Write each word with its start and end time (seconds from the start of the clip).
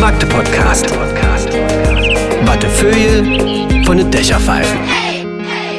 Magde 0.00 0.26
Podcast. 0.26 0.86
Wattefeuille 2.44 3.84
von 3.84 3.96
den 3.96 4.10
Dächerpfeifen. 4.10 4.78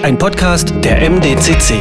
Ein 0.04 0.18
Podcast 0.18 0.74
der 0.84 1.10
MDCC. 1.10 1.76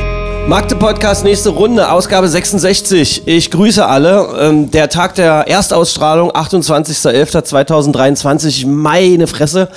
Magde 0.47 0.77
Podcast, 0.77 1.25
nächste 1.25 1.49
Runde, 1.49 1.91
Ausgabe 1.91 2.29
66. 2.29 3.27
Ich 3.27 3.51
grüße 3.51 3.87
alle. 3.87 4.29
Ähm, 4.39 4.71
der 4.71 4.91
Tag 4.91 5.15
der 5.15 5.49
Erstausstrahlung, 5.49 6.31
28.11.2023. 6.33 8.67
Meine 8.67 9.27
Fresse. 9.27 9.71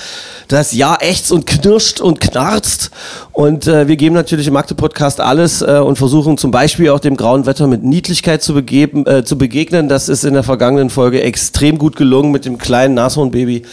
Das 0.47 0.71
Jahr 0.71 1.01
ächzt 1.01 1.31
und 1.31 1.45
knirscht 1.45 1.99
und 1.99 2.21
knarzt. 2.21 2.91
Und 3.33 3.67
äh, 3.67 3.87
wir 3.87 3.97
geben 3.97 4.15
natürlich 4.15 4.47
im 4.47 4.53
Magde 4.53 4.75
Podcast 4.75 5.19
alles 5.19 5.61
äh, 5.61 5.79
und 5.83 5.97
versuchen 5.97 6.37
zum 6.37 6.51
Beispiel 6.51 6.89
auch 6.89 6.99
dem 6.99 7.17
grauen 7.17 7.45
Wetter 7.45 7.67
mit 7.67 7.83
Niedlichkeit 7.83 8.41
zu, 8.41 8.53
begeben, 8.53 9.05
äh, 9.05 9.25
zu 9.25 9.37
begegnen. 9.37 9.89
Das 9.89 10.07
ist 10.07 10.23
in 10.23 10.33
der 10.33 10.43
vergangenen 10.43 10.89
Folge 10.89 11.21
extrem 11.21 11.77
gut 11.77 11.95
gelungen 11.97 12.31
mit 12.31 12.45
dem 12.45 12.57
kleinen 12.57 12.93
Nashornbaby. 12.93 13.63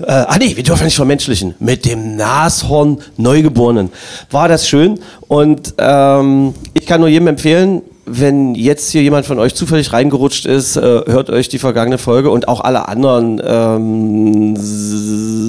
Äh, 0.00 0.06
ah 0.06 0.36
nee, 0.38 0.56
wir 0.56 0.64
dürfen 0.64 0.84
nicht 0.84 0.96
vermenschlichen. 0.96 1.54
Mit 1.60 1.84
dem 1.84 2.16
Nashorn 2.16 2.98
Neugeborenen. 3.16 3.90
War 4.30 4.48
das 4.48 4.68
schön. 4.68 4.98
Und 5.28 5.74
ähm, 5.78 6.54
ich 6.74 6.84
kann 6.86 7.00
nur 7.00 7.08
jedem 7.08 7.28
empfehlen, 7.28 7.82
wenn 8.06 8.54
jetzt 8.54 8.90
hier 8.90 9.02
jemand 9.02 9.26
von 9.26 9.38
euch 9.38 9.54
zufällig 9.54 9.92
reingerutscht 9.92 10.46
ist, 10.46 10.76
äh, 10.76 10.80
hört 10.80 11.30
euch 11.30 11.48
die 11.48 11.58
vergangene 11.58 11.98
Folge 11.98 12.30
und 12.30 12.48
auch 12.48 12.60
alle 12.60 12.88
anderen 12.88 13.40
ähm, 13.44 14.56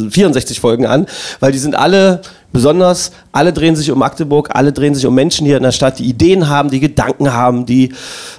64 0.10 0.60
Folgen 0.60 0.86
an, 0.86 1.06
weil 1.40 1.52
die 1.52 1.58
sind 1.58 1.76
alle 1.76 2.22
besonders, 2.54 3.12
alle 3.34 3.52
drehen 3.52 3.76
sich 3.76 3.92
um 3.92 4.00
Magdeburg, 4.00 4.52
alle 4.54 4.72
drehen 4.72 4.96
sich 4.96 5.06
um 5.06 5.14
Menschen 5.14 5.46
hier 5.46 5.58
in 5.58 5.64
der 5.64 5.74
Stadt, 5.74 6.00
die 6.00 6.06
Ideen 6.06 6.48
haben, 6.48 6.70
die 6.70 6.80
Gedanken 6.80 7.34
haben, 7.34 7.66
die 7.66 7.94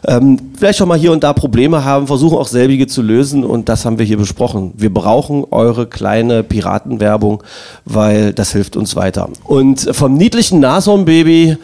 ähm, 0.06 0.38
vielleicht 0.56 0.80
auch 0.80 0.86
mal 0.86 0.98
hier 0.98 1.12
und 1.12 1.22
da 1.22 1.34
Probleme 1.34 1.84
haben, 1.84 2.06
versuchen 2.06 2.38
auch 2.38 2.48
selbige 2.48 2.86
zu 2.86 3.02
lösen 3.02 3.44
und 3.44 3.68
das 3.68 3.84
haben 3.84 3.98
wir 3.98 4.06
hier 4.06 4.16
besprochen. 4.16 4.72
Wir 4.76 4.92
brauchen 4.92 5.44
eure 5.50 5.86
kleine 5.86 6.42
Piratenwerbung, 6.42 7.42
weil 7.84 8.32
das 8.32 8.52
hilft 8.52 8.76
uns 8.76 8.96
weiter. 8.96 9.28
Und 9.44 9.94
vom 9.94 10.14
niedlichen 10.14 10.60
Nashornbaby 10.60 11.58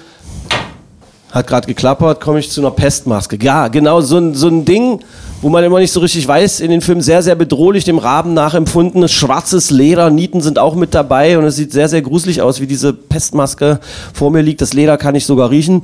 hat 1.33 1.47
gerade 1.47 1.67
geklappert, 1.67 2.21
komme 2.21 2.39
ich 2.39 2.51
zu 2.51 2.61
einer 2.61 2.71
Pestmaske. 2.71 3.39
Ja, 3.41 3.69
genau, 3.69 4.01
so 4.01 4.19
ein, 4.19 4.35
so 4.35 4.49
ein 4.49 4.65
Ding, 4.65 5.01
wo 5.43 5.49
man 5.49 5.65
immer 5.65 5.81
nicht 5.81 5.93
so 5.93 5.99
richtig 5.99 6.27
weiß, 6.27 6.61
in 6.61 6.71
den 6.71 6.81
Filmen 6.81 7.01
sehr, 7.01 7.21
sehr 7.21 7.35
bedrohlich, 7.35 7.83
dem 7.83 7.99
Raben 7.99 8.33
nachempfunden. 8.33 9.09
Schwarzes 9.09 9.71
Leder, 9.71 10.09
Nieten 10.09 10.41
sind 10.41 10.57
auch 10.57 10.77
mit 10.77 10.95
dabei 10.95 11.37
und 11.37 11.45
es 11.45 11.57
sieht 11.57 11.73
sehr, 11.73 11.89
sehr 11.89 12.01
gruselig 12.01 12.41
aus, 12.41 12.61
wie 12.61 12.69
diese 12.69 12.93
Pestmaske 12.93 13.81
vor 14.15 14.31
mir 14.31 14.41
liegt. 14.41 14.61
Das 14.61 14.73
Leder 14.73 14.97
kann 14.97 15.17
ich 15.17 15.27
sogar 15.27 15.51
riechen. 15.51 15.83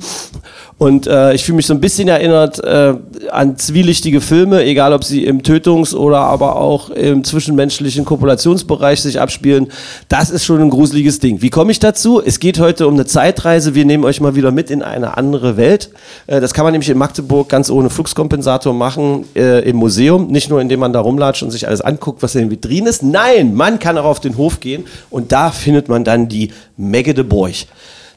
Und 0.77 1.07
äh, 1.07 1.33
ich 1.33 1.43
fühle 1.43 1.57
mich 1.57 1.65
so 1.65 1.73
ein 1.73 1.81
bisschen 1.81 2.07
erinnert 2.07 2.63
äh, 2.63 2.93
an 3.31 3.57
zwielichtige 3.57 4.21
Filme, 4.21 4.63
egal 4.63 4.93
ob 4.93 5.03
sie 5.03 5.25
im 5.25 5.43
Tötungs- 5.43 5.93
oder 5.93 6.19
aber 6.19 6.55
auch 6.55 6.89
im 6.89 7.25
zwischenmenschlichen 7.25 8.05
Kopulationsbereich 8.05 9.01
sich 9.01 9.19
abspielen. 9.19 9.67
Das 10.07 10.29
ist 10.29 10.45
schon 10.45 10.61
ein 10.61 10.69
gruseliges 10.69 11.19
Ding. 11.19 11.41
Wie 11.41 11.49
komme 11.49 11.73
ich 11.73 11.79
dazu? 11.79 12.21
Es 12.25 12.39
geht 12.39 12.59
heute 12.59 12.87
um 12.87 12.93
eine 12.93 13.05
Zeitreise. 13.05 13.75
Wir 13.75 13.83
nehmen 13.83 14.05
euch 14.05 14.21
mal 14.21 14.35
wieder 14.35 14.51
mit 14.51 14.71
in 14.71 14.81
eine 14.81 15.17
andere 15.17 15.57
Welt. 15.57 15.89
Äh, 16.27 16.39
das 16.39 16.53
kann 16.53 16.63
man 16.63 16.71
nämlich 16.71 16.89
in 16.89 16.97
Magdeburg 16.97 17.49
ganz 17.49 17.69
ohne 17.69 17.89
Fluxkompensator 17.89 18.73
machen 18.73 19.25
äh, 19.35 19.48
im 19.57 19.77
Museum. 19.77 20.27
Nicht 20.27 20.49
nur, 20.49 20.61
indem 20.61 20.79
man 20.79 20.93
da 20.93 20.99
rumlatscht 20.99 21.43
und 21.43 21.51
sich 21.51 21.67
alles 21.67 21.81
anguckt, 21.81 22.21
was 22.21 22.35
in 22.35 22.41
den 22.41 22.51
Vitrinen 22.51 22.87
ist. 22.87 23.03
Nein, 23.03 23.55
man 23.55 23.79
kann 23.79 23.97
auch 23.97 24.05
auf 24.05 24.19
den 24.19 24.37
Hof 24.37 24.59
gehen 24.59 24.85
und 25.09 25.31
da 25.31 25.51
findet 25.51 25.89
man 25.89 26.03
dann 26.03 26.29
die 26.29 26.51
Megge 26.77 27.13
de 27.13 27.23
Borch. 27.23 27.67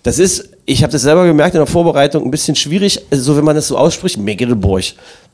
Das 0.03 0.19
ist, 0.19 0.51
ich 0.65 0.83
habe 0.85 0.93
das 0.93 1.03
selber 1.03 1.27
gemerkt 1.27 1.55
in 1.55 1.61
der 1.61 1.67
Vorbereitung, 1.67 2.25
ein 2.25 2.31
bisschen 2.31 2.55
schwierig, 2.55 3.01
also 3.11 3.25
so 3.25 3.37
wenn 3.37 3.45
man 3.45 3.57
das 3.57 3.67
so 3.67 3.77
ausspricht, 3.77 4.17
Megdeburg. 4.17 4.85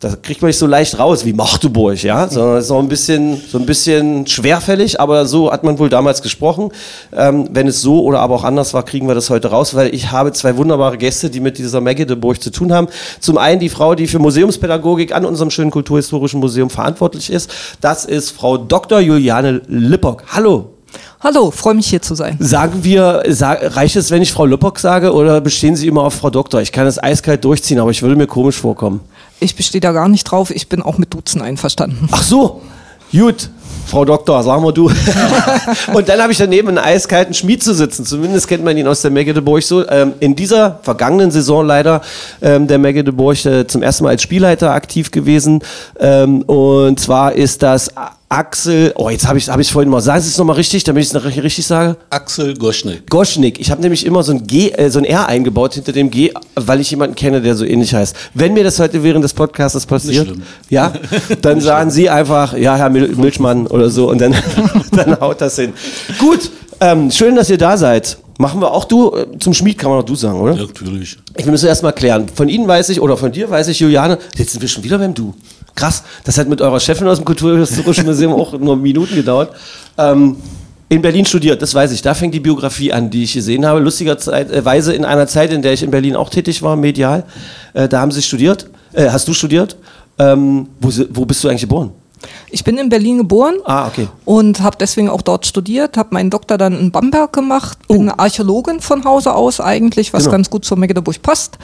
Da 0.01 0.15
kriegt 0.17 0.41
man 0.41 0.47
nicht 0.47 0.59
so 0.59 0.67
leicht 0.67 0.99
raus 0.99 1.27
wie 1.27 1.35
Magdeburg, 1.35 2.03
ja, 2.03 2.29
sondern 2.29 2.59
ist 2.59 2.71
auch 2.71 2.79
ein 2.79 2.89
bisschen, 2.89 3.39
so 3.51 3.59
ein 3.59 3.67
bisschen 3.67 4.27
schwerfällig, 4.27 4.99
aber 5.01 5.27
so 5.27 5.53
hat 5.53 5.65
man 5.65 5.79
wohl 5.79 5.91
damals 5.91 6.23
gesprochen. 6.23 6.71
Ähm, 7.15 7.49
wenn 7.53 7.67
es 7.67 7.83
so 7.83 8.03
oder 8.05 8.21
aber 8.21 8.37
auch 8.37 8.45
anders 8.45 8.73
war, 8.73 8.85
kriegen 8.85 9.07
wir 9.07 9.15
das 9.15 9.29
heute 9.29 9.49
raus, 9.49 9.75
weil 9.75 9.95
ich 9.95 10.13
habe 10.13 10.33
zwei 10.33 10.57
wunderbare 10.57 10.97
Gäste, 10.97 11.29
die 11.29 11.41
mit 11.41 11.59
dieser 11.59 11.83
Megdeburg 11.83 12.41
zu 12.41 12.51
tun 12.51 12.73
haben. 12.73 12.89
Zum 13.21 13.37
einen 13.37 13.61
die 13.61 13.69
Frau, 13.69 13.95
die 13.95 14.07
für 14.07 14.21
Museumspädagogik 14.21 15.15
an 15.15 15.27
unserem 15.27 15.51
schönen 15.51 15.71
Kulturhistorischen 15.71 16.41
Museum 16.41 16.71
verantwortlich 16.71 17.31
ist. 17.31 17.51
Das 17.83 18.07
ist 18.07 18.31
Frau 18.31 18.57
Dr. 18.57 19.01
Juliane 19.01 19.61
Lippock. 19.67 20.25
Hallo. 20.29 20.78
Hallo, 21.21 21.51
freue 21.51 21.75
mich 21.75 21.89
hier 21.89 22.01
zu 22.01 22.15
sein. 22.15 22.37
Sagen 22.39 22.85
wir, 22.85 23.25
sag, 23.29 23.75
reicht 23.77 23.97
es, 23.97 24.11
wenn 24.11 24.23
ich 24.23 24.33
Frau 24.33 24.47
Lüppock 24.47 24.79
sage 24.79 25.13
oder 25.13 25.41
bestehen 25.41 25.75
Sie 25.75 25.89
immer 25.89 26.03
auf 26.03 26.15
Frau 26.15 26.31
Doktor? 26.31 26.61
Ich 26.61 26.71
kann 26.71 26.85
das 26.85 27.03
eiskalt 27.03 27.45
durchziehen, 27.45 27.81
aber 27.81 27.91
ich 27.91 28.03
würde 28.03 28.15
mir 28.15 28.29
komisch 28.29 28.57
vorkommen. 28.57 29.01
Ich 29.41 29.57
bestehe 29.57 29.81
da 29.81 29.93
gar 29.93 30.09
nicht 30.09 30.25
drauf, 30.25 30.51
ich 30.51 30.69
bin 30.69 30.81
auch 30.81 30.97
mit 30.97 31.13
Duzen 31.13 31.43
einverstanden. 31.43 32.09
Ach 32.13 32.23
so, 32.23 32.63
gut. 33.11 33.51
Frau 33.89 34.05
Doktor, 34.05 34.43
sagen 34.43 34.63
wir 34.63 34.73
du. 34.73 34.91
und 35.95 36.09
dann 36.09 36.21
habe 36.21 36.31
ich 36.31 36.39
daneben 36.39 36.69
einen 36.69 36.79
eiskalten 36.79 37.33
Schmied 37.33 37.63
zu 37.63 37.73
sitzen. 37.73 38.05
Zumindest 38.05 38.47
kennt 38.47 38.63
man 38.63 38.77
ihn 38.77 38.87
aus 38.87 39.01
der 39.01 39.11
Megdeburg 39.11 39.63
so. 39.63 39.89
Ähm, 39.89 40.13
in 40.21 40.37
dieser 40.37 40.79
vergangenen 40.83 41.31
Saison 41.31 41.67
leider 41.67 42.03
ähm, 42.43 42.67
der 42.67 42.79
Megdeburg 42.79 43.43
äh, 43.47 43.67
zum 43.67 43.83
ersten 43.83 44.05
Mal 44.05 44.11
als 44.11 44.23
Spielleiter 44.23 44.73
aktiv 44.73 45.11
gewesen. 45.11 45.63
Ähm, 45.99 46.43
und 46.43 47.01
zwar 47.01 47.33
ist 47.33 47.63
das 47.63 47.91
Axel, 48.31 48.93
oh, 48.97 49.09
jetzt 49.09 49.27
habe 49.27 49.39
ich 49.39 49.49
es 49.49 49.51
hab 49.51 49.65
vorhin 49.65 49.91
mal, 49.91 50.03
sagen 50.03 50.21
Sie 50.21 50.29
es 50.29 50.37
nochmal 50.37 50.57
richtig, 50.57 50.85
damit 50.85 51.03
ich 51.03 51.09
es 51.09 51.15
noch 51.15 51.25
richtig 51.25 51.67
sage. 51.67 51.97
Axel 52.11 52.55
Goschnik. 52.55 53.09
Goschnik. 53.09 53.59
Ich 53.59 53.71
habe 53.71 53.81
nämlich 53.81 54.05
immer 54.05 54.23
so 54.23 54.33
ein 54.33 54.47
G, 54.47 54.71
äh, 54.71 54.91
so 54.91 54.99
ein 54.99 55.07
R 55.07 55.27
eingebaut 55.29 55.75
hinter 55.75 55.93
dem 55.93 56.11
G, 56.11 56.33
weil 56.55 56.81
ich 56.81 56.91
jemanden 56.91 57.17
kenne, 57.17 57.41
der 57.41 57.55
so 57.55 57.65
ähnlich 57.65 57.95
heißt. 57.95 58.15
Wenn 58.35 58.53
mir 58.53 58.65
das 58.65 58.79
heute 58.81 59.03
während 59.03 59.25
des 59.25 59.33
Podcasts 59.33 59.87
passiert, 59.87 60.29
ja, 60.69 60.93
dann 61.41 61.63
sagen 61.63 61.91
Sie 61.91 62.11
einfach, 62.11 62.55
ja, 62.55 62.77
Herr 62.77 62.91
Mil 62.91 63.17
Milchmann 63.17 63.67
oder 63.67 63.89
so 63.89 64.11
und 64.11 64.21
dann, 64.21 64.35
dann 64.93 65.19
haut 65.21 65.41
das 65.41 65.57
hin. 65.57 65.73
Gut, 66.19 66.51
ähm, 66.81 67.11
schön, 67.11 67.35
dass 67.35 67.49
ihr 67.49 67.59
da 67.59 67.79
seid. 67.79 68.19
Machen 68.39 68.61
wir 68.61 68.71
auch 68.71 68.85
du, 68.85 69.17
äh, 69.17 69.27
zum 69.41 69.55
Schmied 69.55 69.79
kann 69.79 69.91
man 69.91 70.01
auch 70.01 70.05
du 70.05 70.15
sagen, 70.15 70.39
oder? 70.39 70.53
Ja, 70.53 70.63
natürlich. 70.67 71.17
Ich 71.37 71.47
will 71.47 71.53
das 71.53 71.65
erst 71.65 71.83
mal 71.83 71.93
klären. 71.93 72.29
Von 72.33 72.49
Ihnen 72.49 72.69
weiß 72.69 72.91
ich, 72.91 73.01
oder 73.01 73.17
von 73.17 73.33
dir 73.33 73.49
weiß 73.49 73.69
ich, 73.69 73.81
Juliane, 73.81 74.19
jetzt 74.37 74.53
sind 74.53 74.61
wir 74.61 74.69
schon 74.69 74.85
wieder 74.85 74.99
beim 74.99 75.15
Du. 75.15 75.35
Krass, 75.79 76.03
das 76.25 76.37
hat 76.39 76.49
mit 76.49 76.61
eurer 76.61 76.81
Chefin 76.81 77.07
aus 77.07 77.19
dem 77.19 77.25
Kulturhistorischen 77.25 78.05
Museum 78.05 78.33
auch 78.33 78.59
nur 78.59 78.77
Minuten 78.77 79.15
gedauert. 79.15 79.55
Ähm, 79.97 80.35
in 80.89 81.01
Berlin 81.01 81.25
studiert, 81.25 81.63
das 81.63 81.73
weiß 81.73 81.93
ich. 81.93 82.03
Da 82.03 82.15
fängt 82.15 82.35
die 82.35 82.41
Biografie 82.41 82.93
an, 82.93 83.09
die 83.11 83.23
ich 83.23 83.35
gesehen 83.35 83.65
habe. 83.65 83.79
Lustigerweise 83.79 84.93
in 84.93 85.05
einer 85.05 85.29
Zeit, 85.29 85.53
in 85.53 85.63
der 85.63 85.75
ich 85.75 85.85
in 85.85 85.93
Berlin 85.93 86.17
auch 86.17 86.31
tätig 86.31 86.63
war, 86.63 86.75
medial. 86.75 87.23
Äh, 87.75 87.87
da 87.87 88.01
haben 88.01 88.11
sie 88.11 88.23
studiert. 88.23 88.69
Äh, 88.93 89.09
hast 89.11 89.29
du 89.29 89.33
studiert? 89.33 89.77
Ähm, 90.19 90.67
wo, 90.81 90.91
wo 91.11 91.25
bist 91.25 91.45
du 91.45 91.49
eigentlich 91.49 91.61
geboren? 91.61 91.93
Ich 92.51 92.65
bin 92.65 92.79
in 92.79 92.89
Berlin 92.89 93.19
geboren 93.19 93.55
Ah, 93.65 93.87
okay. 93.87 94.09
und 94.25 94.61
habe 94.63 94.77
deswegen 94.81 95.09
auch 95.09 95.23
dort 95.23 95.47
studiert, 95.47 95.97
habe 95.97 96.09
meinen 96.13 96.31
Doktor 96.31 96.59
dann 96.59 96.79
in 96.79 96.91
Bamberg 96.91 97.33
gemacht, 97.33 97.79
bin 97.89 98.09
Archäologin 98.11 98.81
von 98.81 99.05
Hause 99.05 99.35
aus 99.35 99.61
eigentlich, 99.61 100.13
was 100.13 100.25
Genau. 100.25 100.33
ganz 100.33 100.51
gut 100.51 100.65
zur 100.65 100.79
Magdeburg 100.79 101.21
passt 101.23 101.59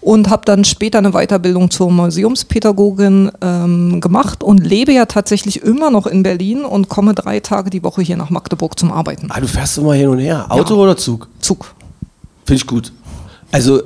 und 0.00 0.28
habe 0.30 0.42
dann 0.44 0.64
später 0.64 0.98
eine 0.98 1.12
Weiterbildung 1.12 1.70
zur 1.70 1.90
Museumspädagogin 1.90 3.30
ähm, 3.40 4.00
gemacht 4.00 4.42
und 4.42 4.58
lebe 4.58 4.92
ja 4.92 5.06
tatsächlich 5.06 5.62
immer 5.62 5.90
noch 5.90 6.06
in 6.06 6.22
Berlin 6.22 6.64
und 6.64 6.88
komme 6.88 7.14
drei 7.14 7.40
Tage 7.40 7.70
die 7.70 7.82
Woche 7.82 8.02
hier 8.02 8.16
nach 8.16 8.30
Magdeburg 8.30 8.78
zum 8.78 8.92
Arbeiten. 8.92 9.28
Ah, 9.30 9.40
du 9.40 9.46
fährst 9.46 9.78
immer 9.78 9.94
hin 9.94 10.08
und 10.08 10.18
her. 10.18 10.46
Auto 10.48 10.74
Ja. 10.74 10.80
oder 10.80 10.96
Zug? 10.96 11.28
Zug. 11.40 11.74
Finde 12.44 12.60
ich 12.62 12.66
gut. 12.66 12.92
Also 13.52 13.82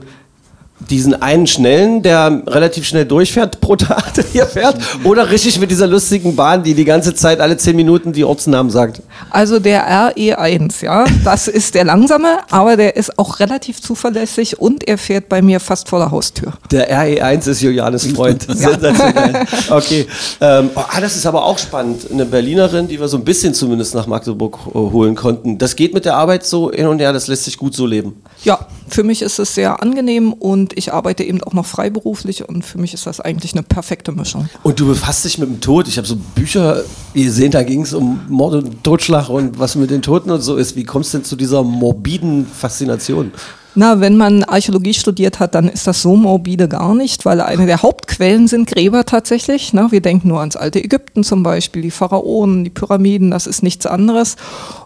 diesen 0.91 1.21
einen 1.21 1.47
schnellen, 1.47 2.03
der 2.03 2.43
relativ 2.47 2.87
schnell 2.87 3.05
durchfährt 3.05 3.61
pro 3.61 3.77
Tag, 3.77 4.13
hier 4.33 4.47
fährt, 4.47 4.77
oder 5.05 5.31
richtig 5.31 5.59
mit 5.59 5.71
dieser 5.71 5.87
lustigen 5.87 6.37
Bahn, 6.37 6.63
die 6.63 6.75
die 6.75 6.85
ganze 6.85 7.15
Zeit 7.15 7.41
alle 7.41 7.57
10 7.57 7.77
Minuten 7.77 8.13
die 8.13 8.25
Ortsnamen 8.25 8.71
sagt. 8.71 9.03
Also 9.31 9.59
der 9.59 9.89
RE1, 9.89 10.85
ja, 10.85 11.05
das 11.25 11.49
ist 11.49 11.75
der 11.75 11.85
langsame, 11.85 12.39
aber 12.51 12.77
der 12.77 12.97
ist 12.97 13.19
auch 13.19 13.41
relativ 13.41 13.81
zuverlässig 13.81 14.61
und 14.61 14.87
er 14.87 14.99
fährt 14.99 15.29
bei 15.29 15.43
mir 15.43 15.61
fast 15.61 15.89
vor 15.89 15.99
der 15.99 16.11
Haustür. 16.11 16.53
Der 16.71 16.91
RE1 16.91 17.49
ist 17.51 17.61
Julianes 17.63 18.07
Freund. 18.07 18.43
Sensationell. 18.49 19.47
Okay. 19.71 20.07
Ähm, 20.41 20.71
oh, 20.75 20.81
ah, 20.81 21.01
das 21.01 21.17
ist 21.17 21.27
aber 21.27 21.45
auch 21.45 21.59
spannend. 21.59 22.11
Eine 22.11 22.25
Berlinerin, 22.25 22.89
die 22.89 22.99
wir 23.01 23.09
so 23.09 23.17
ein 23.17 23.25
bisschen 23.25 23.55
zumindest 23.55 23.95
nach 23.95 24.07
Magdeburg 24.07 24.59
äh, 24.69 24.73
holen 24.75 25.15
konnten. 25.15 25.59
Das 25.59 25.77
geht 25.77 25.95
mit 25.95 26.05
der 26.05 26.17
Arbeit 26.17 26.45
so 26.45 26.71
hin 26.71 26.87
und 26.87 26.99
her, 26.99 27.13
das 27.13 27.27
lässt 27.27 27.45
sich 27.45 27.57
gut 27.57 27.75
so 27.75 27.87
leben. 27.87 28.23
Ja, 28.45 28.67
für 28.89 29.03
mich 29.03 29.23
ist 29.23 29.39
es 29.39 29.55
sehr 29.55 29.83
angenehm 29.83 30.33
und 30.33 30.74
ich 30.77 30.93
arbeite 30.93 31.25
eben 31.25 31.43
auch 31.43 31.53
noch 31.53 31.67
freiberuflich 31.67 32.49
und 32.49 32.65
für 32.65 32.79
mich 32.79 32.95
ist 32.95 33.07
das 33.07 33.21
eigentlich 33.21 33.53
eine 33.53 33.63
perfekte 33.63 34.13
Mischung. 34.13 34.49
Und 34.63 34.81
du 34.81 34.87
befasst 34.87 35.25
dich 35.25 35.39
mit 35.39 35.49
dem 35.49 35.61
Tod. 35.61 35.89
Ich 35.89 35.97
habe 35.97 36.07
so 36.07 36.17
Bücher 36.17 36.83
gesehen, 37.15 37.51
da 37.51 37.63
ging 37.63 37.83
es 37.83 37.93
um 37.93 38.21
Mord 38.29 38.55
und 38.55 38.85
Totschlag 38.85 39.29
und 39.29 39.59
was 39.59 39.75
mit 39.77 39.91
den 39.91 40.03
Toten 40.03 40.31
und 40.31 40.41
so 40.41 40.57
ist. 40.57 40.77
Wie 40.77 40.85
kommst 40.85 41.15
du 41.15 41.19
denn 41.19 41.25
zu 41.25 41.37
dieser 41.37 41.63
morbiden 41.63 42.47
Faszination? 42.47 43.33
Na, 43.77 43.99
wenn 43.99 44.17
man 44.17 44.45
Archäologie 44.45 44.95
studiert 44.95 45.41
hat, 45.41 45.57
dann 45.57 45.69
ist 45.69 45.89
das 45.89 46.01
so 46.01 46.15
morbide 46.15 46.69
gar 46.69 46.95
nicht, 46.95 47.25
weil 47.25 47.41
eine 47.41 47.67
der 47.67 47.83
Hauptquellen 47.83 48.47
sind 48.47 48.69
Gräber 48.69 49.05
tatsächlich. 49.05 49.73
Ne? 49.73 49.89
Wir 49.91 50.01
denken 50.01 50.29
nur 50.29 50.39
ans 50.39 50.55
alte 50.55 50.83
Ägypten 50.83 51.25
zum 51.25 51.43
Beispiel, 51.43 51.83
die 51.83 51.91
Pharaonen, 51.91 52.63
die 52.63 52.71
Pyramiden, 52.71 53.33
das 53.33 53.49
ist 53.49 53.65
nichts 53.65 53.85
anderes. 53.85 54.37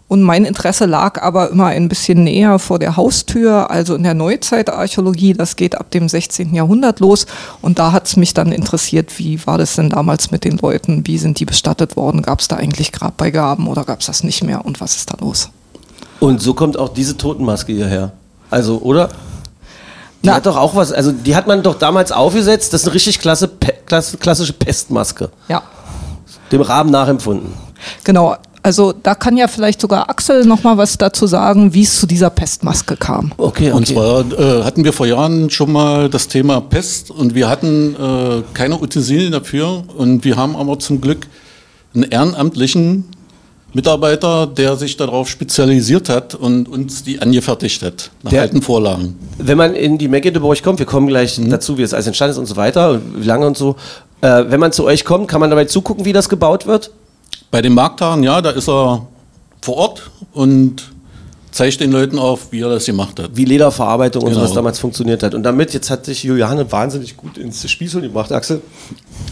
Und 0.08 0.22
mein 0.22 0.46
Interesse 0.46 0.86
lag 0.86 1.20
aber 1.20 1.50
immer 1.50 1.66
ein 1.66 1.90
bisschen 1.90 2.24
näher 2.24 2.58
vor 2.58 2.78
der 2.78 2.96
Haustür, 2.96 3.70
also 3.70 3.94
in 3.94 4.04
der 4.04 4.14
Neuzeitarchäologie. 4.14 5.34
Das 5.34 5.56
geht 5.56 5.76
ab 5.76 5.90
dem 5.90 6.08
16. 6.08 6.54
Jahrhundert 6.54 7.00
los. 7.00 7.26
Und 7.60 7.78
da 7.78 7.92
hat 7.92 8.06
es 8.06 8.16
mich 8.16 8.32
dann 8.32 8.52
interessiert, 8.52 9.18
wie 9.18 9.46
war 9.46 9.58
das 9.58 9.76
denn 9.76 9.90
damals 9.90 10.30
mit 10.30 10.44
den 10.44 10.56
Leuten? 10.56 11.06
Wie 11.06 11.18
sind 11.18 11.40
die 11.40 11.44
bestattet 11.44 11.96
worden? 11.96 12.22
Gab 12.22 12.40
es 12.40 12.48
da 12.48 12.56
eigentlich 12.56 12.92
Grabbeigaben 12.92 13.66
oder 13.66 13.84
gab 13.84 14.00
es 14.00 14.06
das 14.06 14.24
nicht 14.24 14.42
mehr? 14.42 14.64
Und 14.64 14.80
was 14.80 14.96
ist 14.96 15.12
da 15.12 15.18
los? 15.20 15.50
Und 16.20 16.40
so 16.40 16.54
kommt 16.54 16.78
auch 16.78 16.88
diese 16.88 17.18
Totenmaske 17.18 17.74
hierher. 17.74 18.12
Also, 18.50 18.78
oder? 18.78 19.08
Die 20.22 20.28
Na. 20.28 20.34
hat 20.34 20.46
doch 20.46 20.56
auch 20.56 20.74
was, 20.74 20.92
also 20.92 21.12
die 21.12 21.36
hat 21.36 21.46
man 21.46 21.62
doch 21.62 21.76
damals 21.76 22.10
aufgesetzt, 22.10 22.72
das 22.72 22.82
ist 22.82 22.88
eine 22.88 22.94
richtig 22.94 23.20
klasse, 23.20 23.46
Pe 23.46 23.72
klasse, 23.86 24.16
klassische 24.16 24.52
Pestmaske. 24.52 25.30
Ja. 25.48 25.62
Dem 26.50 26.60
Rahmen 26.60 26.90
nachempfunden. 26.90 27.52
Genau, 28.02 28.34
also 28.62 28.92
da 28.92 29.14
kann 29.14 29.36
ja 29.36 29.46
vielleicht 29.46 29.80
sogar 29.80 30.10
Axel 30.10 30.44
noch 30.44 30.64
mal 30.64 30.76
was 30.76 30.98
dazu 30.98 31.26
sagen, 31.26 31.72
wie 31.72 31.82
es 31.82 32.00
zu 32.00 32.06
dieser 32.06 32.30
Pestmaske 32.30 32.96
kam. 32.96 33.32
Okay, 33.36 33.68
okay. 33.68 33.70
Und 33.70 33.86
zwar 33.86 34.20
äh, 34.32 34.64
hatten 34.64 34.82
wir 34.82 34.92
vor 34.92 35.06
Jahren 35.06 35.50
schon 35.50 35.70
mal 35.70 36.10
das 36.10 36.26
Thema 36.26 36.60
Pest 36.60 37.10
und 37.10 37.34
wir 37.34 37.48
hatten 37.48 37.94
äh, 37.94 38.42
keine 38.54 38.80
Utensilien 38.80 39.30
dafür 39.30 39.84
und 39.96 40.24
wir 40.24 40.36
haben 40.36 40.56
aber 40.56 40.78
zum 40.80 41.00
Glück 41.00 41.28
einen 41.94 42.04
ehrenamtlichen 42.04 43.04
Mitarbeiter, 43.74 44.46
der 44.46 44.76
sich 44.76 44.96
darauf 44.96 45.28
spezialisiert 45.28 46.08
hat 46.08 46.34
und 46.34 46.68
uns 46.68 47.04
die 47.04 47.20
angefertigt 47.20 47.82
hat, 47.82 48.10
nach 48.22 48.30
Der- 48.30 48.42
alten 48.42 48.62
Vorlagen. 48.62 49.16
Wenn 49.36 49.58
man 49.58 49.74
in 49.74 49.98
die 49.98 50.08
Megdeburg 50.08 50.62
kommt, 50.62 50.78
wir 50.78 50.86
kommen 50.86 51.06
gleich 51.06 51.38
dazu, 51.48 51.76
wie 51.78 51.82
es 51.82 51.92
alles 51.92 52.06
entstanden 52.06 52.32
ist 52.32 52.38
und 52.38 52.46
so 52.46 52.56
weiter, 52.56 52.92
und 52.92 53.20
wie 53.22 53.26
lange 53.26 53.46
und 53.46 53.56
so. 53.56 53.76
Äh, 54.20 54.44
wenn 54.48 54.58
man 54.58 54.72
zu 54.72 54.84
euch 54.84 55.04
kommt, 55.04 55.28
kann 55.28 55.40
man 55.40 55.50
dabei 55.50 55.66
zugucken, 55.66 56.04
wie 56.04 56.12
das 56.12 56.28
gebaut 56.28 56.66
wird? 56.66 56.90
Bei 57.50 57.62
den 57.62 57.74
Marktagen, 57.74 58.22
ja, 58.22 58.40
da 58.40 58.50
ist 58.50 58.68
er 58.68 59.06
vor 59.60 59.76
Ort 59.76 60.10
und 60.32 60.90
zeigt 61.50 61.80
den 61.80 61.90
Leuten 61.92 62.18
auf, 62.18 62.48
wie 62.52 62.60
er 62.60 62.68
das 62.68 62.84
gemacht 62.86 63.18
hat. 63.18 63.30
Wie 63.34 63.44
Lederverarbeitung 63.44 64.22
und 64.22 64.28
Genau. 64.30 64.40
sowas 64.42 64.54
damals 64.54 64.78
funktioniert 64.78 65.22
hat. 65.22 65.34
Und 65.34 65.42
damit, 65.42 65.72
jetzt 65.74 65.90
hat 65.90 66.04
sich 66.04 66.22
Juliane 66.22 66.70
wahnsinnig 66.70 67.16
gut 67.16 67.38
ins 67.38 67.68
Spießel 67.68 68.02
gebracht, 68.02 68.30
Axel. 68.32 68.60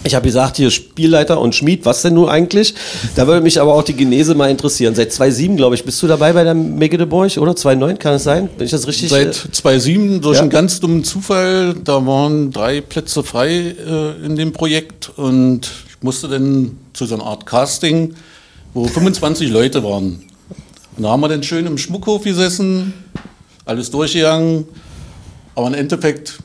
Ich 0.05 0.15
habe 0.15 0.25
gesagt, 0.27 0.57
hier 0.57 0.71
Spielleiter 0.71 1.41
und 1.41 1.55
Schmied, 1.55 1.85
was 1.85 2.03
denn 2.03 2.15
nun 2.15 2.29
eigentlich? 2.29 2.75
Da 3.15 3.27
würde 3.27 3.43
mich 3.43 3.61
aber 3.61 3.75
auch 3.75 3.83
die 3.83 3.95
Genese 3.95 4.35
mal 4.35 4.51
interessieren. 4.51 4.95
Seit 4.95 5.13
2007, 5.13 5.57
glaube 5.57 5.75
ich, 5.75 5.85
bist 5.85 6.03
du 6.03 6.07
dabei 6.07 6.33
bei 6.33 6.45
der 6.45 6.55
Megdeburg, 6.55 7.37
oder? 7.39 7.55
2009, 7.55 7.99
kann 7.99 8.15
es 8.15 8.25
sein? 8.25 8.49
Bin 8.57 8.65
ich 8.65 8.71
das 8.71 8.87
richtig? 8.87 9.11
Seit 9.11 9.45
äh, 9.47 9.53
2007, 9.53 10.21
durch 10.21 10.37
Ja. 10.37 10.43
einen 10.43 10.51
ganz 10.51 10.81
dummen 10.81 11.05
Zufall, 11.05 11.75
da 11.85 12.05
waren 12.07 12.51
drei 12.53 12.81
Plätze 12.81 13.23
frei 13.23 13.75
äh, 13.87 14.25
in 14.25 14.37
dem 14.37 14.53
Projekt 14.53 15.11
und 15.17 15.71
ich 15.89 16.03
musste 16.03 16.29
dann 16.29 16.79
zu 16.93 17.07
so 17.07 17.15
einer 17.15 17.25
Art 17.25 17.47
Casting, 17.47 18.15
wo 18.75 18.85
25 18.87 19.51
Leute 19.51 19.83
waren. 19.85 20.23
Und 20.97 21.03
da 21.03 21.11
haben 21.11 21.21
wir 21.21 21.29
dann 21.29 21.43
schön 21.43 21.67
im 21.67 21.77
Schmuckhof 21.77 22.25
gesessen, 22.25 22.95
alles 23.65 23.91
durchgegangen, 23.91 24.67
aber 25.55 25.67
im 25.69 25.75
Endeffekt, 25.75 26.39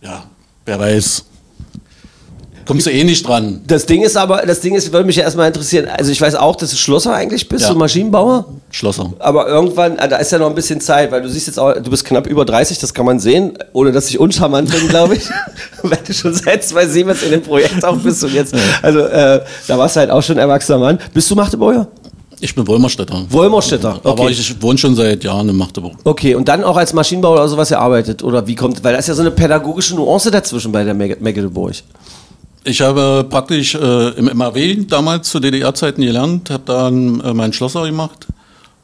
ja, 0.00 0.24
wer 0.64 0.78
weiß, 0.78 1.24
kommst 2.66 2.86
du 2.86 2.90
eh 2.90 3.02
nicht 3.02 3.26
dran. 3.26 3.62
Das 3.66 3.86
Ding 3.86 4.02
ist 4.02 4.16
aber, 4.16 4.42
das 4.46 4.60
Ding 4.60 4.76
ist, 4.76 4.92
würde 4.92 5.06
mich 5.06 5.16
ja 5.16 5.24
erstmal 5.24 5.48
interessieren, 5.48 5.88
also 5.88 6.12
ich 6.12 6.20
weiß 6.20 6.36
auch, 6.36 6.54
dass 6.54 6.70
du 6.70 6.76
Schlosser 6.76 7.12
eigentlich 7.14 7.48
bist, 7.48 7.62
Ja. 7.62 7.68
so 7.68 7.74
Maschinenbauer. 7.74 8.46
Schlosser. 8.70 9.12
Aber 9.18 9.48
irgendwann, 9.48 9.98
ah, 9.98 10.06
da 10.06 10.16
ist 10.18 10.30
ja 10.30 10.38
noch 10.38 10.48
ein 10.48 10.54
bisschen 10.54 10.80
Zeit, 10.80 11.10
weil 11.10 11.20
du 11.22 11.28
siehst 11.28 11.48
jetzt 11.48 11.58
auch, 11.58 11.74
du 11.74 11.90
bist 11.90 12.04
knapp 12.04 12.28
über 12.28 12.44
30, 12.44 12.78
das 12.78 12.94
kann 12.94 13.06
man 13.06 13.18
sehen, 13.18 13.58
ohne 13.72 13.90
dass 13.90 14.08
ich 14.08 14.20
uncharmant 14.20 14.70
bin, 14.70 14.88
glaube 14.88 15.16
ich. 15.16 15.24
weil 15.82 15.98
du 16.06 16.14
schon 16.14 16.32
seit 16.32 16.62
2007 16.64 17.08
jetzt 17.08 17.22
in 17.24 17.32
dem 17.32 17.42
Projekt 17.42 17.84
auch 17.84 17.96
bist 17.96 18.22
und 18.22 18.32
jetzt, 18.32 18.54
also 18.82 19.00
äh, 19.00 19.42
da 19.66 19.78
warst 19.78 19.96
du 19.96 20.00
halt 20.00 20.10
auch 20.10 20.22
schon 20.22 20.38
erwachsener 20.38 20.78
Mann. 20.78 20.98
Bist 21.12 21.28
du 21.30 21.34
Magdeburger? 21.34 21.88
Ich 22.44 22.54
bin 22.54 22.66
Wollmerstädter. 22.66 23.24
Wollmerstädter, 23.30 24.00
Aber 24.04 24.24
okay. 24.24 24.32
ich 24.32 24.60
wohne 24.60 24.76
schon 24.76 24.94
seit 24.94 25.24
Jahren 25.24 25.48
in 25.48 25.56
Magdeburg. 25.56 25.94
Okay, 26.04 26.34
und 26.34 26.46
dann 26.46 26.62
auch 26.62 26.76
als 26.76 26.92
Maschinenbauer 26.92 27.36
oder 27.36 27.48
sowas 27.48 27.70
gearbeitet? 27.70 28.22
Oder 28.22 28.46
wie 28.46 28.54
kommt, 28.54 28.84
weil 28.84 28.92
da 28.92 28.98
ist 28.98 29.08
ja 29.08 29.14
so 29.14 29.22
eine 29.22 29.30
pädagogische 29.30 29.94
Nuance 29.94 30.30
dazwischen 30.30 30.70
bei 30.70 30.84
der 30.84 30.92
Magdeburg. 30.92 31.72
Ich 32.64 32.82
habe 32.82 33.24
praktisch 33.30 33.74
äh, 33.74 34.08
im 34.18 34.26
MAW 34.36 34.76
damals 34.86 35.30
zu 35.30 35.40
DDR-Zeiten 35.40 36.02
gelernt, 36.02 36.50
habe 36.50 36.64
dann 36.66 37.20
äh, 37.20 37.32
meinen 37.32 37.54
Schlosser 37.54 37.86
gemacht 37.86 38.26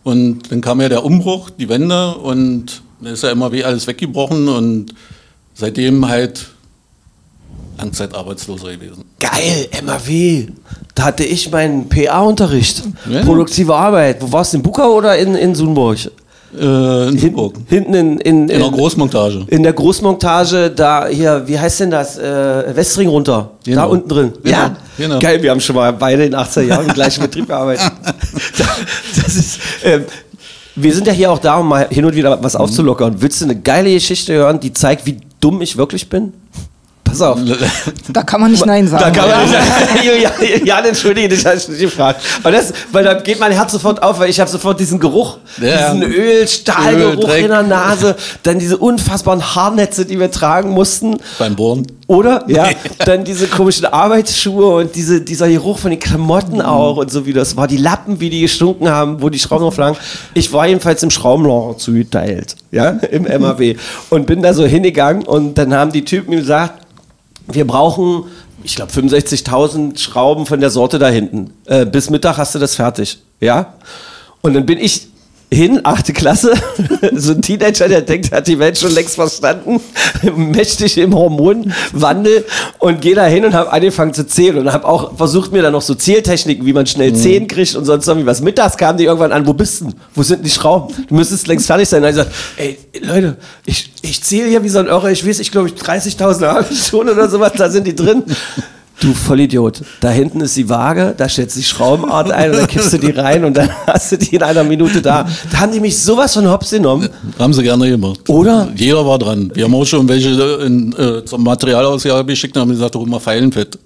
und 0.04 0.50
dann 0.50 0.62
kam 0.62 0.80
ja 0.80 0.88
der 0.88 1.04
Umbruch, 1.04 1.50
die 1.50 1.68
Wende 1.68 2.14
und 2.14 2.80
dann 3.02 3.12
ist 3.12 3.24
ja 3.24 3.34
MAW 3.34 3.62
alles 3.62 3.86
weggebrochen 3.86 4.48
und 4.48 4.94
seitdem 5.52 6.08
halt 6.08 6.46
Langzeitarbeitsloser 7.80 8.72
gewesen. 8.72 9.04
Geil, 9.18 9.68
MAW. 9.84 10.46
Da 10.94 11.04
hatte 11.04 11.24
ich 11.24 11.50
meinen 11.50 11.88
PA-Unterricht. 11.88 12.82
Ja. 13.08 13.22
Produktive 13.22 13.74
Arbeit. 13.74 14.16
Wo 14.20 14.30
warst 14.32 14.52
du, 14.52 14.58
in 14.58 14.62
Bukau 14.62 14.94
oder 14.96 15.16
in, 15.16 15.34
in 15.34 15.54
Sunburg? 15.54 15.98
Äh, 16.58 17.08
in 17.08 17.16
Hin, 17.16 17.28
Hamburg. 17.30 17.54
hinten 17.68 17.94
in, 17.94 18.18
in, 18.18 18.48
In 18.48 18.58
der 18.60 18.70
Großmontage. 18.70 19.44
in 19.48 19.62
der 19.62 19.72
Großmontage, 19.72 20.70
da 20.70 21.06
hier, 21.06 21.44
wie 21.46 21.56
heißt 21.58 21.78
denn 21.80 21.92
das? 21.92 22.18
Äh, 22.18 22.74
Westring 22.74 23.08
runter. 23.08 23.50
Da 23.64 23.70
Genau. 23.70 23.90
unten 23.90 24.08
drin. 24.08 24.32
Genau, 24.42 24.56
Ja, 24.58 24.76
genau. 24.98 25.18
geil, 25.20 25.40
wir 25.42 25.50
haben 25.52 25.60
schon 25.60 25.76
mal 25.76 25.92
beide 25.92 26.24
in 26.26 26.34
18 26.34 26.66
Jahren 26.68 26.86
im 26.88 26.92
gleichen 26.92 27.22
Betrieb 27.22 27.46
gearbeitet. 27.46 27.92
das 29.22 29.36
ist, 29.36 29.60
ähm, 29.84 30.04
wir 30.74 30.92
sind 30.94 31.06
ja 31.06 31.12
hier 31.12 31.30
auch 31.30 31.38
da, 31.38 31.56
um 31.58 31.68
mal 31.68 31.86
hin 31.88 32.04
und 32.04 32.14
wieder 32.16 32.42
was 32.42 32.56
aufzulockern. 32.56 33.14
Willst 33.22 33.40
du 33.40 33.44
eine 33.44 33.56
geile 33.56 33.92
Geschichte 33.92 34.32
hören, 34.34 34.58
die 34.58 34.72
zeigt, 34.72 35.06
wie 35.06 35.18
dumm 35.40 35.62
ich 35.62 35.76
wirklich 35.76 36.08
bin? 36.08 36.32
Pass 37.10 37.20
auf. 37.22 37.38
Da 38.12 38.22
kann 38.24 38.40
man 38.40 38.50
nicht 38.50 38.66
Nein 38.66 38.88
sagen. 38.88 39.04
Da 39.04 39.10
kann 39.10 39.30
man 39.30 39.42
nicht 39.42 40.22
ja, 40.22 40.30
ja, 40.64 40.80
entschuldige 40.80 41.28
dich, 41.28 41.46
habe 41.46 41.56
ich 41.56 41.68
nicht 41.68 41.80
gefragt. 41.80 42.22
Aber 42.42 42.50
das, 42.50 42.72
weil 42.90 43.04
da 43.04 43.14
geht 43.14 43.38
mein 43.38 43.52
Herz 43.52 43.70
sofort 43.72 44.02
auf, 44.02 44.18
weil 44.18 44.30
ich 44.30 44.40
habe 44.40 44.50
sofort 44.50 44.80
diesen 44.80 44.98
Geruch, 44.98 45.38
Ja. 45.60 45.92
diesen 45.92 46.02
Öl, 46.12 46.48
Stahlgeruch 46.48 47.28
Öl, 47.28 47.44
in 47.44 47.48
der 47.48 47.62
Nase, 47.62 48.16
dann 48.42 48.58
diese 48.58 48.78
unfassbaren 48.78 49.54
Haarnetze, 49.54 50.06
die 50.06 50.18
wir 50.18 50.30
tragen 50.30 50.70
mussten. 50.70 51.18
Beim 51.38 51.54
Bohren. 51.54 51.86
Oder? 52.10 52.42
Ja. 52.48 52.68
Dann 53.06 53.22
diese 53.22 53.46
komischen 53.46 53.86
Arbeitsschuhe 53.86 54.74
und 54.74 54.96
diese, 54.96 55.20
dieser 55.20 55.48
Geruch 55.48 55.78
von 55.78 55.92
den 55.92 56.00
Klamotten 56.00 56.60
auch 56.60 56.96
und 56.96 57.08
so 57.08 57.24
wie 57.24 57.32
das 57.32 57.56
war. 57.56 57.68
Die 57.68 57.76
Lappen, 57.76 58.18
wie 58.18 58.30
die 58.30 58.40
gestunken 58.40 58.88
haben, 58.88 59.22
wo 59.22 59.28
die 59.28 59.38
Schrauben 59.38 59.62
drauf 59.62 59.76
lagen. 59.76 59.96
Ich 60.34 60.52
war 60.52 60.66
jedenfalls 60.66 61.04
im 61.04 61.10
Schraubenlager 61.12 61.78
zugeteilt. 61.78 62.56
Ja, 62.72 62.90
im 62.90 63.22
MAW. 63.22 63.76
Und 64.08 64.26
bin 64.26 64.42
da 64.42 64.52
so 64.54 64.64
hingegangen 64.66 65.22
und 65.22 65.56
dann 65.56 65.72
haben 65.72 65.92
die 65.92 66.04
Typen 66.04 66.30
mir 66.30 66.40
gesagt, 66.40 66.79
wir 67.54 67.66
brauchen, 67.66 68.24
ich 68.62 68.76
glaube, 68.76 68.92
65.000 68.92 69.98
Schrauben 69.98 70.46
von 70.46 70.60
der 70.60 70.70
Sorte 70.70 70.98
da 70.98 71.08
hinten. 71.08 71.52
Äh, 71.66 71.86
bis 71.86 72.10
Mittag 72.10 72.38
hast 72.38 72.54
du 72.54 72.58
das 72.58 72.74
fertig. 72.74 73.18
Ja? 73.40 73.74
Und 74.42 74.54
dann 74.54 74.66
bin 74.66 74.78
ich 74.78 75.08
hin, 75.52 75.80
achte 75.82 76.12
Klasse, 76.12 76.52
so 77.12 77.32
ein 77.32 77.42
Teenager, 77.42 77.88
der 77.88 78.02
denkt, 78.02 78.30
er 78.30 78.38
hat 78.38 78.46
die 78.46 78.58
Welt 78.58 78.78
schon 78.78 78.92
längst 78.92 79.16
verstanden, 79.16 79.80
mächtig 80.36 80.96
im 80.96 81.14
Hormonwandel 81.14 82.44
und 82.78 83.00
gehe 83.00 83.16
da 83.16 83.24
hin 83.26 83.44
und 83.44 83.54
habe 83.54 83.72
angefangen 83.72 84.14
zu 84.14 84.26
zählen 84.26 84.58
und 84.58 84.72
habe 84.72 84.86
auch 84.86 85.16
versucht, 85.16 85.50
mir 85.52 85.62
dann 85.62 85.72
noch 85.72 85.82
so 85.82 85.94
Zähltechniken, 85.94 86.64
wie 86.64 86.72
man 86.72 86.86
schnell 86.86 87.14
Zehn 87.14 87.48
kriegt 87.48 87.74
und 87.74 87.84
sonst 87.84 88.06
irgendwie 88.06 88.26
was. 88.26 88.40
Mittags 88.40 88.76
kamen 88.76 88.98
die 88.98 89.04
irgendwann 89.04 89.32
an, 89.32 89.46
wo 89.46 89.52
bist 89.52 89.80
du? 89.80 89.90
Wo 90.14 90.22
sind 90.22 90.44
die 90.44 90.50
Schrauben? 90.50 90.94
Du 91.08 91.14
müsstest 91.14 91.48
längst 91.48 91.66
fertig 91.66 91.88
sein. 91.88 92.02
Und 92.02 92.10
ich 92.10 92.16
gesagt, 92.16 92.32
ey, 92.56 92.78
Leute, 93.02 93.36
ich, 93.66 93.92
ich 94.02 94.22
zähle 94.22 94.48
hier 94.48 94.62
wie 94.62 94.68
so 94.68 94.78
ein 94.78 94.86
Irrer, 94.86 95.10
ich 95.10 95.26
weiß, 95.26 95.40
ich 95.40 95.50
glaube, 95.50 95.68
ich 95.68 95.74
30.000 95.74 96.46
habe 96.46 96.66
ich 96.70 96.86
schon 96.86 97.08
oder 97.08 97.28
sowas, 97.28 97.52
da 97.56 97.68
sind 97.68 97.86
die 97.86 97.94
drin. 97.94 98.22
Du 99.00 99.14
Vollidiot. 99.14 99.80
Da 100.00 100.10
hinten 100.10 100.40
ist 100.42 100.56
die 100.56 100.68
Waage, 100.68 101.14
da 101.16 101.28
stellst 101.28 101.56
du 101.56 101.60
die 101.60 101.66
Schraubenart 101.66 102.30
ein 102.30 102.50
und 102.50 102.58
dann 102.58 102.66
kippst 102.66 102.92
du 102.92 102.98
die 102.98 103.10
rein 103.10 103.44
und 103.44 103.56
dann 103.56 103.70
hast 103.86 104.12
du 104.12 104.18
die 104.18 104.36
in 104.36 104.42
einer 104.42 104.62
Minute 104.62 105.00
da. 105.00 105.26
Da 105.50 105.60
haben 105.60 105.72
die 105.72 105.80
mich 105.80 105.98
sowas 105.98 106.34
von 106.34 106.48
hops 106.50 106.70
genommen. 106.70 107.08
Haben 107.38 107.52
sie 107.54 107.62
gerne 107.62 107.88
gemacht. 107.88 108.28
Oder? 108.28 108.68
Jeder 108.76 109.04
war 109.06 109.18
dran. 109.18 109.50
Wir 109.54 109.64
haben 109.64 109.74
auch 109.74 109.86
schon 109.86 110.06
welche 110.08 110.28
in, 110.64 110.92
äh, 110.98 111.24
zum 111.24 111.42
Materialausgabe 111.42 112.24
geschickt 112.26 112.54
und 112.56 112.60
haben 112.62 112.70
gesagt, 112.70 112.94
hol 112.94 113.06
mal 113.06 113.20
Pfeilenfett. 113.20 113.78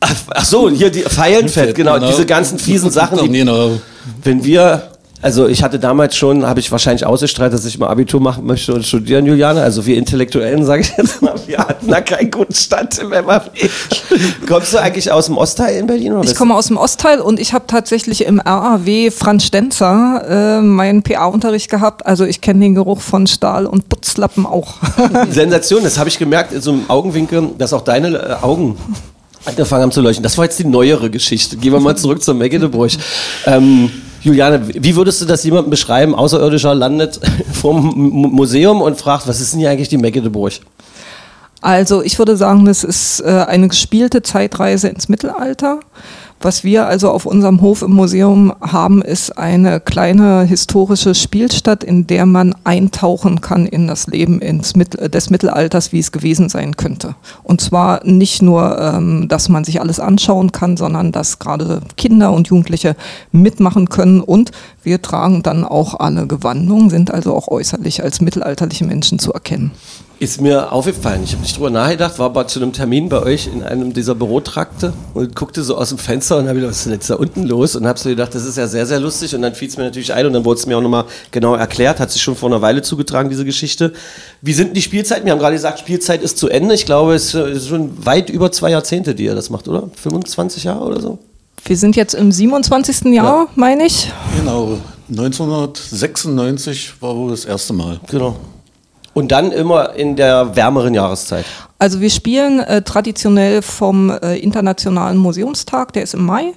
Ach, 0.00 0.14
ach 0.30 0.44
so, 0.46 0.70
hier 0.70 0.90
die 0.90 1.02
Feilenfett, 1.02 1.74
genau, 1.74 1.98
diese 1.98 2.24
ganzen 2.24 2.58
fiesen 2.58 2.90
Sachen. 2.90 3.18
Die, 3.18 3.28
Genau. 3.38 3.72
wenn 4.24 4.42
wir, 4.42 4.84
also 5.22 5.48
ich 5.48 5.62
hatte 5.62 5.78
damals 5.78 6.16
schon, 6.16 6.46
habe 6.46 6.60
ich 6.60 6.72
wahrscheinlich 6.72 7.04
ausgestrahlt, 7.04 7.52
dass 7.52 7.64
ich 7.66 7.78
mal 7.78 7.88
Abitur 7.88 8.20
machen 8.20 8.46
möchte 8.46 8.72
und 8.72 8.86
studieren, 8.86 9.26
Juliane. 9.26 9.62
Also 9.62 9.84
wir 9.84 9.96
Intellektuellen, 9.98 10.64
sage 10.64 10.82
ich 10.82 10.92
jetzt 10.96 11.20
mal, 11.20 11.34
wir 11.46 11.58
hatten 11.58 11.88
da 11.88 12.00
keinen 12.00 12.30
guten 12.30 12.54
Stand 12.54 12.98
im 12.98 13.10
MAW. 13.10 13.42
Kommst 14.48 14.72
du 14.72 14.78
eigentlich 14.78 15.12
aus 15.12 15.26
dem 15.26 15.36
Ostteil 15.36 15.76
in 15.76 15.86
Berlin? 15.86 16.14
Oder 16.14 16.28
Ich 16.28 16.34
komme 16.34 16.54
aus 16.54 16.68
dem 16.68 16.78
Ostteil 16.78 17.20
und 17.20 17.38
ich 17.38 17.52
habe 17.52 17.66
tatsächlich 17.66 18.24
im 18.24 18.40
RAW 18.40 19.10
Franz 19.10 19.44
Stenzer 19.44 20.58
äh, 20.58 20.62
meinen 20.62 21.02
PA-Unterricht 21.02 21.70
gehabt. 21.70 22.06
Also 22.06 22.24
ich 22.24 22.40
kenne 22.40 22.60
den 22.60 22.74
Geruch 22.74 23.00
von 23.00 23.26
Stahl 23.26 23.66
und 23.66 23.90
Putzlappen 23.90 24.46
auch. 24.46 24.74
Sensation, 25.30 25.82
das 25.82 25.98
habe 25.98 26.08
ich 26.08 26.18
gemerkt 26.18 26.52
in 26.52 26.62
so 26.62 26.72
einem 26.72 26.88
Augenwinkel, 26.88 27.50
dass 27.58 27.74
auch 27.74 27.82
deine 27.82 28.16
äh, 28.16 28.32
Augen 28.42 28.78
angefangen 29.44 29.82
haben 29.82 29.92
zu 29.92 30.00
leuchten. 30.00 30.22
Das 30.22 30.36
war 30.38 30.44
jetzt 30.44 30.58
die 30.58 30.66
neuere 30.66 31.10
Geschichte. 31.10 31.56
Gehen 31.56 31.72
wir 31.72 31.80
mal 31.80 31.96
zurück 31.96 32.22
zur 32.22 32.34
Magdeburg. 32.34 32.90
Ähm, 33.46 33.90
Juliane, 34.22 34.62
wie 34.68 34.96
würdest 34.96 35.20
du 35.22 35.24
das 35.24 35.44
jemandem 35.44 35.70
beschreiben? 35.70 36.14
Außerirdischer 36.14 36.74
landet 36.74 37.20
vorm 37.52 37.92
Museum 37.96 38.82
und 38.82 38.98
fragt, 38.98 39.26
was 39.26 39.40
ist 39.40 39.52
denn 39.52 39.60
hier 39.60 39.70
eigentlich 39.70 39.88
die 39.88 39.98
Mecklenburg? 39.98 40.52
Also 41.62 42.02
ich 42.02 42.18
würde 42.18 42.36
sagen, 42.36 42.64
das 42.64 42.84
ist 42.84 43.20
äh, 43.20 43.44
eine 43.46 43.68
gespielte 43.68 44.22
Zeitreise 44.22 44.88
ins 44.88 45.08
Mittelalter. 45.08 45.80
Was 46.42 46.64
wir 46.64 46.86
also 46.86 47.10
auf 47.10 47.26
unserem 47.26 47.60
Hof 47.60 47.82
im 47.82 47.92
Museum 47.92 48.54
haben, 48.62 49.02
ist 49.02 49.36
eine 49.36 49.78
kleine 49.78 50.44
historische 50.44 51.14
Spielstadt, 51.14 51.84
in 51.84 52.06
der 52.06 52.24
man 52.24 52.54
eintauchen 52.64 53.42
kann 53.42 53.66
in 53.66 53.86
das 53.86 54.06
Leben 54.06 54.40
ins 54.40 54.74
Mittel, 54.74 55.10
des 55.10 55.28
Mittelalters, 55.28 55.92
wie 55.92 55.98
es 55.98 56.12
gewesen 56.12 56.48
sein 56.48 56.78
könnte. 56.78 57.14
Und 57.42 57.60
zwar 57.60 58.06
nicht 58.06 58.40
nur, 58.40 58.80
ähm, 58.80 59.28
dass 59.28 59.50
man 59.50 59.64
sich 59.64 59.82
alles 59.82 60.00
anschauen 60.00 60.50
kann, 60.50 60.78
sondern 60.78 61.12
dass 61.12 61.40
gerade 61.40 61.82
Kinder 61.98 62.32
und 62.32 62.48
Jugendliche 62.48 62.96
mitmachen 63.32 63.90
können. 63.90 64.22
Und 64.22 64.50
wir 64.82 65.02
tragen 65.02 65.42
dann 65.42 65.62
auch 65.66 66.00
alle 66.00 66.26
Gewandungen, 66.26 66.88
sind 66.88 67.10
also 67.10 67.34
auch 67.34 67.48
äußerlich 67.48 68.02
als 68.02 68.22
mittelalterliche 68.22 68.86
Menschen 68.86 69.18
zu 69.18 69.34
erkennen. 69.34 69.72
Ist 70.20 70.38
mir 70.38 70.70
aufgefallen. 70.70 71.22
Ich 71.24 71.32
habe 71.32 71.40
nicht 71.40 71.56
drüber 71.56 71.70
nachgedacht, 71.70 72.18
war 72.18 72.26
aber 72.26 72.46
zu 72.46 72.60
einem 72.60 72.74
Termin 72.74 73.08
bei 73.08 73.22
euch 73.22 73.46
in 73.46 73.62
einem 73.62 73.94
dieser 73.94 74.14
Bürotrakte 74.14 74.92
und 75.14 75.34
guckte 75.34 75.62
so 75.62 75.78
aus 75.78 75.88
dem 75.88 75.96
Fenster 75.96 76.29
und 76.38 76.48
habe 76.48 76.54
gedacht, 76.54 76.70
was 76.70 76.78
ist 76.78 76.86
denn 76.86 76.92
jetzt 76.92 77.10
da 77.10 77.14
unten 77.16 77.44
los? 77.44 77.76
Und 77.76 77.86
habe 77.86 77.98
so 77.98 78.08
gedacht, 78.08 78.34
das 78.34 78.44
ist 78.44 78.56
ja 78.56 78.66
sehr, 78.66 78.86
sehr 78.86 79.00
lustig. 79.00 79.34
Und 79.34 79.42
dann 79.42 79.54
fiel 79.54 79.68
es 79.68 79.76
mir 79.76 79.84
natürlich 79.84 80.12
ein 80.12 80.26
und 80.26 80.32
dann 80.32 80.44
wurde 80.44 80.60
es 80.60 80.66
mir 80.66 80.76
auch 80.76 80.82
nochmal 80.82 81.04
genau 81.30 81.54
erklärt. 81.54 82.00
Hat 82.00 82.10
sich 82.10 82.22
schon 82.22 82.36
vor 82.36 82.48
einer 82.48 82.62
Weile 82.62 82.82
zugetragen, 82.82 83.28
diese 83.28 83.44
Geschichte. 83.44 83.92
Wie 84.40 84.52
sind 84.52 84.68
denn 84.68 84.74
die 84.74 84.82
Spielzeiten? 84.82 85.24
Wir 85.24 85.32
haben 85.32 85.38
gerade 85.38 85.56
gesagt, 85.56 85.78
Spielzeit 85.78 86.22
ist 86.22 86.38
zu 86.38 86.48
Ende. 86.48 86.74
Ich 86.74 86.86
glaube, 86.86 87.14
es 87.14 87.34
ist 87.34 87.68
schon 87.68 88.04
weit 88.04 88.30
über 88.30 88.52
zwei 88.52 88.70
Jahrzehnte, 88.70 89.14
die 89.14 89.24
ihr 89.24 89.34
das 89.34 89.50
macht, 89.50 89.68
oder? 89.68 89.88
25 90.02 90.64
Jahre 90.64 90.84
oder 90.84 91.00
so? 91.00 91.18
Wir 91.64 91.76
sind 91.76 91.96
jetzt 91.96 92.14
im 92.14 92.32
27. 92.32 93.12
Jahr, 93.12 93.48
meine 93.54 93.86
ich. 93.86 94.10
Genau, 94.38 94.78
1996 95.08 96.94
war 97.00 97.16
wohl 97.16 97.30
das 97.30 97.44
erste 97.44 97.72
Mal. 97.72 98.00
Genau. 98.08 98.36
Und 99.12 99.32
dann 99.32 99.52
immer 99.52 99.94
in 99.94 100.16
der 100.16 100.54
wärmeren 100.56 100.94
Jahreszeit. 100.94 101.44
Also 101.80 102.02
wir 102.02 102.10
spielen 102.10 102.60
äh, 102.60 102.82
traditionell 102.82 103.62
vom 103.62 104.10
äh, 104.10 104.36
Internationalen 104.36 105.16
Museumstag, 105.16 105.94
der 105.94 106.02
ist 106.02 106.12
im 106.12 106.26
Mai, 106.26 106.52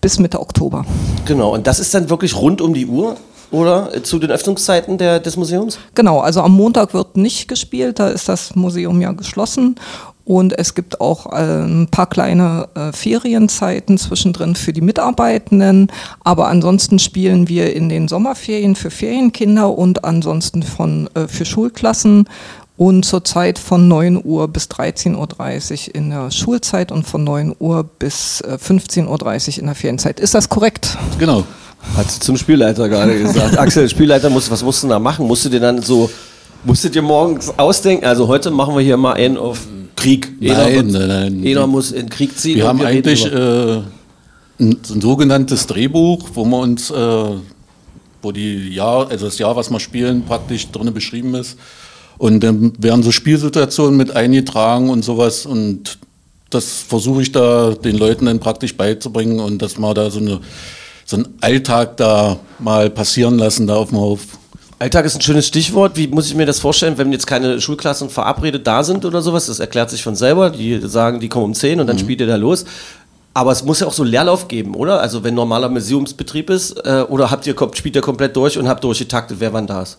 bis 0.00 0.20
Mitte 0.20 0.38
Oktober. 0.40 0.86
Genau. 1.24 1.52
Und 1.52 1.66
das 1.66 1.80
ist 1.80 1.92
dann 1.94 2.08
wirklich 2.08 2.36
rund 2.36 2.60
um 2.60 2.74
die 2.74 2.86
Uhr, 2.86 3.16
oder? 3.50 3.92
Äh, 3.92 4.04
Zu 4.04 4.20
den 4.20 4.30
Öffnungszeiten 4.30 4.96
der, 4.96 5.18
des 5.18 5.36
Museums? 5.36 5.80
Genau, 5.96 6.20
also 6.20 6.42
am 6.42 6.52
Montag 6.52 6.94
wird 6.94 7.16
nicht 7.16 7.48
gespielt, 7.48 7.98
da 7.98 8.06
ist 8.06 8.28
das 8.28 8.54
Museum 8.54 9.00
ja 9.00 9.10
geschlossen. 9.10 9.74
Und 10.24 10.56
es 10.56 10.76
gibt 10.76 11.00
auch 11.00 11.26
äh, 11.32 11.64
ein 11.64 11.88
paar 11.90 12.06
kleine 12.06 12.68
äh, 12.76 12.92
Ferienzeiten 12.92 13.98
zwischendrin 13.98 14.54
für 14.54 14.72
die 14.72 14.82
Mitarbeitenden. 14.82 15.90
Aber 16.22 16.46
ansonsten 16.46 17.00
spielen 17.00 17.48
wir 17.48 17.74
in 17.74 17.88
den 17.88 18.06
Sommerferien 18.06 18.76
für 18.76 18.90
Ferienkinder 18.90 19.76
und 19.76 20.04
ansonsten 20.04 20.62
von, 20.62 21.08
äh, 21.14 21.26
für 21.26 21.46
Schulklassen. 21.46 22.28
Und 22.78 23.04
zurzeit 23.04 23.58
von 23.58 23.88
9 23.88 24.20
Uhr 24.24 24.46
bis 24.46 24.66
13.30 24.66 25.88
Uhr 25.88 25.94
in 25.96 26.10
der 26.10 26.30
Schulzeit 26.30 26.92
und 26.92 27.04
von 27.06 27.24
9 27.24 27.56
Uhr 27.58 27.82
bis 27.82 28.40
äh, 28.42 28.56
15.30 28.56 29.06
Uhr 29.08 29.58
in 29.58 29.66
der 29.66 29.74
Ferienzeit. 29.74 30.20
Ist 30.20 30.34
das 30.34 30.48
korrekt? 30.48 30.96
Genau. 31.18 31.42
Hat 31.96 32.08
sie 32.08 32.20
zum 32.20 32.36
Spielleiter 32.36 32.88
gerade 32.88 33.18
gesagt. 33.20 33.58
Axel, 33.58 33.88
Spielleiter, 33.88 34.30
musst, 34.30 34.48
was 34.50 34.62
musst 34.62 34.84
du 34.84 34.88
da 34.88 35.00
machen? 35.00 35.26
Musst 35.26 35.44
du 35.44 35.48
dir 35.48 35.58
dann 35.58 35.82
so, 35.82 36.08
musstet 36.64 36.94
ihr 36.94 37.02
morgens 37.02 37.52
ausdenken? 37.58 38.04
Also 38.04 38.28
heute 38.28 38.50
machen 38.52 38.76
wir 38.76 38.82
hier 38.82 38.96
mal 38.96 39.14
einen 39.14 39.36
auf 39.36 39.58
Krieg. 39.96 40.32
Nein, 40.40 40.74
wird- 40.74 40.86
nein, 40.92 41.08
nein. 41.08 41.42
Jeder 41.42 41.66
muss 41.66 41.90
in 41.90 42.02
den 42.06 42.10
Krieg 42.10 42.38
ziehen. 42.38 42.56
Wir 42.58 42.68
haben 42.68 42.80
reden 42.80 43.08
eigentlich 43.08 43.26
äh, 43.26 43.80
ein, 44.60 44.76
so 44.84 44.94
ein 44.94 45.00
sogenanntes 45.00 45.66
Drehbuch, 45.66 46.28
wo 46.34 46.44
wir 46.44 46.58
uns, 46.58 46.92
äh, 46.92 46.94
wo 48.22 48.30
die 48.30 48.68
Jahr, 48.72 49.08
also 49.10 49.26
das 49.26 49.38
Jahr, 49.38 49.56
was 49.56 49.68
wir 49.68 49.80
spielen, 49.80 50.22
praktisch 50.24 50.70
drin 50.70 50.94
beschrieben 50.94 51.34
ist. 51.34 51.56
Und 52.18 52.40
dann 52.40 52.72
werden 52.78 53.02
so 53.02 53.12
Spielsituationen 53.12 53.96
mit 53.96 54.14
eingetragen 54.16 54.90
und 54.90 55.04
sowas. 55.04 55.46
Und 55.46 55.98
das 56.50 56.82
versuche 56.88 57.22
ich 57.22 57.32
da 57.32 57.70
den 57.72 57.96
Leuten 57.96 58.26
dann 58.26 58.40
praktisch 58.40 58.76
beizubringen 58.76 59.38
und 59.40 59.62
dass 59.62 59.78
wir 59.78 59.94
da 59.94 60.10
so, 60.10 60.18
eine, 60.18 60.40
so 61.04 61.16
einen 61.16 61.28
Alltag 61.40 61.96
da 61.96 62.38
mal 62.58 62.90
passieren 62.90 63.38
lassen, 63.38 63.66
da 63.66 63.76
auf 63.76 63.90
dem 63.90 63.98
Hof. 63.98 64.20
Alltag 64.80 65.04
ist 65.06 65.16
ein 65.16 65.20
schönes 65.20 65.46
Stichwort. 65.48 65.96
Wie 65.96 66.06
muss 66.06 66.26
ich 66.28 66.34
mir 66.36 66.46
das 66.46 66.60
vorstellen, 66.60 66.96
wenn 66.98 67.10
jetzt 67.12 67.26
keine 67.26 67.60
Schulklassen 67.60 68.10
verabredet 68.10 68.66
da 68.66 68.82
sind 68.84 69.04
oder 69.04 69.22
sowas? 69.22 69.46
Das 69.46 69.58
erklärt 69.60 69.90
sich 69.90 70.02
von 70.02 70.14
selber. 70.16 70.50
Die 70.50 70.80
sagen, 70.86 71.18
die 71.20 71.28
kommen 71.28 71.46
um 71.46 71.54
10 71.54 71.80
und 71.80 71.86
dann 71.88 71.98
spielt 71.98 72.20
ihr 72.20 72.26
da 72.28 72.36
los. 72.36 72.64
Aber 73.34 73.52
es 73.52 73.62
muss 73.64 73.80
ja 73.80 73.86
auch 73.86 73.92
so 73.92 74.02
Leerlauf 74.04 74.48
geben, 74.48 74.74
oder? 74.74 75.00
Also 75.00 75.22
wenn 75.22 75.34
normaler 75.34 75.68
Museumsbetrieb 75.68 76.50
ist, 76.50 76.72
äh, 76.84 77.04
oder 77.08 77.30
habt 77.30 77.46
ihr, 77.46 77.54
kommt- 77.54 77.76
spielt 77.76 77.94
ihr 77.94 78.02
komplett 78.02 78.34
durch 78.36 78.56
und 78.58 78.68
habt 78.68 78.82
durchgetaktet, 78.82 79.36
wer 79.40 79.52
wann 79.52 79.66
da 79.66 79.82
ist? 79.82 79.98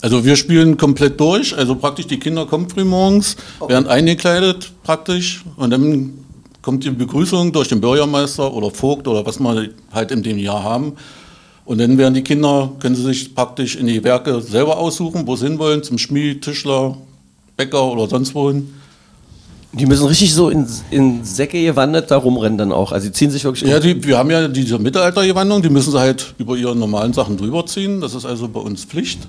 Also 0.00 0.24
wir 0.24 0.36
spielen 0.36 0.76
komplett 0.76 1.18
durch, 1.18 1.56
also 1.56 1.74
praktisch 1.74 2.06
die 2.06 2.20
Kinder 2.20 2.46
kommen 2.46 2.68
früh 2.68 2.84
morgens, 2.84 3.36
werden 3.66 3.88
eingekleidet 3.88 4.70
praktisch 4.84 5.44
und 5.56 5.70
dann 5.70 6.14
kommt 6.62 6.84
die 6.84 6.90
Begrüßung 6.90 7.52
durch 7.52 7.68
den 7.68 7.80
Bürgermeister 7.80 8.52
oder 8.52 8.70
Vogt 8.70 9.08
oder 9.08 9.26
was 9.26 9.40
wir 9.40 9.70
halt 9.92 10.10
in 10.10 10.22
dem 10.22 10.38
Jahr 10.38 10.62
haben. 10.62 10.92
Und 11.64 11.78
dann 11.78 11.98
werden 11.98 12.14
die 12.14 12.22
Kinder, 12.22 12.72
können 12.78 12.94
sie 12.94 13.02
sich 13.02 13.34
praktisch 13.34 13.76
in 13.76 13.86
die 13.86 14.02
Werke 14.02 14.40
selber 14.40 14.78
aussuchen, 14.78 15.26
wo 15.26 15.36
sie 15.36 15.46
hinwollen, 15.46 15.82
zum 15.82 15.98
Schmied, 15.98 16.42
Tischler, 16.42 16.96
Bäcker 17.56 17.92
oder 17.92 18.08
sonst 18.08 18.34
wohin. 18.34 18.72
Die 19.72 19.84
müssen 19.84 20.06
richtig 20.06 20.32
so 20.32 20.48
in, 20.48 20.66
in 20.90 21.24
Säcke 21.24 21.62
gewandert 21.62 22.10
da 22.10 22.16
rumrennen 22.16 22.56
dann 22.56 22.72
auch. 22.72 22.92
Also 22.92 23.08
die 23.08 23.12
ziehen 23.12 23.30
sich 23.30 23.44
wirklich 23.44 23.68
Ja, 23.68 23.78
die, 23.80 24.02
wir 24.02 24.16
haben 24.16 24.30
ja 24.30 24.48
diese 24.48 24.78
Mittelaltergewandung, 24.78 25.60
die 25.60 25.68
müssen 25.68 25.90
sie 25.90 25.98
halt 25.98 26.34
über 26.38 26.56
ihre 26.56 26.74
normalen 26.74 27.12
Sachen 27.12 27.36
drüber 27.36 27.66
ziehen. 27.66 28.00
Das 28.00 28.14
ist 28.14 28.24
also 28.24 28.48
bei 28.48 28.60
uns 28.60 28.84
Pflicht. 28.84 29.28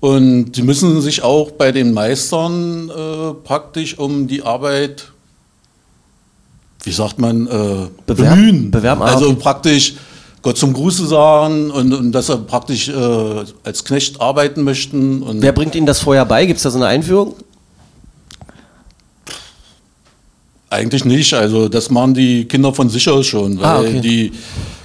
Und 0.00 0.54
sie 0.54 0.62
müssen 0.62 1.00
sich 1.00 1.22
auch 1.22 1.50
bei 1.50 1.72
den 1.72 1.92
Meistern 1.92 2.88
äh, 2.88 3.34
praktisch 3.44 3.98
um 3.98 4.28
die 4.28 4.42
Arbeit, 4.42 5.10
wie 6.84 6.92
sagt 6.92 7.18
man, 7.18 7.46
äh, 7.46 7.50
Bewerben- 8.06 8.36
bemühen. 8.36 8.70
bewerben, 8.70 9.02
ah, 9.02 9.06
also 9.06 9.34
praktisch 9.34 9.94
Gott 10.40 10.56
zum 10.56 10.72
Gruße 10.72 11.04
sagen 11.08 11.70
und, 11.72 11.92
und 11.92 12.12
dass 12.12 12.28
sie 12.28 12.38
praktisch 12.38 12.88
äh, 12.88 13.44
als 13.64 13.84
Knecht 13.84 14.20
arbeiten 14.20 14.62
möchten. 14.62 15.24
Wer 15.42 15.50
bringt 15.52 15.74
Ihnen 15.74 15.86
das 15.86 15.98
vorher 15.98 16.24
bei? 16.24 16.46
Gibt 16.46 16.58
es 16.58 16.62
da 16.62 16.70
so 16.70 16.78
eine 16.78 16.86
Einführung? 16.86 17.34
Eigentlich 20.70 21.04
nicht. 21.04 21.34
Also 21.34 21.68
das 21.68 21.90
machen 21.90 22.14
die 22.14 22.44
Kinder 22.44 22.72
von 22.74 22.88
sich 22.88 23.08
aus 23.08 23.26
schon, 23.26 23.58
weil 23.58 23.66
Ah, 23.66 23.80
okay. 23.80 24.00
die 24.00 24.32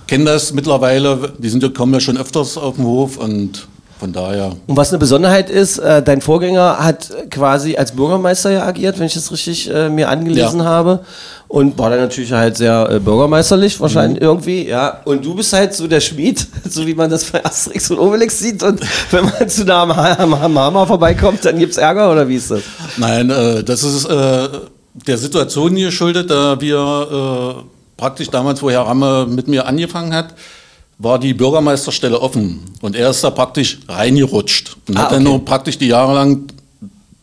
kennen 0.08 0.26
das 0.26 0.54
mittlerweile. 0.54 1.34
Die 1.38 1.50
sind 1.50 1.62
ja, 1.62 1.70
kommen 1.70 1.94
ja 1.94 2.00
schon 2.00 2.18
öfters 2.18 2.58
auf 2.58 2.78
den 2.78 2.86
Hof 2.86 3.18
und 3.18 3.68
von 4.04 4.12
daher. 4.12 4.52
Und 4.68 4.76
was 4.76 4.90
eine 4.90 4.98
Besonderheit 4.98 5.50
ist, 5.50 5.78
äh, 5.78 6.04
dein 6.04 6.20
Vorgänger 6.20 6.76
hat 6.80 7.10
quasi 7.32 7.78
als 7.78 7.94
Bürgermeister 7.94 8.52
ja 8.52 8.66
agiert, 8.66 9.00
wenn 9.00 9.06
ich 9.06 9.14
das 9.14 9.32
richtig 9.32 9.70
äh, 9.74 9.88
mir 9.88 10.10
angelesen 10.10 10.60
Ja. 10.60 10.66
habe. 10.66 11.00
Und 11.48 11.78
war 11.78 11.90
dann 11.90 12.00
natürlich 12.00 12.34
halt 12.34 12.58
sehr 12.58 12.90
äh, 12.92 13.00
bürgermeisterlich, 13.00 13.80
wahrscheinlich 13.80 14.20
Mhm. 14.20 14.26
irgendwie, 14.28 14.68
ja. 14.68 15.00
Und 15.06 15.24
du 15.24 15.36
bist 15.36 15.54
halt 15.54 15.74
so 15.74 15.88
der 15.88 16.02
Schmied, 16.02 16.46
so 16.70 16.86
wie 16.86 16.96
man 16.96 17.10
das 17.10 17.24
bei 17.24 17.46
Asterix 17.46 17.90
und 17.92 18.00
Obelix 18.00 18.40
sieht. 18.40 18.62
Und 18.62 18.82
wenn 19.12 19.24
man 19.24 19.48
zu 19.48 19.64
nah 19.64 19.84
am, 19.84 19.92
am, 19.92 20.34
am 20.34 20.60
Hammer 20.60 20.86
vorbeikommt, 20.86 21.46
dann 21.46 21.58
gibt's 21.58 21.78
Ärger 21.78 22.12
oder 22.12 22.28
wie 22.28 22.36
ist 22.36 22.52
das? 22.52 22.62
Nein, 22.98 23.30
äh, 23.30 23.64
das 23.64 23.84
ist 23.84 24.04
äh, 24.04 24.50
der 25.08 25.18
Situation 25.18 25.74
geschuldet, 25.76 26.30
da 26.30 26.60
wir 26.60 27.56
äh, 27.58 27.62
praktisch 27.96 28.30
damals, 28.30 28.62
wo 28.62 28.70
Herr 28.70 28.82
Ramme 28.82 29.28
mit 29.30 29.48
mir 29.48 29.66
angefangen 29.66 30.14
hat, 30.14 30.34
war 31.04 31.20
die 31.20 31.34
Bürgermeisterstelle 31.34 32.20
offen. 32.20 32.62
Und 32.82 32.96
er 32.96 33.10
ist 33.10 33.24
da 33.24 33.30
praktisch 33.30 33.80
reingerutscht 33.88 34.78
und 34.88 34.98
Ah, 34.98 35.04
hat 35.04 35.12
dann 35.12 35.22
okay. 35.22 35.30
nur 35.32 35.46
praktisch 35.46 35.78
die 35.78 35.88
Jahre 35.88 36.14
lang 36.14 36.44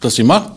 das 0.00 0.16
gemacht. 0.16 0.52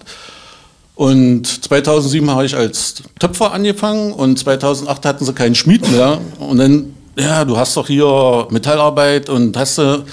Und 0.96 1.48
2007 1.48 2.30
habe 2.30 2.46
ich 2.46 2.56
als 2.56 2.96
Töpfer 3.20 3.52
angefangen 3.52 4.12
und 4.14 4.38
2008 4.38 5.06
hatten 5.06 5.26
sie 5.26 5.34
keinen 5.34 5.56
Schmied 5.56 5.90
mehr. 5.90 6.20
Und 6.38 6.58
dann, 6.58 6.94
ja, 7.18 7.44
du 7.46 7.58
hast 7.58 7.76
doch 7.78 7.88
hier 7.88 8.48
Metallarbeit 8.52 9.30
und 9.30 9.56
hast 9.58 9.78
du. 9.78 10.04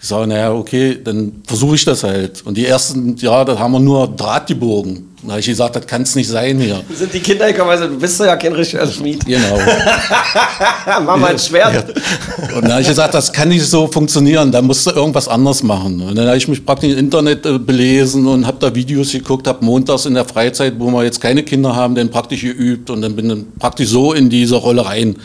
Ich 0.00 0.06
sage, 0.06 0.28
naja, 0.28 0.52
okay, 0.52 0.96
dann 1.02 1.42
versuche 1.44 1.74
ich 1.74 1.84
das 1.84 2.04
halt. 2.04 2.46
Und 2.46 2.56
die 2.56 2.66
ersten 2.66 3.16
Jahre, 3.16 3.46
da 3.46 3.58
haben 3.58 3.72
wir 3.72 3.80
nur 3.80 4.06
Draht 4.06 4.46
gebogen. 4.46 5.07
Da 5.22 5.30
habe 5.30 5.40
ich 5.40 5.46
gesagt, 5.46 5.74
das 5.74 5.84
kann 5.86 6.02
es 6.02 6.14
nicht 6.14 6.28
sein 6.28 6.60
hier. 6.60 6.80
Sind 6.94 7.12
die 7.12 7.18
Kinder 7.18 7.50
gekommen, 7.52 7.70
also 7.70 7.88
du 7.88 7.98
bist 7.98 8.20
doch 8.20 8.26
ja 8.26 8.36
kein 8.36 8.52
richtiger 8.52 8.86
Schmied. 8.86 9.26
Genau. 9.26 9.58
Mach 11.04 11.16
mal 11.16 11.32
ein 11.32 11.38
Schwert. 11.38 11.74
Ja. 11.74 12.54
Und 12.56 12.62
dann 12.62 12.72
habe 12.72 12.82
ich 12.82 12.88
gesagt, 12.88 13.14
das 13.14 13.32
kann 13.32 13.48
nicht 13.48 13.64
so 13.66 13.88
funktionieren, 13.88 14.52
da 14.52 14.62
musst 14.62 14.86
du 14.86 14.90
irgendwas 14.90 15.26
anderes 15.26 15.62
machen. 15.62 16.00
Und 16.02 16.14
dann 16.16 16.26
habe 16.26 16.36
ich 16.36 16.46
mich 16.46 16.64
praktisch 16.64 16.92
im 16.92 16.98
Internet 16.98 17.44
äh, 17.46 17.58
belesen 17.58 18.26
und 18.28 18.46
habe 18.46 18.58
da 18.60 18.72
Videos 18.74 19.10
geguckt, 19.10 19.48
habe 19.48 19.64
montags 19.64 20.06
in 20.06 20.14
der 20.14 20.24
Freizeit, 20.24 20.74
wo 20.78 20.88
wir 20.90 21.02
jetzt 21.02 21.20
keine 21.20 21.42
Kinder 21.42 21.74
haben, 21.74 21.94
dann 21.96 22.10
praktisch 22.10 22.42
geübt 22.42 22.88
und 22.90 23.02
dann 23.02 23.16
bin 23.16 23.30
ich 23.30 23.58
praktisch 23.58 23.88
so 23.88 24.12
in 24.12 24.30
diese 24.30 24.54
Rolle 24.54 24.86
rein 24.86 25.16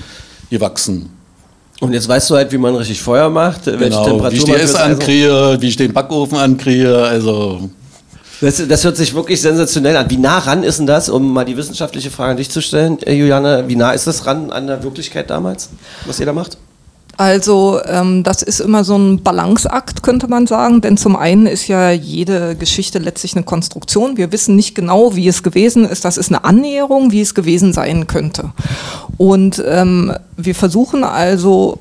gewachsen. 0.49 1.09
Und 1.81 1.93
jetzt 1.93 2.07
weißt 2.07 2.29
du 2.31 2.35
halt, 2.35 2.51
wie 2.51 2.57
man 2.57 2.75
richtig 2.75 3.01
Feuer 3.01 3.29
macht, 3.29 3.65
welche 3.67 3.77
Genau, 3.77 4.05
Temperatur 4.05 4.31
wie 4.31 4.37
ich 4.37 4.43
die 4.45 4.51
man 4.51 4.59
Ess 4.59 4.71
fürs 4.71 4.81
Eisen- 4.81 4.91
ankriege, 4.93 5.57
wie 5.59 5.67
ich 5.67 5.75
den 5.75 5.93
Backofen 5.93 6.37
ankriege, 6.37 6.97
also 6.97 7.69
Das, 8.43 8.61
das 8.67 8.83
hört 8.83 8.97
sich 8.97 9.13
wirklich 9.13 9.39
sensationell 9.39 9.95
an. 9.95 10.09
Wie 10.09 10.17
nah 10.17 10.39
ran 10.39 10.63
ist 10.63 10.77
denn 10.77 10.85
das, 10.85 11.07
um 11.07 11.31
mal 11.31 11.45
die 11.45 11.55
wissenschaftliche 11.55 12.11
Frage 12.11 12.31
an 12.31 12.37
dich 12.37 12.49
zu 12.49 12.61
stellen, 12.61 13.01
äh, 13.03 13.13
Juliane, 13.13 13.63
wie 13.67 13.77
nah 13.77 13.91
ist 13.91 14.05
das 14.05 14.25
ran 14.25 14.51
an 14.51 14.67
der 14.67 14.83
Wirklichkeit 14.83 15.29
damals, 15.29 15.69
was 16.05 16.19
ihr 16.19 16.25
da 16.25 16.33
macht? 16.33 16.57
Also 17.15 17.79
ähm, 17.85 18.23
das 18.23 18.41
ist 18.41 18.59
immer 18.59 18.83
so 18.83 18.97
ein 18.97 19.23
Balanceakt, 19.23 20.03
könnte 20.03 20.27
man 20.27 20.45
sagen, 20.45 20.81
denn 20.81 20.97
zum 20.97 21.15
einen 21.15 21.45
ist 21.45 21.69
ja 21.69 21.91
jede 21.91 22.57
Geschichte 22.57 22.99
letztlich 22.99 23.33
eine 23.37 23.45
Konstruktion. 23.45 24.17
Wir 24.17 24.33
wissen 24.33 24.57
nicht 24.57 24.75
genau, 24.75 25.15
wie 25.15 25.29
es 25.29 25.41
gewesen 25.41 25.85
ist. 25.85 26.03
Das 26.03 26.17
ist 26.17 26.27
eine 26.27 26.43
Annäherung, 26.43 27.13
wie 27.13 27.21
es 27.21 27.35
gewesen 27.35 27.71
sein 27.71 28.07
könnte. 28.07 28.51
Und 29.15 29.63
ähm, 29.65 30.11
wir 30.35 30.55
versuchen 30.55 31.05
also 31.05 31.79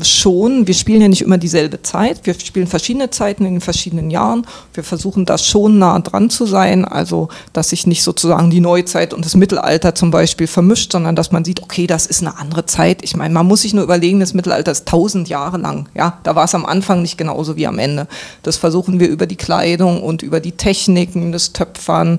schon, 0.00 0.66
wir 0.66 0.74
spielen 0.74 1.02
ja 1.02 1.08
nicht 1.08 1.22
immer 1.22 1.36
dieselbe 1.36 1.82
Zeit, 1.82 2.20
wir 2.24 2.34
spielen 2.34 2.66
verschiedene 2.66 3.10
Zeiten 3.10 3.44
in 3.44 3.54
den 3.54 3.60
verschiedenen 3.60 4.10
Jahren. 4.10 4.46
Wir 4.72 4.84
versuchen 4.84 5.26
da 5.26 5.36
schon 5.36 5.78
nah 5.78 5.98
dran 5.98 6.30
zu 6.30 6.46
sein, 6.46 6.84
also 6.84 7.28
dass 7.52 7.70
sich 7.70 7.86
nicht 7.86 8.02
sozusagen 8.02 8.50
die 8.50 8.60
Neuzeit 8.60 9.12
und 9.12 9.24
das 9.24 9.36
Mittelalter 9.36 9.94
zum 9.94 10.10
Beispiel 10.10 10.46
vermischt, 10.46 10.92
sondern 10.92 11.14
dass 11.14 11.30
man 11.30 11.44
sieht, 11.44 11.62
okay, 11.62 11.86
das 11.86 12.06
ist 12.06 12.22
eine 12.22 12.38
andere 12.38 12.64
Zeit. 12.64 13.04
Ich 13.04 13.16
meine, 13.16 13.34
man 13.34 13.46
muss 13.46 13.62
sich 13.62 13.74
nur 13.74 13.84
überlegen, 13.84 14.20
das 14.20 14.34
Mittelalter 14.34 14.72
ist 14.72 14.88
tausend 14.88 15.28
Jahre 15.28 15.58
lang. 15.58 15.88
Ja, 15.94 16.18
da 16.22 16.34
war 16.34 16.44
es 16.44 16.54
am 16.54 16.64
Anfang 16.64 17.02
nicht 17.02 17.18
genauso 17.18 17.56
wie 17.56 17.66
am 17.66 17.78
Ende. 17.78 18.06
Das 18.42 18.56
versuchen 18.56 18.98
wir 18.98 19.08
über 19.08 19.26
die 19.26 19.36
Kleidung 19.36 20.02
und 20.02 20.22
über 20.22 20.40
die 20.40 20.52
Techniken 20.52 21.32
des 21.32 21.52
Töpfern 21.52 22.18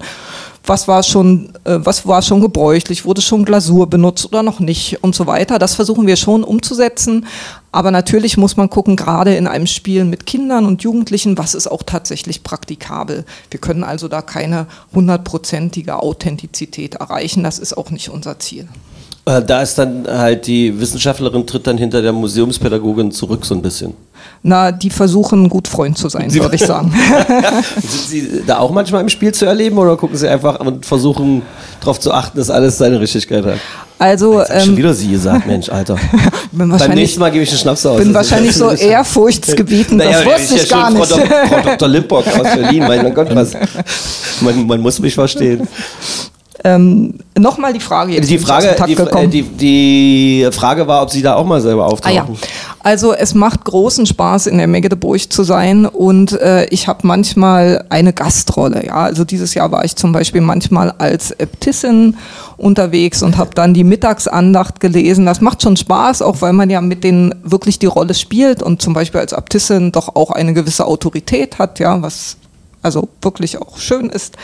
was 0.66 0.88
war 0.88 1.04
schon, 1.04 1.50
äh, 1.66 1.80
was 1.80 2.08
war 2.08 2.22
schon 2.22 2.42
gebräuchlich, 2.42 3.06
wurde 3.06 3.22
schon 3.22 3.46
Glasur 3.46 3.90
benutzt 3.90 4.26
oder 4.26 4.44
noch 4.44 4.60
nicht 4.60 5.04
und 5.04 5.14
so 5.14 5.28
weiter. 5.28 5.60
Das 5.60 5.76
versuchen 5.76 6.08
wir 6.08 6.16
schon 6.16 6.44
umzusetzen. 6.44 7.26
Aber 7.72 7.92
natürlich 7.92 8.38
muss 8.38 8.56
man 8.56 8.70
gucken, 8.70 8.96
gerade 8.96 9.36
in 9.36 9.48
einem 9.48 9.68
Spiel 9.68 10.06
mit 10.06 10.26
Kindern 10.26 10.66
und 10.66 10.84
Jugendlichen, 10.84 11.38
was 11.38 11.56
ist 11.56 11.68
auch 11.68 11.84
tatsächlich 11.84 12.44
praktikabel. 12.44 13.26
Wir 13.50 13.60
können 13.60 13.84
also 13.84 14.08
da 14.08 14.22
keine 14.22 14.68
hundertprozentige 14.94 16.02
Authentizität 16.02 16.96
erreichen. 16.96 17.44
Das 17.44 17.60
ist 17.60 17.76
auch 17.76 17.90
nicht 17.90 18.10
unser 18.10 18.40
Ziel. 18.40 18.68
Äh, 19.26 19.42
Da 19.42 19.62
ist 19.62 19.76
dann 19.78 20.06
halt 20.08 20.48
die 20.48 20.80
Wissenschaftlerin 20.80 21.46
tritt 21.48 21.66
dann 21.68 21.78
hinter 21.78 22.02
der 22.02 22.12
Museumspädagogin 22.14 23.12
zurück 23.12 23.46
so 23.46 23.56
ein 23.56 23.62
bisschen. 23.62 23.94
Na, 24.42 24.72
die 24.72 24.90
versuchen 24.90 25.50
gut 25.50 25.68
Freund 25.68 25.98
zu 25.98 26.10
sein, 26.10 26.34
würde 26.34 26.56
ich 26.56 26.66
sagen. 26.66 26.94
Sind 27.82 28.08
Sie 28.08 28.44
da 28.46 28.58
auch 28.60 28.72
manchmal 28.72 29.02
im 29.02 29.10
Spiel 29.10 29.34
zu 29.34 29.46
erleben 29.46 29.78
oder 29.78 29.96
gucken 29.98 30.18
Sie 30.18 30.28
einfach 30.28 30.60
und 30.60 30.86
versuchen 30.86 31.42
darauf 31.82 32.00
zu 32.00 32.12
achten, 32.14 32.38
dass 32.38 32.50
alles 32.50 32.78
seine 32.78 33.00
Richtigkeit 33.00 33.46
hat? 33.46 33.58
Also 34.00 34.40
Jetzt 34.40 34.50
ich 34.54 34.62
schon 34.64 34.70
ähm, 34.72 34.78
wieder 34.78 34.94
Sie 34.94 35.08
gesagt, 35.10 35.46
Mensch, 35.48 35.70
Alter. 35.70 35.98
Beim 36.52 36.70
nächsten 36.94 37.20
Mal 37.22 37.32
gebe 37.32 37.44
ich 37.44 37.50
einen 37.50 37.60
Schnaps 37.60 37.86
aus. 37.86 37.98
bin 38.00 38.12
Das 38.12 38.30
wahrscheinlich 38.30 38.56
so 38.56 38.70
ja- 38.72 38.76
ehrfurchtsgebieten, 38.76 39.98
das 39.98 40.08
Naja, 40.08 40.26
wusste 40.26 40.56
ich 40.56 40.70
ja 40.70 40.78
gar 40.78 40.92
nicht. 40.92 41.06
Frau, 41.08 41.18
Dok 41.18 41.28
Frau 41.48 41.62
Dr. 41.62 41.88
Limpock 41.88 42.28
aus 42.28 42.56
Berlin, 42.56 42.80
mein 42.88 43.14
Gott, 43.14 43.34
was. 43.34 43.54
Man, 44.42 44.68
man 44.68 44.82
muss 44.82 45.00
mich 45.00 45.14
verstehen. 45.14 45.68
Ähm, 46.66 47.16
Nochmal 47.38 47.74
die 47.74 47.80
Frage 47.80 48.14
jetzt. 48.14 48.30
Die 48.30 48.38
Frage, 48.38 48.76
die, 48.86 48.94
äh, 48.94 49.28
die, 49.28 49.42
die 49.42 50.48
Frage 50.52 50.88
war, 50.88 51.02
ob 51.02 51.10
Sie 51.10 51.22
da 51.22 51.36
auch 51.36 51.46
mal 51.46 51.60
selber 51.60 51.84
Ah 51.84 51.88
auftauchen. 51.88 52.16
ja, 52.16 52.28
also 52.84 53.14
es 53.14 53.34
macht 53.34 53.66
großen 53.66 54.06
Spaß 54.06 54.48
in 54.48 54.60
der 54.60 54.68
Magdeburg 54.68 55.32
zu 55.32 55.44
sein 55.44 55.86
und 55.86 56.34
äh, 56.34 56.66
ich 56.66 56.88
habe 56.88 57.06
manchmal 57.08 57.86
eine 57.90 58.14
Gastrolle. 58.14 58.86
Ja, 58.86 58.96
also 58.96 59.26
dieses 59.26 59.56
Jahr 59.56 59.72
war 59.72 59.84
ich 59.84 59.96
zum 59.96 60.12
Beispiel 60.12 60.42
manchmal 60.42 60.92
als 60.92 61.32
Äbtissin 61.32 62.18
unterwegs 62.58 63.24
und 63.24 63.38
habe 63.38 63.52
dann 63.56 63.74
die 63.74 63.84
Mittagsandacht 63.84 64.80
gelesen. 64.80 65.26
Das 65.26 65.42
macht 65.42 65.64
schon 65.64 65.76
Spaß, 65.76 66.22
auch 66.22 66.42
weil 66.42 66.54
man 66.54 66.70
ja 66.70 66.82
mit 66.82 67.04
denen 67.04 67.34
wirklich 67.44 67.80
die 67.80 67.88
Rolle 67.88 68.14
spielt 68.14 68.62
und 68.64 68.82
zum 68.82 68.94
Beispiel 68.94 69.20
als 69.20 69.34
Äbtissin 69.34 69.92
doch 69.92 70.16
auch 70.16 70.32
eine 70.32 70.54
gewisse 70.54 70.86
Autorität 70.86 71.58
hat, 71.60 71.80
ja, 71.80 72.02
was 72.02 72.38
also 72.84 73.08
wirklich 73.22 73.60
auch 73.60 73.78
schön 73.78 74.10
ist. 74.10 74.36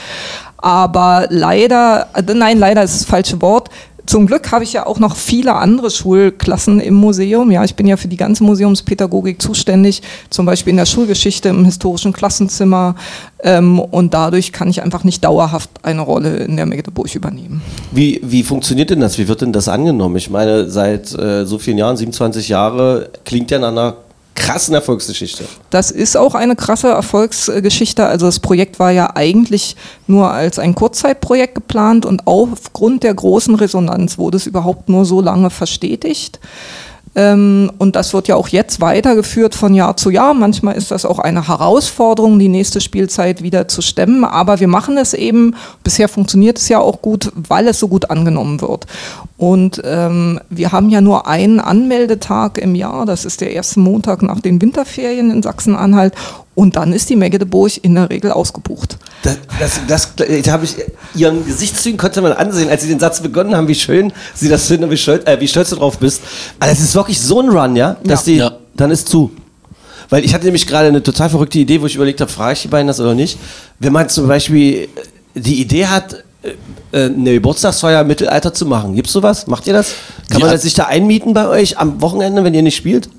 Aber 0.61 1.27
leider, 1.29 2.07
äh, 2.13 2.33
nein, 2.33 2.59
leider 2.59 2.83
ist 2.83 3.01
das 3.01 3.05
falsche 3.05 3.41
Wort. 3.41 3.69
Zum 4.09 4.25
Glück 4.25 4.51
habe 4.51 4.63
ich 4.63 4.73
ja 4.73 4.87
auch 4.87 4.97
noch 4.97 5.15
viele 5.15 5.53
andere 5.53 5.91
Schulklassen 5.91 6.79
im 6.79 6.95
Museum. 6.95 7.51
Ja, 7.51 7.63
ich 7.63 7.75
bin 7.75 7.85
ja 7.85 7.95
für 7.95 8.07
die 8.07 8.17
ganze 8.17 8.43
Museumspädagogik 8.43 9.39
zuständig, 9.39 10.01
zum 10.31 10.47
Beispiel 10.47 10.71
in 10.71 10.77
der 10.77 10.87
Schulgeschichte 10.87 11.49
im 11.49 11.63
historischen 11.63 12.11
Klassenzimmer. 12.11 12.95
Ähm, 13.43 13.79
und 13.79 14.15
dadurch 14.15 14.51
kann 14.51 14.67
ich 14.67 14.81
einfach 14.81 15.03
nicht 15.03 15.23
dauerhaft 15.23 15.69
eine 15.83 16.01
Rolle 16.01 16.37
in 16.37 16.57
der 16.57 16.65
Magdeburg 16.65 17.13
übernehmen. 17.13 17.61
Wie, 17.91 18.19
wie 18.23 18.41
funktioniert 18.41 18.89
denn 18.89 18.99
das? 18.99 19.19
Wie 19.19 19.27
wird 19.27 19.41
denn 19.41 19.53
das 19.53 19.67
angenommen? 19.67 20.15
Ich 20.15 20.31
meine, 20.31 20.71
seit 20.71 21.13
äh, 21.13 21.45
so 21.45 21.59
vielen 21.59 21.77
Jahren, 21.77 21.95
27 21.95 22.49
Jahre, 22.49 23.11
klingt 23.25 23.51
ja 23.51 23.59
nach 23.59 23.71
einer 23.71 23.95
krassen 24.39 24.73
Erfolgsgeschichte. 24.73 25.45
Das 25.69 25.91
ist 25.91 26.17
auch 26.17 26.33
eine 26.33 26.55
krasse 26.55 26.87
Erfolgsgeschichte. 26.87 28.05
Also 28.05 28.25
das 28.25 28.39
Projekt 28.39 28.79
war 28.79 28.91
ja 28.91 29.15
eigentlich 29.15 29.75
nur 30.07 30.31
als 30.31 30.57
ein 30.57 30.73
Kurzzeitprojekt 30.73 31.55
geplant 31.55 32.05
und 32.05 32.25
aufgrund 32.25 33.03
der 33.03 33.13
großen 33.13 33.53
Resonanz 33.55 34.17
wurde 34.17 34.37
es 34.37 34.47
überhaupt 34.47 34.89
nur 34.89 35.05
so 35.05 35.21
lange 35.21 35.49
verstetigt. 35.49 36.39
Ähm, 37.15 37.71
und 37.79 37.95
das 37.95 38.13
wird 38.13 38.27
ja 38.27 38.35
auch 38.35 38.49
jetzt 38.49 38.81
weitergeführt 38.81 39.55
von 39.55 39.73
Jahr 39.73 39.97
zu 39.97 40.09
Jahr. 40.09 40.33
Manchmal 40.33 40.75
ist 40.75 40.91
das 40.91 41.05
auch 41.05 41.19
eine 41.19 41.47
Herausforderung, 41.47 42.37
die 42.37 42.49
nächste 42.49 42.81
Spielzeit 42.81 43.41
wieder 43.41 43.67
zu 43.67 43.81
stemmen. 43.81 44.23
Aber 44.23 44.59
wir 44.59 44.67
machen 44.67 44.97
es 44.97 45.13
eben, 45.13 45.55
bisher 45.83 46.07
funktioniert 46.07 46.59
es 46.59 46.69
ja 46.69 46.79
auch 46.79 47.01
gut, 47.01 47.31
weil 47.35 47.67
es 47.67 47.79
so 47.79 47.87
gut 47.87 48.09
angenommen 48.11 48.61
wird. 48.61 48.85
Und 49.37 49.81
ähm, 49.83 50.39
wir 50.49 50.71
haben 50.71 50.89
ja 50.89 51.01
nur 51.01 51.25
einen 51.25 51.59
Anmeldetag 51.59 52.57
im 52.57 52.75
Jahr, 52.75 53.05
das 53.05 53.25
ist 53.25 53.41
der 53.41 53.53
erste 53.53 53.79
Montag 53.79 54.21
nach 54.21 54.41
den 54.41 54.61
Winterferien 54.61 55.31
in 55.31 55.41
Sachsen-Anhalt. 55.41 56.13
Und 56.55 56.75
dann 56.75 56.93
ist 56.93 57.09
die 57.09 57.15
Magdeburg 57.15 57.83
in 57.83 57.95
der 57.95 58.09
Regel 58.09 58.31
ausgebucht. 58.31 58.98
Das, 59.21 59.37
das, 59.87 60.15
das, 60.15 60.47
habe 60.49 60.63
ich 60.65 60.75
Ihren 61.13 61.45
Gesichtszügen 61.45 61.97
konnte 61.97 62.21
man 62.21 62.31
ansehen, 62.31 62.69
als 62.69 62.83
Sie 62.83 62.87
den 62.87 62.99
Satz 62.99 63.19
begonnen 63.21 63.55
haben, 63.55 63.67
wie 63.67 63.75
schön 63.75 64.13
Sie 64.33 64.47
das 64.47 64.67
finden 64.67 64.85
und 64.85 64.91
wie 64.91 64.97
stolz, 64.97 65.25
äh, 65.27 65.39
wie 65.41 65.47
stolz 65.47 65.69
du 65.71 65.75
drauf 65.75 65.97
bist. 65.99 66.21
Aber 66.59 66.71
es 66.71 66.79
ist 66.79 66.95
wirklich 66.95 67.19
so 67.19 67.41
ein 67.41 67.49
Run, 67.49 67.75
ja, 67.75 67.97
dass 68.03 68.25
Ja. 68.25 68.31
die, 68.31 68.37
Ja. 68.37 68.51
dann 68.75 68.91
ist 68.91 69.09
zu. 69.09 69.31
Weil 70.09 70.23
ich 70.23 70.33
hatte 70.33 70.45
nämlich 70.45 70.65
gerade 70.65 70.87
eine 70.87 71.03
total 71.03 71.29
verrückte 71.29 71.59
Idee, 71.59 71.81
wo 71.81 71.85
ich 71.85 71.95
überlegt 71.95 72.21
habe, 72.21 72.31
frage 72.31 72.53
ich 72.53 72.61
die 72.61 72.67
beiden 72.69 72.87
das 72.87 72.99
oder 72.99 73.13
nicht. 73.13 73.37
Wenn 73.79 73.91
man 73.93 74.07
zum 74.09 74.27
Beispiel 74.27 74.87
die 75.35 75.59
Idee 75.61 75.87
hat, 75.87 76.23
äh, 76.91 77.03
eine 77.05 77.33
Geburtstagsfeier 77.33 78.01
im 78.01 78.07
Mittelalter 78.07 78.53
zu 78.53 78.65
machen, 78.65 78.95
gibt's 78.95 79.11
sowas? 79.11 79.47
Macht 79.47 79.67
ihr 79.67 79.73
das? 79.73 79.93
Kann 80.29 80.39
Ja. 80.41 80.47
man 80.47 80.57
sich 80.57 80.73
da 80.73 80.85
einmieten 80.85 81.33
bei 81.33 81.47
euch 81.47 81.77
am 81.77 82.01
Wochenende, 82.01 82.43
wenn 82.45 82.53
ihr 82.53 82.61
nicht 82.63 82.77
spielt? 82.77 83.09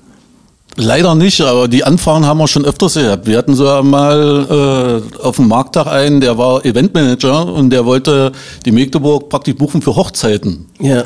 Leider 0.77 1.15
nicht, 1.15 1.41
aber 1.41 1.67
die 1.67 1.83
Anfragen 1.83 2.25
haben 2.25 2.37
wir 2.37 2.47
schon 2.47 2.65
öfters 2.65 2.93
gehabt. 2.93 3.27
Wir 3.27 3.37
hatten 3.37 3.55
so 3.55 3.65
mal 3.83 5.03
äh, 5.19 5.21
auf 5.21 5.35
dem 5.35 5.49
Markttag 5.49 5.87
einen, 5.87 6.21
der 6.21 6.37
war 6.37 6.63
Eventmanager 6.63 7.45
und 7.45 7.71
der 7.71 7.85
wollte 7.85 8.31
die 8.65 8.71
Magdeburg 8.71 9.29
praktisch 9.29 9.55
buchen 9.55 9.81
für 9.81 9.95
Hochzeiten. 9.95 10.67
Ja. 10.79 11.03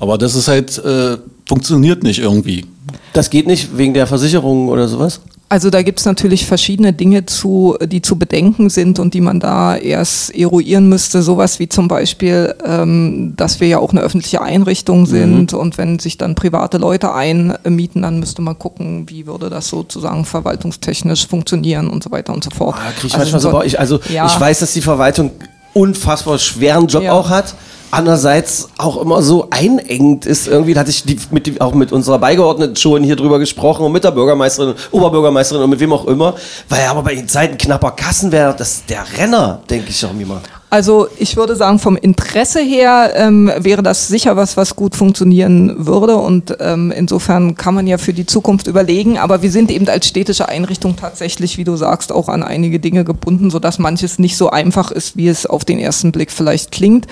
Aber 0.00 0.16
das 0.16 0.34
ist 0.34 0.48
halt, 0.48 0.78
äh, 0.78 1.18
funktioniert 1.46 2.02
nicht 2.02 2.20
irgendwie. 2.20 2.64
Das 3.12 3.28
geht 3.28 3.46
nicht 3.46 3.76
wegen 3.76 3.92
der 3.92 4.06
Versicherung 4.06 4.68
oder 4.68 4.88
sowas? 4.88 5.20
Also 5.52 5.68
da 5.68 5.82
gibt 5.82 5.98
es 6.00 6.06
natürlich 6.06 6.46
verschiedene 6.46 6.94
Dinge 6.94 7.26
zu, 7.26 7.76
die 7.84 8.00
zu 8.00 8.16
bedenken 8.18 8.70
sind 8.70 8.98
und 8.98 9.12
die 9.12 9.20
man 9.20 9.38
da 9.38 9.76
erst 9.76 10.34
eruieren 10.34 10.88
müsste. 10.88 11.20
Sowas 11.20 11.58
wie 11.58 11.68
zum 11.68 11.88
Beispiel, 11.88 12.54
ähm, 12.64 13.34
dass 13.36 13.60
wir 13.60 13.68
ja 13.68 13.78
auch 13.78 13.90
eine 13.90 14.00
öffentliche 14.00 14.40
Einrichtung 14.40 15.04
sind 15.04 15.52
und 15.52 15.76
wenn 15.76 15.98
sich 15.98 16.16
dann 16.16 16.36
private 16.36 16.78
Leute 16.78 17.12
einmieten, 17.12 18.00
dann 18.00 18.18
müsste 18.18 18.40
man 18.40 18.58
gucken, 18.58 19.04
wie 19.10 19.26
würde 19.26 19.50
das 19.50 19.68
sozusagen 19.68 20.24
verwaltungstechnisch 20.24 21.26
funktionieren 21.26 21.90
und 21.90 22.02
so 22.02 22.10
weiter 22.10 22.32
und 22.32 22.42
so 22.42 22.48
fort. 22.48 22.76
Ah, 22.78 22.90
ich 23.04 23.14
Also 23.14 23.38
so, 23.38 23.52
euch- 23.52 23.78
also 23.78 24.00
Ja. 24.08 24.24
ich 24.24 24.40
weiß, 24.40 24.60
dass 24.60 24.72
die 24.72 24.80
Verwaltung 24.80 25.32
unfassbar 25.74 26.38
schweren 26.38 26.86
Job 26.86 27.02
Ja. 27.02 27.12
auch 27.12 27.28
hat. 27.28 27.54
Andererseits 27.92 28.70
auch 28.78 29.00
immer 29.02 29.20
so 29.20 29.48
einengend 29.50 30.24
ist 30.24 30.48
irgendwie, 30.48 30.72
da 30.72 30.80
hatte 30.80 30.88
ich 30.88 31.04
die, 31.04 31.18
mit, 31.30 31.46
die- 31.46 31.60
auch 31.60 31.74
mit 31.74 31.92
unserer 31.92 32.18
Beigeordneten 32.18 32.74
schon 32.74 33.04
hier 33.04 33.16
drüber 33.16 33.38
gesprochen 33.38 33.84
und 33.84 33.92
mit 33.92 34.02
der 34.02 34.12
Bürgermeisterin, 34.12 34.74
Oberbürgermeisterin 34.92 35.62
und 35.62 35.68
mit 35.68 35.78
wem 35.78 35.92
auch 35.92 36.06
immer, 36.06 36.34
weil 36.70 36.86
aber 36.86 37.02
bei 37.02 37.14
den 37.14 37.28
Zeiten 37.28 37.58
knapper 37.58 37.90
Kassen 37.90 38.32
wäre 38.32 38.54
das 38.56 38.86
der 38.86 39.04
Renner, 39.18 39.60
denke 39.68 39.90
ich 39.90 40.02
auch 40.06 40.18
immer. 40.18 40.40
Also 40.70 41.06
ich 41.18 41.36
würde 41.36 41.54
sagen, 41.54 41.78
vom 41.78 41.98
Interesse 41.98 42.60
her 42.60 43.12
ähm, 43.14 43.52
wäre 43.58 43.82
das 43.82 44.08
sicher 44.08 44.36
was, 44.38 44.56
was 44.56 44.74
gut 44.74 44.96
funktionieren 44.96 45.86
würde. 45.86 46.16
Und 46.16 46.56
ähm, 46.60 46.90
insofern 46.96 47.56
kann 47.56 47.74
man 47.74 47.86
ja 47.86 47.98
für 47.98 48.14
die 48.14 48.24
Zukunft 48.24 48.68
überlegen. 48.68 49.18
Aber 49.18 49.42
wir 49.42 49.50
sind 49.50 49.70
eben 49.70 49.86
als 49.86 50.06
städtische 50.08 50.48
Einrichtung 50.48 50.96
tatsächlich, 50.96 51.58
wie 51.58 51.64
du 51.64 51.76
sagst, 51.76 52.10
auch 52.10 52.30
an 52.30 52.42
einige 52.42 52.80
Dinge 52.80 53.04
gebunden, 53.04 53.50
sodass 53.50 53.78
manches 53.78 54.18
nicht 54.18 54.38
so 54.38 54.48
einfach 54.48 54.90
ist, 54.90 55.14
wie 55.14 55.28
es 55.28 55.44
auf 55.44 55.66
den 55.66 55.78
ersten 55.78 56.10
Blick 56.10 56.30
vielleicht 56.30 56.72
klingt. 56.72 57.06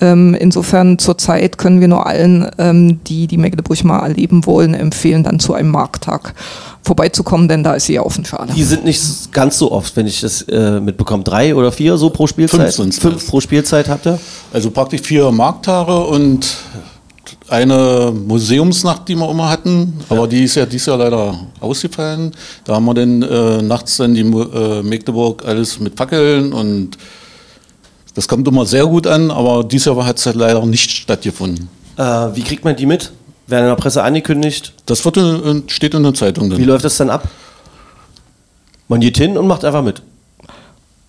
Ähm, 0.00 0.34
insofern 0.34 0.98
zurzeit 0.98 1.58
können 1.58 1.80
wir 1.80 1.88
nur 1.88 2.06
allen, 2.06 2.48
ähm, 2.58 3.00
die 3.04 3.26
die 3.26 3.38
Magdeburg 3.38 3.82
mal 3.84 4.00
erleben 4.00 4.44
wollen, 4.46 4.74
empfehlen, 4.74 5.22
dann 5.22 5.40
zu 5.40 5.54
einem 5.54 5.70
Markttag 5.70 6.34
vorbeizukommen, 6.82 7.48
denn 7.48 7.64
da 7.64 7.74
ist 7.74 7.86
sie 7.86 7.94
ja 7.94 8.02
offen 8.02 8.24
für 8.24 8.38
alle. 8.38 8.52
Die 8.52 8.62
sind 8.62 8.84
nicht 8.84 9.32
ganz 9.32 9.58
so 9.58 9.72
oft, 9.72 9.96
wenn 9.96 10.06
ich 10.06 10.20
das 10.20 10.42
äh, 10.42 10.80
mitbekomme. 10.80 11.24
Drei 11.24 11.54
oder 11.54 11.72
vier 11.72 11.96
so 11.96 12.10
pro 12.10 12.26
Spielzeit? 12.26 12.74
Fünf 12.74 13.00
Fünf 13.00 13.26
pro 13.26 13.40
Spielzeit 13.40 13.88
habt 13.88 14.06
ihr? 14.06 14.18
Also 14.52 14.70
praktisch 14.70 15.00
vier 15.00 15.30
Markttage 15.32 15.98
und 15.98 16.46
eine 17.48 18.12
Museumsnacht, 18.12 19.08
die 19.08 19.16
wir 19.16 19.30
immer 19.30 19.48
hatten, 19.48 19.94
aber 20.08 20.26
die 20.26 20.44
ist 20.44 20.56
ja 20.56 20.66
dieses 20.66 20.86
Jahr 20.86 20.98
leider 20.98 21.38
ausgefallen. 21.60 22.32
Da 22.64 22.74
haben 22.74 22.84
wir 22.84 22.94
dann 22.94 23.22
äh, 23.22 23.62
nachts 23.62 23.96
dann 23.96 24.14
die 24.14 24.22
äh, 24.22 24.82
Magdeburg 24.82 25.44
alles 25.44 25.80
mit 25.80 25.96
Fackeln 25.96 26.52
und 26.52 26.98
das 28.16 28.26
kommt 28.26 28.48
immer 28.48 28.66
sehr 28.66 28.86
gut 28.86 29.06
an, 29.06 29.30
aber 29.30 29.62
dieses 29.62 29.84
Jahr 29.86 30.04
hat 30.04 30.18
es 30.18 30.26
halt 30.26 30.34
leider 30.36 30.64
nicht 30.66 30.90
stattgefunden. 30.90 31.68
Äh, 31.96 32.02
wie 32.34 32.42
kriegt 32.42 32.64
man 32.64 32.74
die 32.74 32.86
mit? 32.86 33.12
Werden 33.46 33.64
in 33.64 33.68
der 33.70 33.76
Presse 33.76 34.02
angekündigt. 34.02 34.72
Das 34.86 35.04
wird 35.04 35.16
in, 35.18 35.62
steht 35.68 35.94
in 35.94 36.02
der 36.02 36.14
Zeitung 36.14 36.50
Wie 36.50 36.56
dann. 36.56 36.64
läuft 36.64 36.84
das 36.84 36.96
dann 36.96 37.10
ab? 37.10 37.28
Man 38.88 39.00
geht 39.00 39.16
hin 39.18 39.36
und 39.38 39.46
macht 39.46 39.64
einfach 39.64 39.82
mit. 39.82 40.02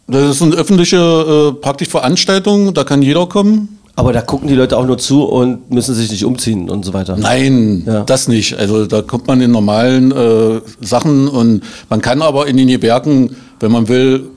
Das 0.07 0.29
ist 0.35 0.41
eine 0.41 0.55
öffentliche 0.55 0.97
äh, 0.97 1.61
praktisch 1.61 1.89
Veranstaltung, 1.89 2.73
da 2.73 2.83
kann 2.83 3.01
jeder 3.01 3.25
kommen. 3.27 3.79
Aber 3.95 4.13
da 4.13 4.21
gucken 4.21 4.47
die 4.47 4.53
Leute 4.53 4.77
auch 4.77 4.85
nur 4.85 4.99
zu 4.99 5.23
und 5.23 5.71
müssen 5.71 5.95
sich 5.95 6.11
nicht 6.11 6.23
umziehen 6.23 6.69
und 6.69 6.85
so 6.85 6.93
weiter. 6.93 7.17
Nein, 7.17 7.83
Ja. 7.85 8.03
das 8.03 8.27
nicht. 8.27 8.53
Also 8.57 8.85
da 8.85 9.01
kommt 9.01 9.25
man 9.27 9.41
in 9.41 9.49
normalen 9.51 10.11
äh, 10.11 10.61
Sachen 10.81 11.27
und 11.27 11.63
man 11.89 12.01
kann 12.01 12.21
aber 12.21 12.45
in 12.47 12.57
den 12.57 12.67
Gewerken, 12.67 13.35
wenn 13.59 13.71
man 13.71 13.87
will, 13.87 14.27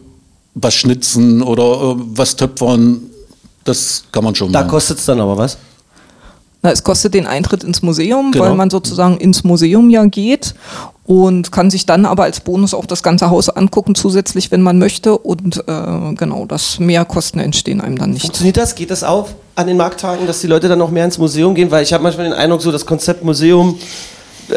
was 0.60 0.74
schnitzen 0.74 1.42
oder 1.42 1.62
äh, 1.64 1.94
was 2.14 2.36
töpfern. 2.36 3.00
Das 3.64 4.04
kann 4.12 4.24
man 4.24 4.34
schon 4.34 4.52
Da 4.52 4.60
machen. 4.60 4.70
kostet 4.70 4.98
es 4.98 5.04
dann 5.06 5.20
aber 5.20 5.36
was. 5.36 5.58
Na, 6.62 6.70
es 6.70 6.84
kostet 6.84 7.14
den 7.14 7.26
Eintritt 7.26 7.64
ins 7.64 7.80
Museum, 7.82 8.32
Genau. 8.32 8.44
weil 8.44 8.54
man 8.54 8.68
sozusagen 8.68 9.16
ins 9.16 9.44
Museum 9.44 9.88
ja 9.88 10.04
geht 10.04 10.54
und 11.06 11.50
kann 11.52 11.70
sich 11.70 11.86
dann 11.86 12.04
aber 12.04 12.24
als 12.24 12.40
Bonus 12.40 12.74
auch 12.74 12.84
das 12.84 13.02
ganze 13.02 13.30
Haus 13.30 13.48
angucken, 13.48 13.94
zusätzlich, 13.94 14.50
wenn 14.50 14.60
man 14.60 14.78
möchte. 14.78 15.16
Und 15.16 15.56
äh, 15.66 16.14
genau, 16.16 16.44
das 16.46 16.78
Mehrkosten 16.78 17.40
entstehen 17.40 17.80
einem 17.80 17.96
dann 17.96 18.10
nicht. 18.10 18.22
Funktioniert 18.22 18.58
das? 18.58 18.74
Geht 18.74 18.90
das 18.90 19.02
auf 19.04 19.34
an 19.56 19.68
den 19.68 19.78
Markttagen, 19.78 20.26
dass 20.26 20.40
die 20.40 20.46
Leute 20.48 20.68
dann 20.68 20.78
noch 20.78 20.90
mehr 20.90 21.06
ins 21.06 21.16
Museum 21.16 21.54
gehen? 21.54 21.70
Weil 21.70 21.82
ich 21.82 21.94
habe 21.94 22.02
manchmal 22.02 22.24
den 22.26 22.34
Eindruck, 22.34 22.60
so 22.60 22.70
das 22.70 22.84
Konzept 22.84 23.24
Museum 23.24 23.78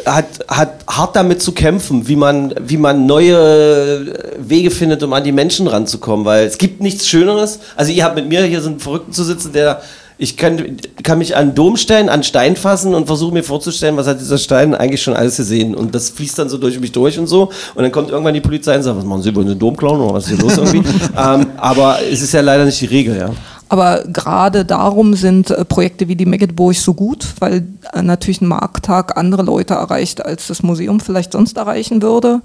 hat, 0.06 0.26
hat 0.48 0.70
hart 0.88 1.16
damit 1.16 1.42
zu 1.42 1.52
kämpfen, 1.52 2.08
wie 2.08 2.16
man, 2.16 2.54
wie 2.62 2.78
man 2.78 3.06
neue 3.06 4.14
Wege 4.38 4.72
findet, 4.72 5.04
um 5.04 5.14
an 5.14 5.24
die 5.24 5.32
Menschen 5.32 5.68
ranzukommen. 5.68 6.26
Weil 6.26 6.46
es 6.46 6.58
gibt 6.58 6.82
nichts 6.82 7.08
Schöneres. 7.08 7.60
Also 7.76 7.92
ihr 7.92 8.04
habt 8.04 8.16
mit 8.16 8.28
mir 8.28 8.44
hier 8.44 8.62
so 8.62 8.70
einen 8.70 8.80
Verrückten 8.80 9.14
zu 9.14 9.24
sitzen, 9.24 9.54
der 9.54 9.82
ich 10.18 10.38
kann, 10.38 10.78
kann 11.02 11.18
mich 11.18 11.36
an 11.36 11.42
einen 11.42 11.56
Dom 11.56 11.76
stellen, 11.76 12.08
an 12.08 12.16
einen 12.16 12.24
Stein 12.24 12.56
fassen 12.56 12.94
und 12.94 13.08
versuche 13.08 13.34
mir 13.34 13.44
vorzustellen, 13.44 13.98
was 13.98 14.08
hat 14.08 14.20
dieser 14.20 14.38
Stein 14.38 14.76
eigentlich 14.76 15.02
schon 15.02 15.16
alles 15.16 15.38
gesehen. 15.38 15.74
Und 15.76 15.96
das 15.96 16.12
fließt 16.12 16.38
dann 16.40 16.50
so 16.50 16.58
durch 16.58 16.80
mich 16.80 16.92
durch 16.92 17.18
und 17.18 17.28
so. 17.28 17.50
Und 17.76 17.84
dann 17.84 17.92
kommt 17.92 18.10
irgendwann 18.10 18.34
die 18.34 18.42
Polizei 18.42 18.76
und 18.76 18.84
sagt, 18.84 18.98
was 18.98 19.06
machen 19.06 19.24
Sie, 19.24 19.36
wollen 19.36 19.48
Sie 19.48 19.52
einen 19.52 19.60
Dom 19.60 19.76
klauen 19.76 20.00
oder 20.00 20.14
was 20.14 20.26
ist 20.26 20.30
hier 20.30 20.40
los 20.40 20.58
irgendwie? 20.58 20.84
ähm, 21.18 21.48
aber 21.58 21.98
es 22.10 22.22
ist 22.22 22.32
ja 22.32 22.42
leider 22.42 22.66
nicht 22.66 22.80
die 22.80 22.86
Regel, 22.86 23.18
ja. 23.18 23.32
Aber 23.74 24.04
gerade 24.04 24.66
darum 24.66 25.16
sind 25.16 25.50
äh, 25.50 25.66
Projekte 25.66 26.08
wie 26.08 26.16
die 26.16 26.28
Maggetburg 26.28 26.76
so 26.76 26.94
gut, 26.94 27.34
weil 27.40 27.68
äh, 27.92 28.04
natürlich 28.04 28.40
ein 28.40 28.48
Markttag 28.48 29.18
andere 29.18 29.42
Leute 29.42 29.74
erreicht, 29.74 30.24
als 30.24 30.46
das 30.46 30.62
Museum 30.62 31.00
vielleicht 31.00 31.32
sonst 31.32 31.58
erreichen 31.58 32.04
würde. 32.04 32.42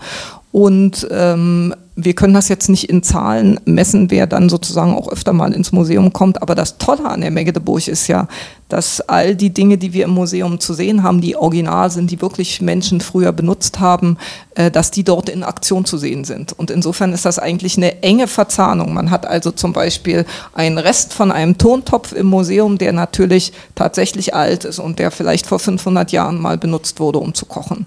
Und 0.53 1.07
ähm, 1.11 1.75
wir 2.01 2.15
können 2.15 2.33
das 2.33 2.49
jetzt 2.49 2.69
nicht 2.69 2.89
in 2.89 3.03
Zahlen 3.03 3.59
messen, 3.65 4.09
wer 4.13 4.29
dann 4.29 4.49
sozusagen 4.49 4.95
auch 4.95 5.09
öfter 5.09 5.33
mal 5.33 5.53
ins 5.53 5.73
Museum 5.73 6.13
kommt. 6.13 6.41
Aber 6.41 6.55
das 6.55 6.79
Tolle 6.79 7.05
an 7.05 7.23
der 7.23 7.33
Magdeburg 7.33 7.89
ist 7.89 8.07
ja, 8.07 8.29
dass 8.69 9.01
all 9.01 9.35
die 9.35 9.51
Dinge, 9.51 9.79
die 9.79 9.93
wir 9.93 10.05
im 10.05 10.13
Museum 10.13 10.61
zu 10.61 10.75
sehen 10.75 11.03
haben, 11.03 11.21
die 11.21 11.35
original 11.35 11.91
sind, 11.91 12.13
die 12.13 12.21
wirklich 12.21 12.61
Menschen 12.61 13.01
früher 13.01 13.33
benutzt 13.33 13.81
haben, 13.81 14.17
äh, 14.55 14.71
dass 14.71 14.93
die 14.93 15.03
dort 15.03 15.29
in 15.29 15.43
Aktion 15.43 15.85
zu 15.85 15.99
sehen 15.99 16.23
sind. 16.23 16.53
Und 16.53 16.71
insofern 16.71 17.13
ist 17.13 17.25
das 17.25 17.41
eigentlich 17.41 17.77
eine 17.77 18.01
enge 18.01 18.29
Verzahnung. 18.29 18.95
Man 18.95 19.11
hat 19.11 19.27
also 19.27 19.51
zum 19.51 19.73
Beispiel 19.73 20.25
einen 20.55 20.79
Rest 20.79 21.13
von 21.13 21.33
einem 21.33 21.59
Tontopf 21.59 22.13
im 22.13 22.27
Museum, 22.27 22.79
der 22.79 22.93
natürlich 22.93 23.53
tatsächlich 23.75 24.37
alt 24.37 24.65
ist 24.65 24.79
und 24.79 25.01
der 25.01 25.11
vielleicht 25.11 25.49
vor 25.49 25.59
500 25.59 26.13
Jahren 26.13 26.41
mal 26.41 26.59
benutzt 26.59 27.01
wurde, 27.01 27.19
um 27.19 27.35
zu 27.35 27.47
kochen. 27.47 27.87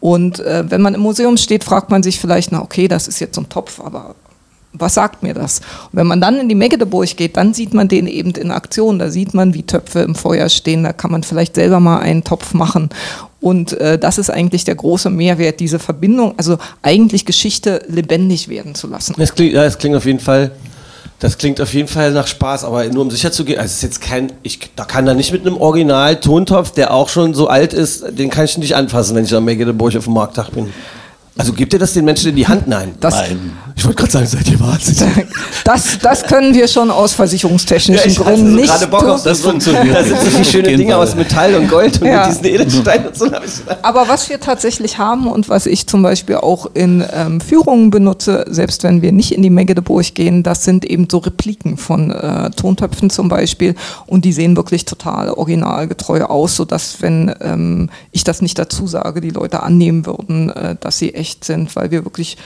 Und 0.00 0.40
äh, 0.40 0.64
wenn 0.68 0.80
man 0.80 0.94
im 0.94 1.00
Museum 1.00 1.36
steht, 1.36 1.64
fragt 1.64 1.90
man 1.90 2.02
sich 2.02 2.20
vielleicht, 2.20 2.52
na 2.52 2.62
okay, 2.62 2.88
das 2.88 3.08
ist 3.08 3.20
jetzt 3.20 3.34
so 3.34 3.40
ein 3.40 3.48
Topf, 3.48 3.80
aber 3.80 4.14
was 4.72 4.94
sagt 4.94 5.22
mir 5.22 5.34
das? 5.34 5.60
Und 5.90 5.98
wenn 5.98 6.06
man 6.06 6.20
dann 6.20 6.38
in 6.38 6.48
die 6.48 6.54
Megdeburg 6.54 7.16
geht, 7.16 7.36
dann 7.36 7.54
sieht 7.54 7.74
man 7.74 7.88
den 7.88 8.06
eben 8.06 8.30
in 8.32 8.50
Aktion. 8.50 8.98
Da 8.98 9.10
sieht 9.10 9.34
man, 9.34 9.54
wie 9.54 9.62
Töpfe 9.62 10.00
im 10.00 10.14
Feuer 10.14 10.48
stehen. 10.48 10.84
Da 10.84 10.92
kann 10.92 11.10
man 11.10 11.22
vielleicht 11.22 11.54
selber 11.54 11.80
mal 11.80 11.98
einen 11.98 12.22
Topf 12.22 12.54
machen. 12.54 12.90
Und 13.40 13.72
äh, 13.80 13.98
das 13.98 14.18
ist 14.18 14.30
eigentlich 14.30 14.64
der 14.64 14.74
große 14.74 15.10
Mehrwert, 15.10 15.60
diese 15.60 15.78
Verbindung, 15.78 16.34
also 16.36 16.58
eigentlich 16.82 17.24
Geschichte 17.24 17.82
lebendig 17.88 18.48
werden 18.48 18.74
zu 18.74 18.88
lassen. 18.88 19.14
Das 19.16 19.34
klingt, 19.34 19.54
ja, 19.54 19.62
das 19.62 19.78
klingt 19.78 19.96
auf 19.96 20.06
jeden 20.06 20.20
Fall. 20.20 20.50
Das 21.20 21.36
klingt 21.36 21.60
auf 21.60 21.74
jeden 21.74 21.88
Fall 21.88 22.12
nach 22.12 22.28
Spaß, 22.28 22.64
aber 22.64 22.84
nur 22.84 23.02
um 23.02 23.10
sicher 23.10 23.32
zu 23.32 23.44
gehen, 23.44 23.58
also 23.58 23.66
es 23.66 23.76
ist 23.76 23.82
jetzt 23.82 24.00
kein, 24.00 24.32
ich, 24.44 24.60
da 24.76 24.84
kann 24.84 25.04
da 25.04 25.14
nicht 25.14 25.32
mit 25.32 25.44
einem 25.44 25.56
Original-Tontopf, 25.56 26.70
der 26.70 26.94
auch 26.94 27.08
schon 27.08 27.34
so 27.34 27.48
alt 27.48 27.72
ist, 27.72 28.04
den 28.16 28.30
kann 28.30 28.44
ich 28.44 28.56
nicht 28.56 28.76
anfassen, 28.76 29.16
wenn 29.16 29.24
ich 29.24 29.34
am 29.34 29.44
Mecklenburg 29.44 29.96
auf 29.96 30.04
dem 30.04 30.14
Markttag 30.14 30.50
bin. 30.50 30.72
Also 31.38 31.52
gibt 31.52 31.72
ihr 31.72 31.78
das 31.78 31.92
den 31.94 32.04
Menschen 32.04 32.30
in 32.30 32.36
die 32.36 32.46
Hand? 32.48 32.66
Nein. 32.66 32.96
Das, 33.00 33.14
Nein. 33.14 33.52
Ich 33.76 33.84
wollte 33.84 33.96
gerade 33.98 34.10
sagen, 34.10 34.26
seid 34.26 34.48
ihr 34.50 34.58
wahnsinnig. 34.58 35.28
das, 35.64 35.98
das 36.02 36.24
können 36.24 36.52
wir 36.52 36.66
schon 36.66 36.90
aus 36.90 37.14
versicherungstechnischen 37.14 38.10
ich 38.10 38.18
hatte 38.18 38.30
Gründen 38.34 38.56
nicht 38.56 38.66
gerade 38.66 38.88
Bock 38.88 39.04
auf 39.04 39.22
das. 39.22 39.38
funktioniert. 39.40 39.94
Da 39.94 40.02
sind 40.02 40.18
so 40.18 40.26
viele 40.30 40.44
schöne 40.44 40.76
Dinge 40.76 40.96
aus 40.96 41.14
Metall 41.14 41.54
und 41.54 41.68
Gold 41.70 42.02
und 42.02 42.08
Ja. 42.08 42.26
mit 42.26 42.34
diesen 42.34 42.44
Edelsteinen 42.46 43.06
und 43.06 43.16
so. 43.16 43.26
ich- 43.26 43.32
Aber 43.82 44.08
was 44.08 44.28
wir 44.28 44.40
tatsächlich 44.40 44.98
haben 44.98 45.28
und 45.28 45.48
was 45.48 45.66
ich 45.66 45.86
zum 45.86 46.02
Beispiel 46.02 46.34
auch 46.36 46.66
in 46.74 47.04
ähm, 47.12 47.40
Führungen 47.40 47.90
benutze, 47.90 48.44
selbst 48.48 48.82
wenn 48.82 49.00
wir 49.00 49.12
nicht 49.12 49.30
in 49.30 49.42
die 49.42 49.50
Megdeburg 49.50 50.12
gehen, 50.14 50.42
das 50.42 50.64
sind 50.64 50.84
eben 50.84 51.06
so 51.08 51.18
Repliken 51.18 51.76
von 51.76 52.10
äh, 52.10 52.50
Tontöpfen 52.50 53.10
zum 53.10 53.28
Beispiel 53.28 53.76
und 54.06 54.24
die 54.24 54.32
sehen 54.32 54.56
wirklich 54.56 54.86
total 54.86 55.30
originalgetreu 55.30 56.22
aus, 56.24 56.56
sodass 56.56 57.00
wenn 57.00 57.32
ähm, 57.40 57.90
ich 58.10 58.24
das 58.24 58.42
nicht 58.42 58.58
dazu 58.58 58.88
sage, 58.88 59.20
die 59.20 59.30
Leute 59.30 59.62
annehmen 59.62 60.04
würden, 60.04 60.50
äh, 60.50 60.74
dass 60.80 60.98
sie 60.98 61.14
echt 61.14 61.27
sind, 61.44 61.74
weil 61.76 61.90
wir 61.90 62.04
wirklich 62.04 62.36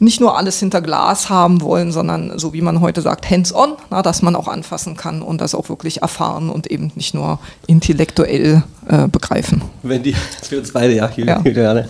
nicht 0.00 0.20
nur 0.20 0.38
alles 0.38 0.60
hinter 0.60 0.80
Glas 0.80 1.28
haben 1.28 1.60
wollen, 1.60 1.90
sondern 1.90 2.38
so 2.38 2.52
wie 2.52 2.62
man 2.62 2.80
heute 2.80 3.02
sagt, 3.02 3.28
hands-on, 3.28 3.72
dass 4.02 4.22
man 4.22 4.36
auch 4.36 4.46
anfassen 4.46 4.96
kann 4.96 5.22
und 5.22 5.40
das 5.40 5.54
auch 5.54 5.68
wirklich 5.68 6.02
erfahren 6.02 6.50
und 6.50 6.68
eben 6.68 6.92
nicht 6.94 7.14
nur 7.14 7.40
intellektuell 7.66 8.62
äh, 8.88 9.08
begreifen. 9.08 9.62
Wenn 9.82 10.02
die, 10.02 10.14
für 10.42 10.58
uns 10.58 10.72
beide, 10.72 10.94
ja, 10.94 11.10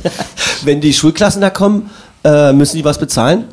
Ja. 0.02 0.10
Wenn 0.64 0.80
die 0.80 0.92
Schulklassen 0.92 1.40
da 1.40 1.50
kommen, 1.50 1.90
äh, 2.24 2.52
müssen 2.52 2.76
die 2.76 2.84
was 2.84 2.98
bezahlen? 2.98 3.44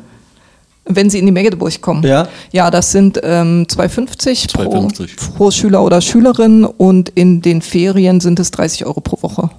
Wenn 0.88 1.10
Sie 1.10 1.18
in 1.18 1.26
die 1.26 1.32
Magdeburg 1.32 1.80
kommen. 1.80 2.02
Ja. 2.04 2.28
Ja, 2.52 2.70
das 2.70 2.92
sind 2.92 3.20
ähm, 3.22 3.66
2,50 3.68 4.52
pro, 4.52 4.62
2,50. 4.62 5.36
pro 5.36 5.50
Schüler 5.50 5.82
oder 5.82 6.00
Schülerin 6.00 6.64
und 6.64 7.08
in 7.10 7.42
den 7.42 7.60
Ferien 7.60 8.20
sind 8.20 8.38
es 8.38 8.50
30 8.52 8.86
Euro 8.86 9.00
pro 9.00 9.20
Woche. 9.22 9.50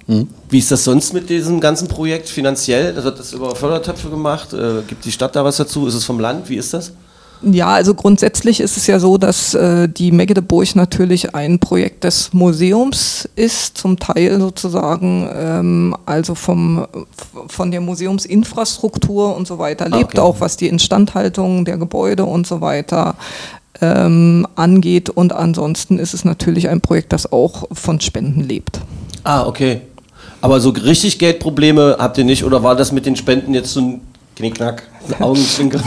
Wie 0.48 0.58
ist 0.58 0.70
das 0.70 0.84
sonst 0.84 1.12
mit 1.12 1.28
diesem 1.28 1.60
ganzen 1.60 1.88
Projekt 1.88 2.28
finanziell? 2.28 2.88
Also 2.94 3.04
wird 3.04 3.18
das 3.18 3.32
über 3.32 3.54
Fördertöpfe 3.54 4.08
gemacht? 4.08 4.52
Äh, 4.52 4.82
gibt 4.86 5.04
die 5.04 5.12
Stadt 5.12 5.36
da 5.36 5.44
was 5.44 5.58
dazu? 5.58 5.86
Ist 5.86 5.94
es 5.94 6.04
vom 6.04 6.18
Land? 6.18 6.48
Wie 6.48 6.56
ist 6.56 6.72
das? 6.72 6.92
Ja, 7.42 7.68
also 7.68 7.94
grundsätzlich 7.94 8.60
ist 8.60 8.76
es 8.76 8.86
ja 8.88 8.98
so, 8.98 9.16
dass 9.16 9.54
äh, 9.54 9.88
die 9.88 10.10
Magdeburg 10.10 10.74
natürlich 10.74 11.34
ein 11.34 11.60
Projekt 11.60 12.04
des 12.04 12.32
Museums 12.32 13.28
ist, 13.36 13.78
zum 13.78 13.98
Teil 13.98 14.40
sozusagen, 14.40 15.28
ähm, 15.32 15.96
also 16.04 16.34
vom, 16.34 16.86
von 17.46 17.70
der 17.70 17.80
Museumsinfrastruktur 17.80 19.36
und 19.36 19.46
so 19.46 19.58
weiter 19.58 19.88
lebt, 19.88 20.14
okay. 20.14 20.18
auch 20.18 20.40
was 20.40 20.56
die 20.56 20.66
Instandhaltung 20.66 21.64
der 21.64 21.78
Gebäude 21.78 22.24
und 22.24 22.46
so 22.46 22.60
weiter 22.60 23.14
ähm, 23.80 24.46
angeht. 24.56 25.08
Und 25.08 25.32
ansonsten 25.32 26.00
ist 26.00 26.14
es 26.14 26.24
natürlich 26.24 26.68
ein 26.68 26.80
Projekt, 26.80 27.12
das 27.12 27.30
auch 27.30 27.68
von 27.72 28.00
Spenden 28.00 28.42
lebt. 28.42 28.80
Ah, 29.22 29.46
okay. 29.46 29.82
Aber 30.40 30.60
so 30.60 30.70
richtig 30.70 31.18
Geldprobleme 31.18 31.96
habt 31.98 32.18
ihr 32.18 32.24
nicht? 32.24 32.44
Oder 32.44 32.62
war 32.62 32.74
das 32.74 32.90
mit 32.90 33.06
den 33.06 33.16
Spenden 33.16 33.54
jetzt 33.54 33.72
so 33.72 33.80
ein 33.80 34.00
Knickknack, 34.38 34.84
ein 35.08 35.14
Augenzwinker? 35.22 35.80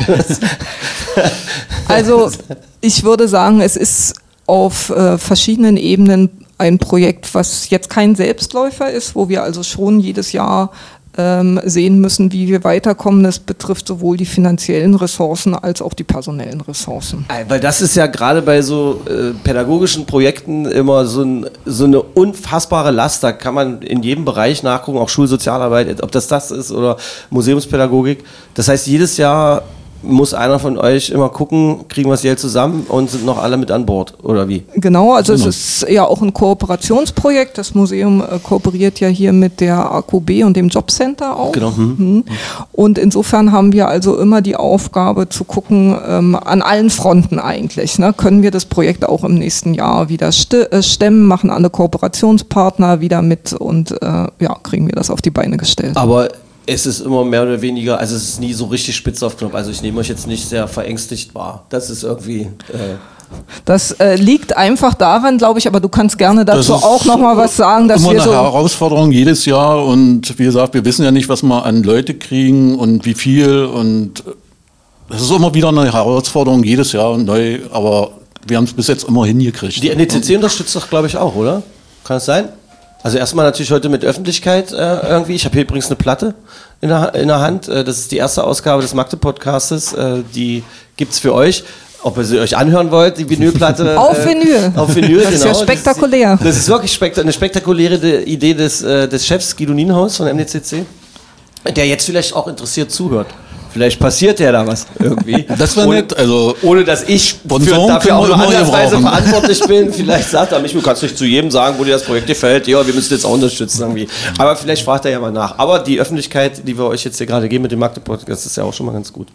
Also 1.87 2.31
ich 2.81 3.03
würde 3.03 3.27
sagen, 3.27 3.61
es 3.61 3.75
ist 3.75 4.15
auf 4.45 4.89
äh, 4.89 5.17
verschiedenen 5.17 5.77
Ebenen 5.77 6.45
ein 6.57 6.77
Projekt, 6.77 7.33
was 7.33 7.69
jetzt 7.69 7.89
kein 7.89 8.15
Selbstläufer 8.15 8.91
ist, 8.91 9.15
wo 9.15 9.29
wir 9.29 9.43
also 9.43 9.63
schon 9.63 9.99
jedes 9.99 10.31
Jahr 10.31 10.71
sehen 11.13 11.99
müssen, 11.99 12.31
wie 12.31 12.47
wir 12.47 12.63
weiterkommen. 12.63 13.23
Das 13.23 13.39
betrifft 13.39 13.87
sowohl 13.87 14.15
die 14.15 14.25
finanziellen 14.25 14.95
Ressourcen 14.95 15.53
als 15.55 15.81
auch 15.81 15.93
die 15.93 16.05
personellen 16.05 16.61
Ressourcen. 16.61 17.25
Äh, 17.27 17.49
Weil 17.49 17.59
das 17.59 17.81
ist 17.81 17.95
ja 17.95 18.07
gerade 18.07 18.41
bei 18.41 18.61
so 18.61 19.01
äh, 19.07 19.33
pädagogischen 19.43 20.05
Projekten 20.05 20.65
immer 20.65 21.05
so, 21.05 21.23
ein, 21.23 21.45
so 21.65 21.83
eine 21.83 22.01
unfassbare 22.01 22.91
Last. 22.91 23.23
Da 23.23 23.33
kann 23.33 23.53
man 23.53 23.81
in 23.81 24.03
jedem 24.03 24.23
Bereich 24.23 24.63
nachgucken, 24.63 24.99
auch 24.99 25.09
Schulsozialarbeit, 25.09 26.01
ob 26.01 26.11
das 26.11 26.27
das 26.27 26.49
ist 26.49 26.71
oder 26.71 26.97
Museumspädagogik. 27.29 28.23
Das 28.53 28.69
heißt, 28.69 28.87
jedes 28.87 29.17
Jahr 29.17 29.63
muss 30.03 30.33
einer 30.33 30.59
von 30.59 30.77
euch 30.77 31.09
immer 31.09 31.29
gucken, 31.29 31.87
kriegen 31.87 32.09
wir 32.09 32.13
das 32.13 32.21
Geld 32.21 32.39
zusammen 32.39 32.85
und 32.87 33.09
sind 33.09 33.25
noch 33.25 33.37
alle 33.37 33.57
mit 33.57 33.71
an 33.71 33.85
Bord, 33.85 34.15
oder 34.23 34.47
wie? 34.47 34.63
Genau, 34.75 35.13
also 35.13 35.33
es 35.33 35.45
ist 35.45 35.85
ja 35.89 36.05
auch 36.05 36.21
ein 36.21 36.33
Kooperationsprojekt. 36.33 37.57
Das 37.57 37.75
Museum 37.75 38.21
äh, 38.21 38.39
kooperiert 38.39 38.99
ja 38.99 39.07
hier 39.07 39.33
mit 39.33 39.59
der 39.59 39.91
AQB 39.91 40.43
und 40.43 40.57
dem 40.57 40.69
Jobcenter 40.69 41.37
auch. 41.37 41.51
Genau. 41.51 41.75
Hm. 41.75 41.95
Mhm. 41.97 42.23
Und 42.71 42.97
insofern 42.97 43.51
haben 43.51 43.73
wir 43.73 43.87
also 43.87 44.17
immer 44.17 44.41
die 44.41 44.55
Aufgabe 44.55 45.29
zu 45.29 45.43
gucken, 45.43 45.95
ähm, 46.07 46.35
an 46.35 46.61
allen 46.61 46.89
Fronten 46.89 47.39
eigentlich, 47.39 47.99
ne, 47.99 48.13
können 48.13 48.41
wir 48.41 48.51
das 48.51 48.65
Projekt 48.65 49.07
auch 49.07 49.23
im 49.23 49.35
nächsten 49.35 49.73
Jahr 49.73 50.09
wieder 50.09 50.29
äh, 50.29 50.83
stemmen, 50.83 51.25
machen 51.25 51.49
alle 51.49 51.69
Kooperationspartner 51.69 53.01
wieder 53.01 53.21
mit 53.21 53.53
und 53.53 53.91
äh, 54.01 54.27
ja, 54.39 54.55
kriegen 54.63 54.87
wir 54.87 54.95
das 54.95 55.09
auf 55.09 55.21
die 55.21 55.31
Beine 55.31 55.57
gestellt. 55.57 55.97
Aber 55.97 56.29
es 56.65 56.85
ist 56.85 56.99
immer 56.99 57.25
mehr 57.25 57.43
oder 57.43 57.61
weniger, 57.61 57.99
also 57.99 58.15
es 58.15 58.23
ist 58.23 58.39
nie 58.39 58.53
so 58.53 58.65
richtig 58.65 58.95
spitz 58.95 59.23
auf 59.23 59.37
Knopf. 59.37 59.53
Also 59.53 59.71
ich 59.71 59.81
nehme 59.81 59.99
euch 59.99 60.09
jetzt 60.09 60.27
nicht 60.27 60.47
sehr 60.47 60.67
verängstigt 60.67 61.33
wahr. 61.33 61.65
Das 61.69 61.89
ist 61.89 62.03
irgendwie. 62.03 62.41
Äh, 62.41 62.97
Das 63.65 63.91
äh, 63.93 64.15
liegt 64.15 64.57
einfach 64.57 64.93
daran, 64.93 65.37
glaube 65.37 65.59
ich, 65.59 65.67
aber 65.67 65.79
du 65.79 65.87
kannst 65.87 66.17
gerne 66.17 66.43
Das 66.43 66.67
dazu 66.67 66.75
ist 66.75 66.83
auch 66.83 67.05
noch 67.05 67.17
mal 67.17 67.37
was 67.37 67.55
sagen, 67.55 67.87
dass 67.87 68.01
immer 68.01 68.11
wir 68.11 68.21
eine 68.21 68.29
so 68.29 68.35
Herausforderung 68.35 69.11
jedes 69.11 69.45
Jahr 69.45 69.85
und 69.85 70.37
wie 70.37 70.43
gesagt, 70.43 70.73
wir 70.73 70.83
wissen 70.83 71.05
ja 71.05 71.11
nicht, 71.11 71.29
was 71.29 71.41
wir 71.41 71.65
an 71.65 71.81
Leute 71.83 72.13
kriegen 72.13 72.75
und 72.75 73.05
wie 73.05 73.13
viel 73.13 73.63
und 73.63 74.23
das 75.09 75.21
ist 75.21 75.31
immer 75.31 75.53
wieder 75.53 75.69
eine 75.69 75.91
Herausforderung 75.91 76.63
jedes 76.63 76.91
Jahr 76.91 77.17
neu, 77.17 77.59
aber 77.71 78.11
wir 78.47 78.57
haben 78.57 78.65
es 78.65 78.73
bis 78.73 78.87
jetzt 78.87 79.05
immer 79.05 79.25
hingekriegt. 79.25 79.81
Die 79.81 79.93
NECC 79.95 80.35
unterstützt 80.35 80.75
doch, 80.75 80.89
glaube 80.89 81.07
ich, 81.07 81.17
auch, 81.17 81.35
oder? 81.35 81.63
Kann 82.03 82.17
es 82.17 82.25
sein? 82.25 82.49
Also 83.03 83.17
erstmal 83.17 83.45
natürlich 83.45 83.71
heute 83.71 83.89
mit 83.89 84.05
Öffentlichkeit 84.05 84.71
äh, 84.71 84.75
irgendwie. 85.07 85.33
Ich 85.35 85.45
habe 85.45 85.53
hier 85.53 85.63
übrigens 85.63 85.87
eine 85.87 85.95
Platte 85.95 86.35
in 86.81 86.89
der, 86.89 87.15
in 87.15 87.27
der 87.29 87.39
Hand. 87.39 87.67
Äh, 87.67 87.83
das 87.83 87.97
ist 87.97 88.11
die 88.11 88.17
erste 88.17 88.43
Ausgabe 88.43 88.81
des 88.83 88.93
Magde-Podcastes. 88.93 89.93
Äh, 89.93 90.17
die 90.35 90.63
gibt's 90.97 91.19
für 91.19 91.33
euch. 91.33 91.63
Ob 92.03 92.17
ihr 92.17 92.23
sie 92.23 92.39
euch 92.39 92.57
anhören 92.57 92.89
wollt, 92.91 93.17
die 93.17 93.27
Vinylplatte. 93.29 93.99
Auf 93.99 94.17
äh, 94.25 94.29
Vinyl. 94.29 94.71
Auf 94.75 94.95
Vinyl, 94.95 95.23
Das 95.23 95.33
ist 95.33 95.43
genau. 95.43 95.55
ja 95.57 95.63
spektakulär. 95.63 96.29
Das 96.31 96.39
ist, 96.41 96.47
das 96.47 96.57
ist 96.57 96.69
wirklich 96.69 96.93
spekta 96.93 97.21
eine 97.21 97.33
spektakuläre 97.33 97.97
De- 97.99 98.23
Idee 98.23 98.53
des, 98.53 98.79
des 98.79 99.25
Chefs 99.25 99.55
Guido 99.55 99.73
Nienhaus 99.73 100.17
von 100.17 100.27
MDCC, 100.27 100.85
der 101.75 101.87
jetzt 101.87 102.05
vielleicht 102.05 102.33
auch 102.35 102.47
interessiert 102.47 102.91
zuhört. 102.91 103.27
Vielleicht 103.73 103.99
passiert 103.99 104.39
ja 104.39 104.51
da 104.51 104.67
was 104.67 104.85
irgendwie. 104.99 105.45
Das 105.57 105.77
Ohne- 105.77 105.95
nett, 106.01 106.17
also- 106.17 106.55
ohne 106.61 106.83
dass 106.83 107.03
ich 107.03 107.33
für, 107.47 107.59
dafür 107.87 108.17
auch 108.17 108.27
nur 108.27 108.37
gebrauchen. 108.37 109.01
verantwortlich 109.01 109.59
bin. 109.67 109.93
Vielleicht 109.93 110.29
sagt 110.29 110.51
er 110.51 110.59
mich, 110.59 110.73
du 110.73 110.81
kannst 110.81 111.03
nicht 111.03 111.17
zu 111.17 111.25
jedem 111.25 111.49
sagen, 111.51 111.75
wo 111.79 111.83
dir 111.83 111.91
das 111.91 112.03
Projekt 112.03 112.27
gefällt. 112.27 112.67
Ja, 112.67 112.85
wir 112.85 112.93
müssen 112.93 113.13
jetzt 113.13 113.25
auch 113.25 113.33
unterstützen 113.33 113.81
irgendwie. 113.81 114.07
Aber 114.37 114.55
vielleicht 114.55 114.83
fragt 114.83 115.05
er 115.05 115.11
ja 115.11 115.19
mal 115.19 115.31
nach. 115.31 115.57
Aber 115.57 115.79
die 115.79 115.99
Öffentlichkeit, 115.99 116.67
die 116.67 116.77
wir 116.77 116.85
euch 116.85 117.03
jetzt 117.05 117.17
hier 117.17 117.27
gerade 117.27 117.47
geben 117.47 117.61
mit 117.63 117.71
dem 117.71 117.79
Magde-Podcast, 117.79 118.45
ist 118.45 118.57
ja 118.57 118.63
auch 118.63 118.73
schon 118.73 118.85
mal 118.85 118.91
ganz 118.93 119.11
gut. 119.13 119.27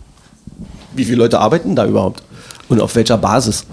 Wie 0.94 1.04
viele 1.04 1.16
Leute 1.18 1.38
arbeiten 1.40 1.74
da 1.74 1.86
überhaupt? 1.86 2.22
Und 2.68 2.80
auf 2.80 2.94
welcher 2.94 3.16
Basis? 3.18 3.64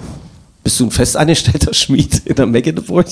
Bist 0.63 0.79
du 0.79 0.85
ein 0.85 0.91
festangestellter 0.91 1.73
Schmied 1.73 2.21
in 2.25 2.35
der 2.35 2.45
Mecklenburg? 2.45 3.07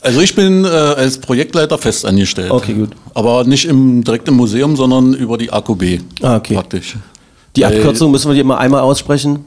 Also 0.00 0.20
ich 0.20 0.34
bin 0.34 0.64
äh, 0.64 0.68
als 0.68 1.18
Projektleiter 1.18 1.76
fest 1.78 2.06
angestellt. 2.06 2.50
Okay, 2.50 2.74
gut. 2.74 2.90
Aber 3.14 3.44
nicht 3.44 3.64
im, 3.66 4.04
direkt 4.04 4.28
im 4.28 4.34
Museum, 4.34 4.76
sondern 4.76 5.14
über 5.14 5.36
die 5.38 5.52
AKB. 5.52 6.00
Ah, 6.22 6.36
okay. 6.36 6.54
Praktisch. 6.54 6.96
Die 7.56 7.62
Weil- 7.62 7.76
Abkürzung 7.78 8.10
müssen 8.10 8.28
wir 8.28 8.34
die 8.34 8.40
immer 8.40 8.58
einmal 8.58 8.82
aussprechen. 8.82 9.44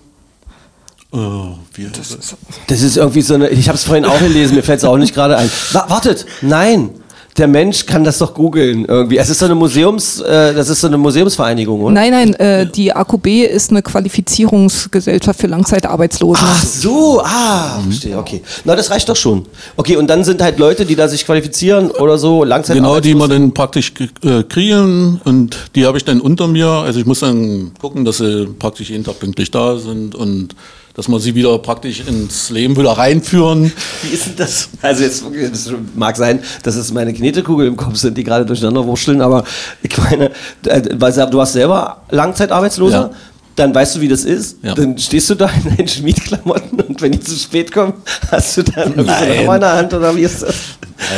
Wie, 1.14 1.88
das 1.92 2.36
Das 2.68 2.82
ist 2.82 2.96
irgendwie 2.96 3.22
so 3.22 3.34
eine. 3.34 3.50
Ich 3.50 3.68
habe 3.68 3.76
es 3.76 3.84
vorhin 3.84 4.06
auch 4.06 4.20
gelesen, 4.20 4.56
mir 4.56 4.64
fällt 4.64 4.80
es 4.80 4.86
auch 4.86 4.98
nicht 4.98 5.14
gerade 5.14 5.38
ein. 5.38 5.50
Wa 5.74 5.86
wartet, 5.90 6.26
nein. 6.42 6.90
Der 7.38 7.48
Mensch 7.48 7.86
kann 7.86 8.04
das 8.04 8.18
doch 8.18 8.34
googeln 8.34 8.86
irgendwie. 8.86 9.18
Es 9.18 9.30
ist 9.30 9.40
so 9.40 9.46
eine 9.46 9.56
Museums, 9.56 10.20
äh, 10.20 10.54
das 10.54 10.70
ist 10.70 10.82
so 10.82 10.88
eine 10.88 10.98
Museumsvereinigung, 10.98 11.82
oder? 11.82 11.94
Nein, 11.94 12.12
nein, 12.12 12.34
äh, 12.36 12.66
die 12.66 12.94
AKB 12.94 13.46
ist 13.46 13.72
eine 13.72 13.82
Qualifizierungsgesellschaft 13.82 15.40
für 15.40 15.48
Langzeitarbeitslose. 15.48 16.42
Ach 16.44 16.64
so, 16.64 17.22
ah, 17.24 17.80
verstehe, 17.84 18.18
okay. 18.18 18.42
Na, 18.66 18.76
das 18.76 18.90
reicht 18.92 19.08
doch 19.08 19.16
schon. 19.16 19.46
Okay, 19.78 19.96
und 19.96 20.08
dann 20.08 20.24
sind 20.24 20.42
halt 20.42 20.60
Leute, 20.60 20.86
die 20.86 20.96
da 20.96 21.08
sich 21.08 21.26
qualifizieren 21.26 21.92
oder 21.92 22.18
so, 22.18 22.44
langzeit 22.44 22.76
Genau, 22.76 23.00
die 23.00 23.16
man 23.16 23.30
dann 23.30 23.54
praktisch 23.54 23.94
äh, 24.24 24.44
kriegen 24.44 25.22
und 25.24 25.58
die 25.76 25.86
habe 25.86 25.98
ich 25.98 26.06
dann 26.06 26.20
unter 26.20 26.48
mir. 26.48 26.68
Also 26.68 27.00
ich 27.00 27.06
muss 27.06 27.22
dann 27.22 27.72
gucken, 27.80 28.06
dass 28.06 28.18
sie 28.18 28.48
praktisch 28.60 28.90
jeden 28.90 29.04
Tag 29.04 29.20
pünktlich 29.20 29.52
da 29.52 29.78
sind 29.78 30.16
und 30.16 30.56
dass 31.02 31.08
man 31.08 31.20
sie 31.20 31.34
wieder 31.34 31.58
praktisch 31.58 32.02
ins 32.08 32.52
Leben 32.52 32.78
wieder 32.78 32.92
reinführen. 32.92 33.74
Wie 34.04 34.14
ist 34.14 34.28
denn 34.28 34.36
das? 34.38 34.70
Also 34.84 35.02
jetzt 35.02 35.24
das 35.52 35.74
mag 35.96 36.16
sein, 36.16 36.44
dass 36.62 36.76
es 36.76 36.94
meine 36.94 37.12
Knetekugel 37.12 37.66
im 37.66 37.76
Kopf 37.76 37.96
sind, 37.96 38.16
die 38.20 38.24
gerade 38.24 38.46
durcheinander 38.46 38.86
wurschteln, 38.86 39.20
aber 39.20 39.44
ich 39.82 39.98
meine, 39.98 40.30
äh, 40.68 40.80
du 40.80 41.00
warst 41.02 41.54
selber 41.54 42.04
Langzeitarbeitsloser. 42.12 43.10
Ja. 43.10 43.12
Dann 43.56 43.74
weißt 43.74 43.96
du, 43.96 44.02
wie 44.02 44.10
das 44.10 44.26
ist. 44.26 44.58
Ja. 44.62 44.76
Dann 44.76 44.96
stehst 45.00 45.28
du 45.32 45.34
da 45.36 45.50
in 45.50 45.76
deinen 45.76 45.88
Schmiedklamotten 45.88 46.80
und 46.82 47.02
wenn 47.02 47.14
die 47.14 47.20
zu 47.20 47.36
spät 47.36 47.72
kommen, 47.72 47.94
hast 48.30 48.58
du 48.58 48.62
dann 48.64 48.92
irgendwie 48.92 49.06
so 49.06 49.26
Nein. 49.26 49.56
In 49.56 49.60
der 49.60 49.74
Hand 49.74 49.94
oder 49.96 50.16
wie 50.16 50.22
ist 50.22 50.44
das? 50.44 50.56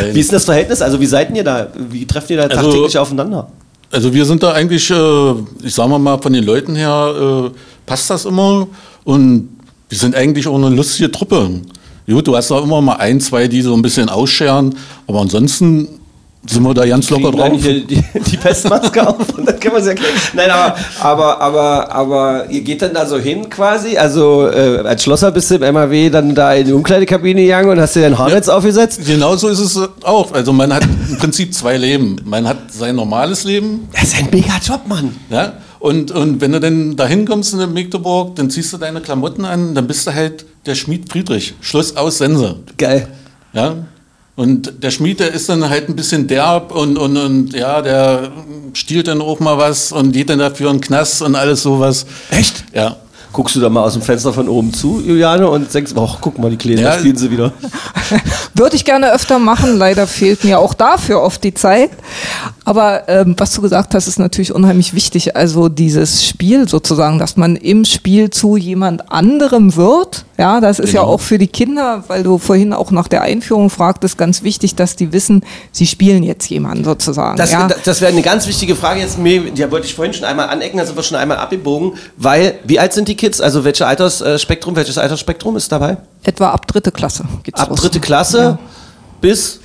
Nein. 0.01 0.15
Wie 0.15 0.19
ist 0.21 0.31
denn 0.31 0.37
das 0.37 0.45
Verhältnis? 0.45 0.81
Also 0.81 0.97
wie 1.01 1.05
seid 1.07 1.35
ihr 1.35 1.43
da? 1.43 1.67
Wie 1.89 2.05
trefft 2.07 2.29
ihr 2.29 2.37
da 2.37 2.43
Also- 2.43 2.55
tagtäglich 2.71 2.97
aufeinander? 2.97 3.49
Also 3.91 4.13
wir 4.13 4.23
sind 4.25 4.41
da 4.41 4.53
eigentlich, 4.53 4.89
äh, 4.89 5.33
ich 5.61 5.75
sage 5.75 5.99
mal 5.99 6.17
von 6.19 6.31
den 6.31 6.45
Leuten 6.45 6.73
her, 6.73 7.49
äh, 7.51 7.57
passt 7.85 8.09
das 8.09 8.23
immer 8.25 8.65
und 9.03 9.49
wir 9.93 9.99
sind 9.99 10.15
eigentlich 10.15 10.47
auch 10.47 10.55
eine 10.55 10.69
lustige 10.69 11.11
Truppe. 11.11 11.51
Gut, 12.09 12.25
du 12.25 12.35
hast 12.35 12.49
da 12.49 12.59
immer 12.59 12.81
mal 12.81 12.95
ein, 12.95 13.21
zwei, 13.21 13.47
die 13.47 13.61
so 13.61 13.75
ein 13.75 13.83
bisschen 13.83 14.09
ausscheren, 14.09 14.75
aber 15.05 15.21
ansonsten 15.21 15.87
sind 16.47 16.63
wir 16.63 16.73
da 16.73 16.83
ganz 16.87 17.11
locker 17.11 17.31
drauf. 17.31 17.61
hier 17.61 17.81
die, 17.85 18.03
die 18.25 18.37
Pestmaske 18.37 19.07
auf 19.07 19.17
und 19.37 19.47
dann 19.47 19.59
können 19.59 19.75
wir 19.75 19.81
es 19.81 19.85
erklären. 19.85 20.11
Nein, 20.33 20.49
aber, 20.49 20.75
aber, 20.99 21.39
aber, 21.39 21.91
aber 21.93 22.49
ihr 22.49 22.61
geht 22.61 22.81
dann 22.81 22.95
da 22.95 23.05
so 23.05 23.19
hin 23.19 23.47
quasi, 23.51 23.95
also 23.95 24.47
äh, 24.49 24.79
als 24.83 25.03
Schlosser 25.03 25.31
bist 25.31 25.51
du 25.51 25.55
im 25.57 25.73
MAW 25.75 26.09
dann 26.09 26.33
da 26.33 26.55
in 26.55 26.65
die 26.65 26.73
Umkleidekabine 26.73 27.43
gegangen 27.43 27.69
und 27.69 27.79
hast 27.79 27.95
dir 27.95 28.01
dein 28.01 28.17
Haarnetz 28.17 28.49
aufgesetzt? 28.49 28.99
Genau 29.05 29.35
so 29.35 29.47
ist 29.47 29.59
es 29.59 29.79
auch. 30.01 30.33
Also 30.33 30.51
man 30.53 30.73
hat 30.73 30.83
im 31.07 31.19
Prinzip 31.19 31.53
zwei 31.53 31.77
Leben. 31.77 32.15
Man 32.25 32.47
hat 32.47 32.73
sein 32.73 32.95
normales 32.95 33.43
Leben, 33.43 33.87
Das 33.93 34.05
ist 34.05 34.17
ein 34.17 34.27
mega 34.31 34.53
Job, 34.65 34.81
Mann. 34.87 35.15
ja, 35.29 35.53
und, 35.83 36.11
und 36.11 36.39
wenn 36.39 36.53
du 36.53 36.61
dann 36.61 36.95
da 36.95 37.05
hinkommst 37.05 37.55
in 37.55 37.73
Magdeburg, 37.73 38.37
dann 38.37 38.49
ziehst 38.49 38.71
du 38.71 38.77
deine 38.77 39.01
Klamotten 39.01 39.43
an, 39.43 39.75
dann 39.75 39.85
bist 39.85 40.07
du 40.07 40.13
halt 40.13 40.45
der 40.65 40.75
Schmied 40.75 41.11
Friedrich. 41.11 41.55
Schluss 41.59 41.97
aus 41.97 42.19
Sense. 42.19 42.55
Geil. 42.77 43.09
Ja? 43.51 43.75
Und 44.37 44.81
der 44.81 44.91
Schmied, 44.91 45.19
der 45.19 45.33
ist 45.33 45.49
dann 45.49 45.67
halt 45.67 45.89
ein 45.89 45.97
bisschen 45.97 46.25
derb 46.25 46.73
und, 46.73 46.97
und, 46.97 47.17
und 47.17 47.53
ja, 47.53 47.81
der 47.81 48.31
stiehlt 48.71 49.09
dann 49.09 49.19
auch 49.19 49.41
mal 49.41 49.57
was 49.57 49.91
und 49.91 50.13
geht 50.13 50.29
dann 50.29 50.39
dafür 50.39 50.69
in 50.69 50.77
den 50.77 50.81
Knast 50.83 51.21
und 51.21 51.35
alles 51.35 51.63
sowas. 51.63 52.05
Echt? 52.31 52.63
Ja. 52.73 52.95
Guckst 53.33 53.55
du 53.55 53.59
da 53.59 53.67
mal 53.69 53.81
aus 53.83 53.93
dem 53.93 54.01
Fenster 54.03 54.31
von 54.31 54.47
oben 54.47 54.71
zu, 54.73 55.01
Juliane, 55.05 55.49
und 55.49 55.73
denkst, 55.73 55.93
ach, 55.97 56.17
guck 56.21 56.37
mal, 56.37 56.51
die 56.51 56.57
Kleinen, 56.57 56.79
Ja. 56.83 56.91
da 56.91 56.99
spielen 56.99 57.17
sie 57.17 57.29
wieder. 57.31 57.51
Würde 58.53 58.75
ich 58.75 58.85
gerne 58.85 59.11
öfter 59.11 59.39
machen, 59.39 59.77
leider 59.77 60.05
fehlt 60.07 60.43
mir 60.43 60.59
auch 60.59 60.73
dafür 60.75 61.21
oft 61.21 61.43
die 61.43 61.53
Zeit. 61.53 61.89
Aber 62.65 63.09
ähm, 63.09 63.35
was 63.37 63.51
du 63.53 63.61
gesagt 63.61 63.93
hast, 63.95 64.07
ist 64.07 64.19
natürlich 64.19 64.53
unheimlich 64.53 64.93
wichtig. 64.93 65.35
Also 65.35 65.67
dieses 65.67 66.23
Spiel 66.25 66.69
sozusagen, 66.69 67.19
dass 67.19 67.35
man 67.35 67.55
im 67.57 67.83
Spiel 67.83 68.29
zu 68.29 68.55
jemand 68.55 69.11
anderem 69.11 69.75
wird. 69.75 70.25
Ja, 70.37 70.61
das 70.61 70.79
ist 70.79 70.93
ja 70.93 71.01
Genau. 71.01 71.13
auch 71.13 71.19
für 71.21 71.37
die 71.37 71.47
Kinder, 71.47 72.03
weil 72.07 72.23
du 72.23 72.37
vorhin 72.37 72.71
auch 72.73 72.91
nach 72.91 73.07
der 73.07 73.21
Einführung 73.23 73.69
fragtest, 73.69 74.17
ganz 74.17 74.43
wichtig, 74.43 74.75
dass 74.75 74.95
die 74.95 75.11
wissen, 75.11 75.43
sie 75.71 75.85
spielen 75.85 76.23
jetzt 76.23 76.47
jemanden 76.49 76.83
sozusagen. 76.85 77.35
Das, 77.37 77.51
ja. 77.51 77.67
das- 77.67 77.81
das 77.83 78.01
wäre 78.01 78.11
eine 78.11 78.21
ganz 78.21 78.47
wichtige 78.47 78.75
Frage 78.75 79.01
jetzt. 79.01 79.17
Mir, 79.19 79.51
die 79.51 79.69
wollte 79.71 79.85
ich 79.87 79.93
vorhin 79.95 80.13
schon 80.13 80.25
einmal 80.25 80.47
anecken, 80.49 80.77
da 80.77 80.85
sind 80.85 80.95
wir 80.95 81.03
schon 81.03 81.17
einmal 81.17 81.37
abgebogen. 81.37 81.93
Weil, 82.17 82.55
wie 82.63 82.79
alt 82.79 82.93
sind 82.93 83.07
die 83.09 83.15
Kids? 83.23 83.39
Also 83.39 83.63
welches 83.63 83.87
Altersspektrum, 83.87 84.75
welches 84.75 84.97
Altersspektrum 84.97 85.55
ist 85.55 85.71
dabei? 85.71 85.95
Etwa 86.23 86.49
ab 86.49 86.67
dritte 86.67 86.91
Klasse 86.91 87.23
geht's 87.43 87.59
Ab 87.61 87.69
los. 87.69 87.79
dritte 87.79 87.99
Klasse 88.01 88.37
Ja. 88.37 88.59
bis. 89.21 89.59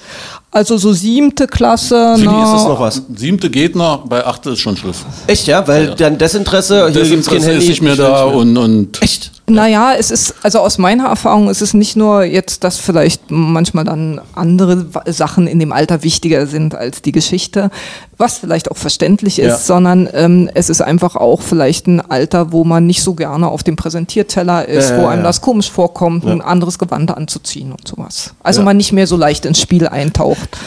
Also 0.50 0.78
so 0.78 0.92
siebte 0.92 1.46
Klasse. 1.46 2.14
Für 2.16 2.20
die 2.22 2.26
na, 2.26 2.44
ist 2.44 2.52
das 2.52 2.64
noch 2.64 2.80
was. 2.80 3.02
Siebte 3.16 3.50
geht 3.50 3.74
noch, 3.76 4.06
bei 4.06 4.24
achte 4.24 4.50
ist 4.50 4.60
schon 4.60 4.76
Schluss. 4.76 4.98
Echt, 5.26 5.46
ja? 5.48 5.66
Weil 5.66 5.88
Ja. 5.88 5.94
dann 5.96 6.16
Desinteresse, 6.18 6.88
hier 6.90 7.00
Das 7.00 7.08
gibt's 7.10 7.26
kein 7.28 7.42
Handy. 7.42 7.58
ist 7.58 7.68
nicht 7.68 7.82
mehr 7.82 7.96
da 7.96 8.24
nicht 8.24 8.32
mehr. 8.32 8.40
und, 8.40 8.56
und 8.56 9.02
Echt? 9.02 9.17
Naja, 9.48 9.92
es 9.98 10.11
ist, 10.11 10.34
also 10.42 10.58
aus 10.61 10.78
meiner 10.78 11.06
Erfahrung 11.06 11.48
ist 11.50 11.62
es 11.62 11.74
nicht 11.74 11.96
nur 11.96 12.24
jetzt, 12.24 12.64
dass 12.64 12.78
vielleicht 12.78 13.30
manchmal 13.30 13.84
dann 13.84 14.20
andere 14.34 14.87
Sachen 15.06 15.46
in 15.46 15.58
dem 15.58 15.72
Alter 15.72 16.02
wichtiger 16.02 16.46
sind 16.46 16.74
als 16.74 17.02
die 17.02 17.12
Geschichte, 17.12 17.70
was 18.16 18.38
vielleicht 18.38 18.70
auch 18.70 18.76
verständlich 18.76 19.38
ist, 19.38 19.46
Ja. 19.48 19.56
sondern 19.58 20.08
ähm, 20.12 20.50
es 20.54 20.68
ist 20.70 20.80
einfach 20.82 21.14
auch 21.16 21.40
vielleicht 21.40 21.87
ein 21.87 22.00
Alter, 22.00 22.52
wo 22.52 22.64
man 22.64 22.87
nicht 22.87 23.02
so 23.02 23.14
gerne 23.14 23.48
auf 23.48 23.62
dem 23.62 23.76
Präsentierteller 23.76 24.66
ist, 24.68 24.90
Ja, 24.90 24.98
wo 25.02 25.06
einem 25.06 25.22
das 25.22 25.40
komisch 25.40 25.70
vorkommt, 25.70 26.26
ein 26.26 26.40
anderes 26.40 26.78
Gewand 26.78 27.16
anzuziehen 27.16 27.72
und 27.72 27.87
sowas. 27.87 28.34
Also 28.42 28.62
man 28.62 28.76
nicht 28.76 28.92
mehr 28.92 29.06
so 29.06 29.16
leicht 29.16 29.46
ins 29.46 29.61
Spiel 29.61 29.87
eintaucht. 29.87 30.58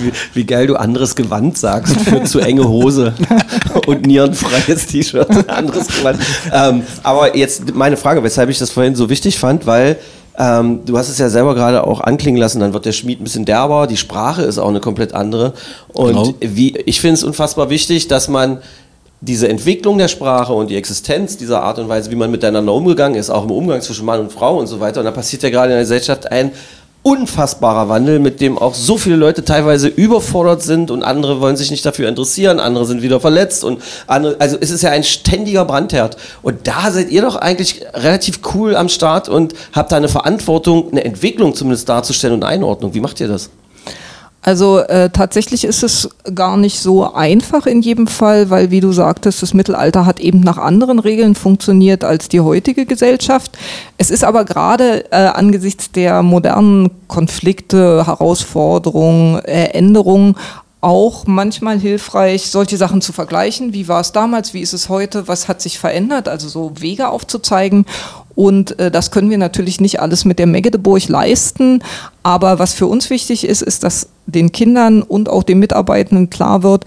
Wie, 0.00 0.12
wie 0.34 0.44
geil 0.44 0.66
du 0.66 0.76
anderes 0.76 1.14
Gewand 1.16 1.56
sagst 1.58 1.96
für 2.00 2.24
zu 2.24 2.40
enge 2.40 2.68
Hose 2.68 3.14
und 3.86 4.06
nierenfreies 4.06 4.86
T-Shirt. 4.86 5.48
Anderes 5.48 5.86
Gewand. 5.88 6.18
Ähm, 6.52 6.82
aber 7.02 7.36
jetzt 7.36 7.74
meine 7.78 7.96
Frage, 7.96 8.22
weshalb 8.22 8.50
ich 8.50 8.58
das 8.58 8.70
vorhin 8.70 8.94
so 8.94 9.08
wichtig 9.08 9.38
fand, 9.38 9.66
weil 9.66 9.96
ähm, 10.38 10.84
du 10.84 10.96
hast 10.96 11.08
es 11.08 11.18
ja 11.18 11.28
selber 11.28 11.54
gerade 11.54 11.84
auch 11.84 12.00
anklingen 12.00 12.40
lassen, 12.40 12.60
dann 12.60 12.72
wird 12.72 12.84
der 12.84 12.92
Schmied 12.92 13.20
ein 13.20 13.24
bisschen 13.24 13.44
derber, 13.44 13.86
die 13.86 13.96
Sprache 13.96 14.42
ist 14.42 14.58
auch 14.58 14.68
eine 14.68 14.80
komplett 14.80 15.12
andere. 15.14 15.52
Und 15.92 16.12
Genau. 16.12 16.34
wie, 16.40 16.76
ich 16.76 17.00
finde 17.00 17.14
es 17.14 17.24
unfassbar 17.24 17.70
wichtig, 17.70 18.06
dass 18.08 18.28
man 18.28 18.58
diese 19.20 19.48
Entwicklung 19.48 19.98
der 19.98 20.06
Sprache 20.06 20.52
und 20.52 20.70
die 20.70 20.76
Existenz 20.76 21.36
dieser 21.36 21.62
Art 21.62 21.80
und 21.80 21.88
Weise, 21.88 22.10
wie 22.12 22.14
man 22.14 22.30
miteinander 22.30 22.72
umgegangen 22.72 23.18
ist, 23.18 23.30
auch 23.30 23.44
im 23.44 23.50
Umgang 23.50 23.80
zwischen 23.80 24.04
Mann 24.06 24.20
und 24.20 24.30
Frau 24.30 24.58
und 24.58 24.68
so 24.68 24.78
weiter. 24.78 25.00
Und 25.00 25.06
da 25.06 25.10
passiert 25.10 25.42
ja 25.42 25.50
gerade 25.50 25.66
in 25.66 25.72
der 25.72 25.80
Gesellschaft 25.80 26.30
ein 26.30 26.52
unfassbarer 27.08 27.88
Wandel, 27.88 28.18
mit 28.18 28.42
dem 28.42 28.58
auch 28.58 28.74
so 28.74 28.98
viele 28.98 29.16
Leute 29.16 29.42
teilweise 29.42 29.88
überfordert 29.88 30.62
sind 30.62 30.90
und 30.90 31.02
andere 31.02 31.40
wollen 31.40 31.56
sich 31.56 31.70
nicht 31.70 31.86
dafür 31.86 32.06
interessieren, 32.06 32.60
andere 32.60 32.84
sind 32.84 33.00
wieder 33.00 33.18
verletzt 33.18 33.64
und 33.64 33.82
andere, 34.06 34.36
also 34.38 34.58
es 34.60 34.70
ist 34.70 34.82
ja 34.82 34.90
ein 34.90 35.04
ständiger 35.04 35.64
Brandherd. 35.64 36.18
Und 36.42 36.68
da 36.68 36.90
seid 36.90 37.10
ihr 37.10 37.22
doch 37.22 37.36
eigentlich 37.36 37.80
relativ 37.94 38.40
cool 38.54 38.76
am 38.76 38.90
Start 38.90 39.30
und 39.30 39.54
habt 39.72 39.90
da 39.90 39.96
eine 39.96 40.08
Verantwortung, 40.08 40.90
eine 40.90 41.02
Entwicklung 41.02 41.54
zumindest 41.54 41.88
darzustellen 41.88 42.34
und 42.34 42.44
Einordnung. 42.44 42.92
Wie 42.92 43.00
macht 43.00 43.20
ihr 43.20 43.28
das? 43.28 43.48
Also 44.42 44.78
äh, 44.78 45.10
tatsächlich 45.10 45.64
ist 45.64 45.82
es 45.82 46.08
gar 46.34 46.56
nicht 46.56 46.80
so 46.80 47.12
einfach 47.12 47.66
in 47.66 47.82
jedem 47.82 48.06
Fall, 48.06 48.50
weil 48.50 48.70
wie 48.70 48.80
du 48.80 48.92
sagtest, 48.92 49.42
das 49.42 49.52
Mittelalter 49.52 50.06
hat 50.06 50.20
eben 50.20 50.40
nach 50.40 50.58
anderen 50.58 51.00
Regeln 51.00 51.34
funktioniert 51.34 52.04
als 52.04 52.28
die 52.28 52.40
heutige 52.40 52.86
Gesellschaft. 52.86 53.58
Es 53.98 54.10
ist 54.10 54.24
aber 54.24 54.44
gerade 54.44 55.10
äh, 55.10 55.16
angesichts 55.16 55.90
der 55.90 56.22
modernen 56.22 56.90
Konflikte, 57.08 58.06
Herausforderungen, 58.06 59.40
äh, 59.40 59.70
Änderungen 59.70 60.36
auch 60.80 61.26
manchmal 61.26 61.78
hilfreich, 61.78 62.50
solche 62.50 62.76
Sachen 62.76 63.00
zu 63.00 63.12
vergleichen. 63.12 63.72
Wie 63.72 63.88
war 63.88 64.00
es 64.00 64.12
damals? 64.12 64.54
Wie 64.54 64.60
ist 64.60 64.72
es 64.72 64.88
heute? 64.88 65.26
Was 65.26 65.48
hat 65.48 65.60
sich 65.60 65.78
verändert? 65.78 66.28
Also 66.28 66.48
so 66.48 66.72
Wege 66.78 67.08
aufzuzeigen. 67.08 67.84
Und 68.38 68.78
äh, 68.78 68.92
das 68.92 69.10
können 69.10 69.30
wir 69.30 69.36
natürlich 69.36 69.80
nicht 69.80 69.98
alles 69.98 70.24
mit 70.24 70.38
der 70.38 70.46
Megdeburg 70.46 71.08
leisten. 71.08 71.82
Aber 72.22 72.60
was 72.60 72.72
für 72.72 72.86
uns 72.86 73.10
wichtig 73.10 73.42
ist, 73.42 73.62
ist, 73.62 73.82
dass 73.82 74.10
den 74.26 74.52
Kindern 74.52 75.02
und 75.02 75.28
auch 75.28 75.42
den 75.42 75.58
Mitarbeitenden 75.58 76.30
klar 76.30 76.62
wird, 76.62 76.84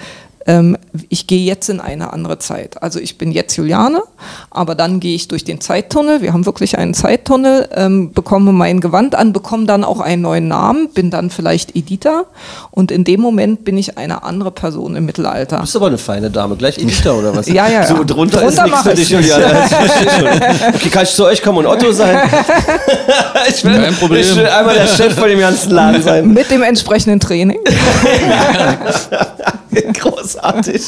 ich 1.09 1.27
gehe 1.27 1.45
jetzt 1.45 1.69
in 1.69 1.79
eine 1.79 2.13
andere 2.13 2.39
Zeit. 2.39 2.81
Also 2.81 2.99
ich 2.99 3.17
bin 3.19 3.31
jetzt 3.31 3.55
Juliane, 3.57 4.01
aber 4.49 4.73
dann 4.73 4.99
gehe 4.99 5.13
ich 5.15 5.27
durch 5.27 5.43
den 5.43 5.61
Zeittunnel. 5.61 6.21
Wir 6.23 6.33
haben 6.33 6.47
wirklich 6.47 6.77
einen 6.79 6.95
Zeittunnel, 6.95 7.69
ähm, 7.75 8.11
bekomme 8.11 8.51
mein 8.51 8.79
Gewand 8.79 9.13
an, 9.13 9.33
bekomme 9.33 9.65
dann 9.65 9.83
auch 9.83 9.99
einen 9.99 10.23
neuen 10.23 10.47
Namen, 10.47 10.89
bin 10.93 11.11
dann 11.11 11.29
vielleicht 11.29 11.75
Editha 11.75 12.23
und 12.71 12.91
in 12.91 13.03
dem 13.03 13.21
Moment 13.21 13.63
bin 13.65 13.77
ich 13.77 13.99
eine 13.99 14.23
andere 14.23 14.49
Person 14.51 14.95
im 14.95 15.05
Mittelalter. 15.05 15.57
Du 15.57 15.61
bist 15.61 15.75
aber 15.75 15.87
eine 15.87 15.99
feine 15.99 16.31
Dame, 16.31 16.55
gleich 16.55 16.77
Editha 16.79 17.11
oder 17.11 17.35
was? 17.35 17.47
Ja, 17.51 17.67
ja, 17.67 17.85
So 17.85 17.97
ja. 17.97 18.03
drunter, 18.03 18.39
Drunter 18.39 18.47
ist 18.47 18.71
nichts 18.71 18.81
für 18.81 18.91
ich 18.93 18.99
dich. 18.99 19.09
Juliane. 19.09 19.53
Okay, 20.73 20.89
kann 20.89 21.03
ich 21.03 21.11
zu 21.11 21.25
euch 21.25 21.41
kommen 21.41 21.59
und 21.59 21.67
Otto 21.67 21.91
sein? 21.91 22.17
ich 23.47 23.63
will, 23.63 23.73
Kein 23.79 23.93
Problem. 23.95 24.21
Ich 24.21 24.35
will 24.35 24.47
einmal 24.47 24.73
der 24.73 24.87
Chef 24.87 25.13
von 25.13 25.27
dem 25.29 25.39
ganzen 25.39 25.71
Laden 25.71 26.01
sein. 26.01 26.33
Mit 26.33 26.49
dem 26.49 26.63
entsprechenden 26.63 27.19
Training. 27.19 27.59
Großartig. 29.93 30.81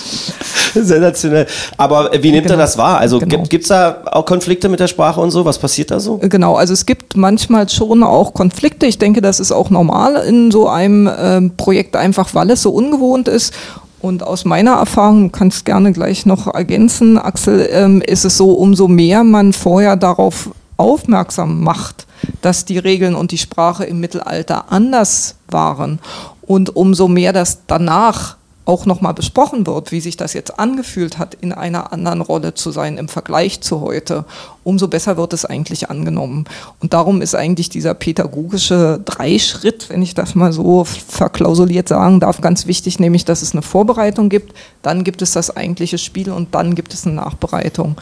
Sensationell. 0.74 1.48
Aber 1.78 2.14
äh, 2.14 2.22
wie 2.24 2.32
nimmt 2.32 2.50
er 2.50 2.58
das 2.58 2.78
wahr? 2.78 2.98
Also 2.98 3.20
Genau. 3.20 3.44
gibt 3.44 3.64
es 3.64 3.70
da 3.70 4.04
auch 4.12 4.26
Konflikte 4.26 4.70
mit 4.70 4.80
der 4.80 4.88
Sprache 4.88 5.22
und 5.22 5.32
so? 5.32 5.46
Was 5.46 5.58
passiert 5.58 5.92
da 5.92 6.00
so? 6.00 6.18
Genau, 6.18 6.56
also 6.56 6.74
es 6.74 6.86
gibt 6.86 7.16
manchmal 7.16 7.70
schon 7.70 8.04
auch 8.04 8.34
Konflikte. 8.34 8.86
Ich 8.86 8.98
denke, 9.00 9.22
das 9.22 9.40
ist 9.40 9.52
auch 9.52 9.70
normal 9.70 10.16
in 10.28 10.52
so 10.52 10.68
einem 10.68 11.10
ähm, 11.18 11.52
Projekt, 11.58 11.96
einfach 11.96 12.34
weil 12.34 12.50
es 12.52 12.62
so 12.62 12.72
ungewohnt 12.72 13.28
ist. 13.28 13.54
Und 14.02 14.22
aus 14.22 14.44
meiner 14.44 14.72
Erfahrung, 14.74 15.32
du 15.32 15.38
kannst 15.38 15.64
gerne 15.64 15.94
gleich 15.94 16.26
noch 16.26 16.54
ergänzen, 16.54 17.18
Axel, 17.18 17.70
ähm, 17.72 18.02
ist 18.02 18.26
es 18.26 18.36
so, 18.36 18.52
umso 18.52 18.90
mehr 18.90 19.24
man 19.24 19.54
vorher 19.54 19.96
darauf 19.96 20.50
aufmerksam 20.76 21.62
macht, 21.64 22.06
dass 22.42 22.66
die 22.66 22.80
Regeln 22.80 23.16
und 23.16 23.32
die 23.32 23.38
Sprache 23.38 23.86
im 23.86 24.02
Mittelalter 24.02 24.66
anders 24.72 25.36
waren 25.48 26.00
und 26.42 26.76
umso 26.76 27.08
mehr 27.08 27.32
das 27.32 27.60
danach 27.68 28.36
auch 28.66 28.86
nochmal 28.86 29.14
besprochen 29.14 29.68
wird, 29.68 29.92
wie 29.92 30.00
sich 30.00 30.16
das 30.16 30.34
jetzt 30.34 30.58
angefühlt 30.58 31.18
hat, 31.18 31.36
in 31.36 31.52
einer 31.52 31.92
anderen 31.92 32.22
Rolle 32.22 32.54
zu 32.54 32.72
sein 32.72 32.98
im 32.98 33.10
Vergleich 33.10 33.62
zu 33.62 33.82
heute, 33.82 34.24
umso 34.64 34.88
besser 34.88 35.18
wird 35.18 35.34
es 35.34 35.44
eigentlich 35.44 35.90
angenommen. 35.90 36.46
Und 36.80 36.94
darum 36.94 37.22
ist 37.22 37.36
eigentlich 37.36 37.70
dieser 37.70 37.94
pädagogische 37.94 39.02
Dreischritt, 39.04 39.90
wenn 39.90 40.02
ich 40.02 40.16
das 40.16 40.36
mal 40.36 40.54
so 40.54 40.86
verklausuliert 40.86 41.90
sagen 41.90 42.22
darf, 42.22 42.40
ganz 42.40 42.66
wichtig, 42.66 43.00
nämlich 43.00 43.26
dass 43.26 43.42
es 43.42 43.52
eine 43.52 43.62
Vorbereitung 43.62 44.30
gibt, 44.30 44.54
dann 44.82 45.04
gibt 45.04 45.22
es 45.22 45.34
das 45.34 45.56
eigentliche 45.56 45.98
Spiel 45.98 46.32
und 46.32 46.56
dann 46.56 46.76
gibt 46.76 46.94
es 46.94 47.06
eine 47.06 47.16
Nachbereitung. 47.16 47.98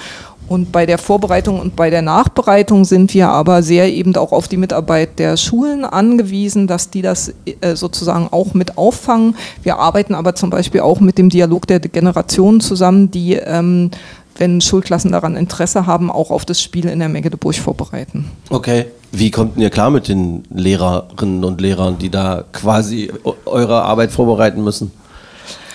Und 0.47 0.71
bei 0.73 0.86
der 0.86 0.97
Vorbereitung 0.97 1.60
und 1.62 1.77
bei 1.77 1.89
der 1.89 2.01
Nachbereitung 2.01 2.84
sind 2.84 3.13
wir 3.13 3.30
aber 3.30 3.63
sehr 3.63 3.91
eben 3.93 4.13
auch 4.17 4.34
auf 4.34 4.49
die 4.49 4.58
Mitarbeit 4.58 5.17
der 5.17 5.38
Schulen 5.38 5.86
angewiesen, 5.86 6.67
dass 6.67 6.89
die 6.89 7.01
das 7.01 7.34
äh, 7.62 7.75
sozusagen 7.75 8.27
auch 8.32 8.54
mit 8.54 8.77
auffangen. 8.77 9.36
Wir 9.63 9.77
arbeiten 9.77 10.13
aber 10.13 10.36
zum 10.36 10.49
Beispiel 10.49 10.82
auch 10.82 10.99
mit 10.99 11.17
dem 11.17 11.30
Dialog 11.30 11.67
der 11.67 11.80
Generationen 11.80 12.60
zusammen, 12.60 13.10
die, 13.12 13.36
ähm, 13.36 13.91
wenn 14.38 14.60
Schulklassen 14.60 15.13
daran 15.13 15.38
Interesse 15.38 15.86
haben, 15.88 16.12
auch 16.12 16.32
auf 16.32 16.43
das 16.43 16.62
Spiel 16.62 16.86
in 16.88 16.99
der 16.99 17.08
Megdeburg 17.10 17.56
vorbereiten. 17.56 18.25
Okay. 18.49 18.88
Wie 19.13 19.30
kommt 19.30 19.58
ihr 19.58 19.69
klar 19.69 19.89
mit 19.89 20.08
den 20.08 20.43
Lehrerinnen 20.54 21.43
und 21.43 21.60
Lehrern, 21.60 21.97
die 21.97 22.10
da 22.10 22.45
quasi 22.54 23.12
eu- 23.25 23.34
eure 23.45 23.82
Arbeit 23.84 24.12
vorbereiten 24.12 24.63
müssen? 24.63 24.91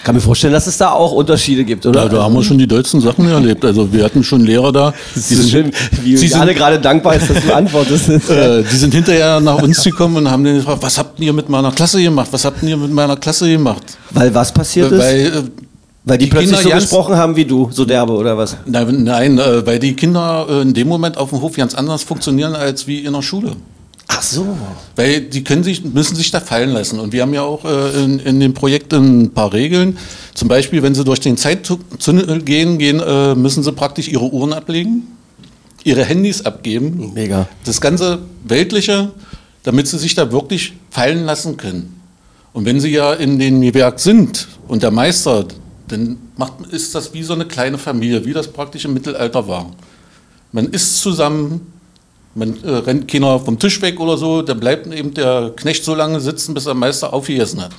Kann 0.06 0.14
mir 0.14 0.20
vorstellen, 0.20 0.52
dass 0.52 0.68
es 0.68 0.78
da 0.78 0.92
auch 0.92 1.10
Unterschiede 1.10 1.64
gibt, 1.64 1.84
oder? 1.84 2.02
Da, 2.02 2.08
da 2.08 2.22
haben 2.22 2.34
wir 2.34 2.44
schon 2.44 2.58
die 2.58 2.68
dollsten 2.68 3.00
Sachen 3.00 3.28
erlebt. 3.28 3.64
Also 3.64 3.92
wir 3.92 4.04
hatten 4.04 4.22
schon 4.22 4.42
Lehrer 4.42 4.70
da, 4.70 4.94
Das 5.16 5.32
ist 5.32 5.50
schön, 5.50 5.72
wie 6.00 6.16
sie 6.16 6.32
alle 6.32 6.52
sind, 6.52 6.58
gerade 6.58 6.78
dankbar 6.78 7.16
ist, 7.16 7.28
dass 7.28 7.44
du 7.44 7.52
antwortest. 7.52 8.08
äh, 8.30 8.62
die 8.62 8.76
sind 8.76 8.94
hinterher 8.94 9.40
nach 9.40 9.60
uns 9.60 9.82
gekommen 9.82 10.18
und 10.18 10.30
haben 10.30 10.44
den 10.44 10.58
gefragt, 10.58 10.80
was 10.80 10.96
habt 10.96 11.18
ihr 11.18 11.32
mit 11.32 11.48
meiner 11.48 11.72
Klasse 11.72 12.00
gemacht? 12.00 12.28
Was 12.30 12.44
habt 12.44 12.62
ihr 12.62 12.76
mit 12.76 12.92
meiner 12.92 13.16
Klasse 13.16 13.50
gemacht? 13.50 13.82
Weil 14.12 14.32
was 14.32 14.52
passiert 14.52 14.92
ist? 14.92 15.00
Weil, 15.00 15.26
äh, 15.26 15.30
Weil 16.04 16.18
die, 16.18 16.26
die 16.26 16.30
plötzlich 16.30 16.60
Kinder 16.60 16.76
so 16.76 16.82
gesprochen 16.82 17.16
haben 17.16 17.34
wie 17.34 17.44
du, 17.44 17.68
so 17.72 17.84
derbe 17.84 18.12
oder 18.12 18.38
was? 18.38 18.56
nein, 18.64 19.02
nein 19.02 19.38
äh, 19.40 19.66
weil 19.66 19.80
die 19.80 19.94
Kinder 19.94 20.46
äh, 20.48 20.62
in 20.62 20.72
dem 20.72 20.86
Moment 20.86 21.18
auf 21.18 21.30
dem 21.30 21.40
Hof 21.40 21.56
ganz 21.56 21.74
anders 21.74 22.04
funktionieren 22.04 22.54
als 22.54 22.86
wie 22.86 23.00
in 23.00 23.12
der 23.12 23.22
Schule. 23.22 23.56
Ach 24.08 24.22
so. 24.22 24.56
Weil 24.94 25.22
die 25.22 25.42
können 25.42 25.64
sich, 25.64 25.84
müssen 25.84 26.16
sich 26.16 26.30
da 26.30 26.40
fallen 26.40 26.70
lassen. 26.70 27.00
Und 27.00 27.12
wir 27.12 27.22
haben 27.22 27.34
ja 27.34 27.42
auch 27.42 27.64
äh, 27.64 28.04
in, 28.04 28.18
in 28.20 28.40
dem 28.40 28.54
Projekt 28.54 28.92
ein 28.92 29.32
paar 29.32 29.52
Regeln. 29.52 29.98
Zum 30.34 30.48
Beispiel, 30.48 30.82
wenn 30.82 30.94
sie 30.94 31.04
durch 31.04 31.20
den 31.20 31.36
Zeittunnel 31.36 32.42
gehen, 32.42 32.78
gehen 32.78 33.00
äh, 33.00 33.34
müssen 33.34 33.62
sie 33.62 33.72
praktisch 33.72 34.08
ihre 34.08 34.32
Uhren 34.32 34.52
ablegen, 34.52 35.06
ihre 35.82 36.04
Handys 36.04 36.42
abgeben. 36.42 37.12
Mega. 37.14 37.48
Das 37.64 37.80
ganze 37.80 38.20
Weltliche, 38.44 39.10
damit 39.64 39.88
sie 39.88 39.98
sich 39.98 40.14
da 40.14 40.30
wirklich 40.30 40.74
fallen 40.90 41.24
lassen 41.24 41.56
können. 41.56 42.00
Und 42.52 42.64
wenn 42.64 42.80
sie 42.80 42.90
ja 42.90 43.12
in 43.12 43.38
dem 43.38 43.60
Gewerk 43.60 43.98
sind 44.00 44.48
und 44.68 44.82
der 44.82 44.90
Meister, 44.90 45.46
dann 45.88 46.16
macht, 46.36 46.54
ist 46.70 46.94
das 46.94 47.12
wie 47.12 47.22
so 47.22 47.34
eine 47.34 47.44
kleine 47.44 47.76
Familie, 47.76 48.24
wie 48.24 48.32
das 48.32 48.48
praktisch 48.48 48.84
im 48.84 48.94
Mittelalter 48.94 49.46
war. 49.46 49.70
Man 50.52 50.66
isst 50.68 51.00
zusammen, 51.00 51.72
man 52.36 52.62
äh, 52.62 52.70
rennt 52.70 53.10
keiner 53.10 53.40
vom 53.40 53.58
Tisch 53.58 53.80
weg 53.82 53.98
oder 53.98 54.16
so, 54.16 54.42
da 54.42 54.54
bleibt 54.54 54.86
eben 54.92 55.14
der 55.14 55.52
Knecht 55.56 55.84
so 55.84 55.94
lange 55.94 56.20
sitzen, 56.20 56.54
bis 56.54 56.64
der 56.64 56.74
Meister 56.74 57.12
aufgegessen 57.12 57.62
hat. 57.62 57.72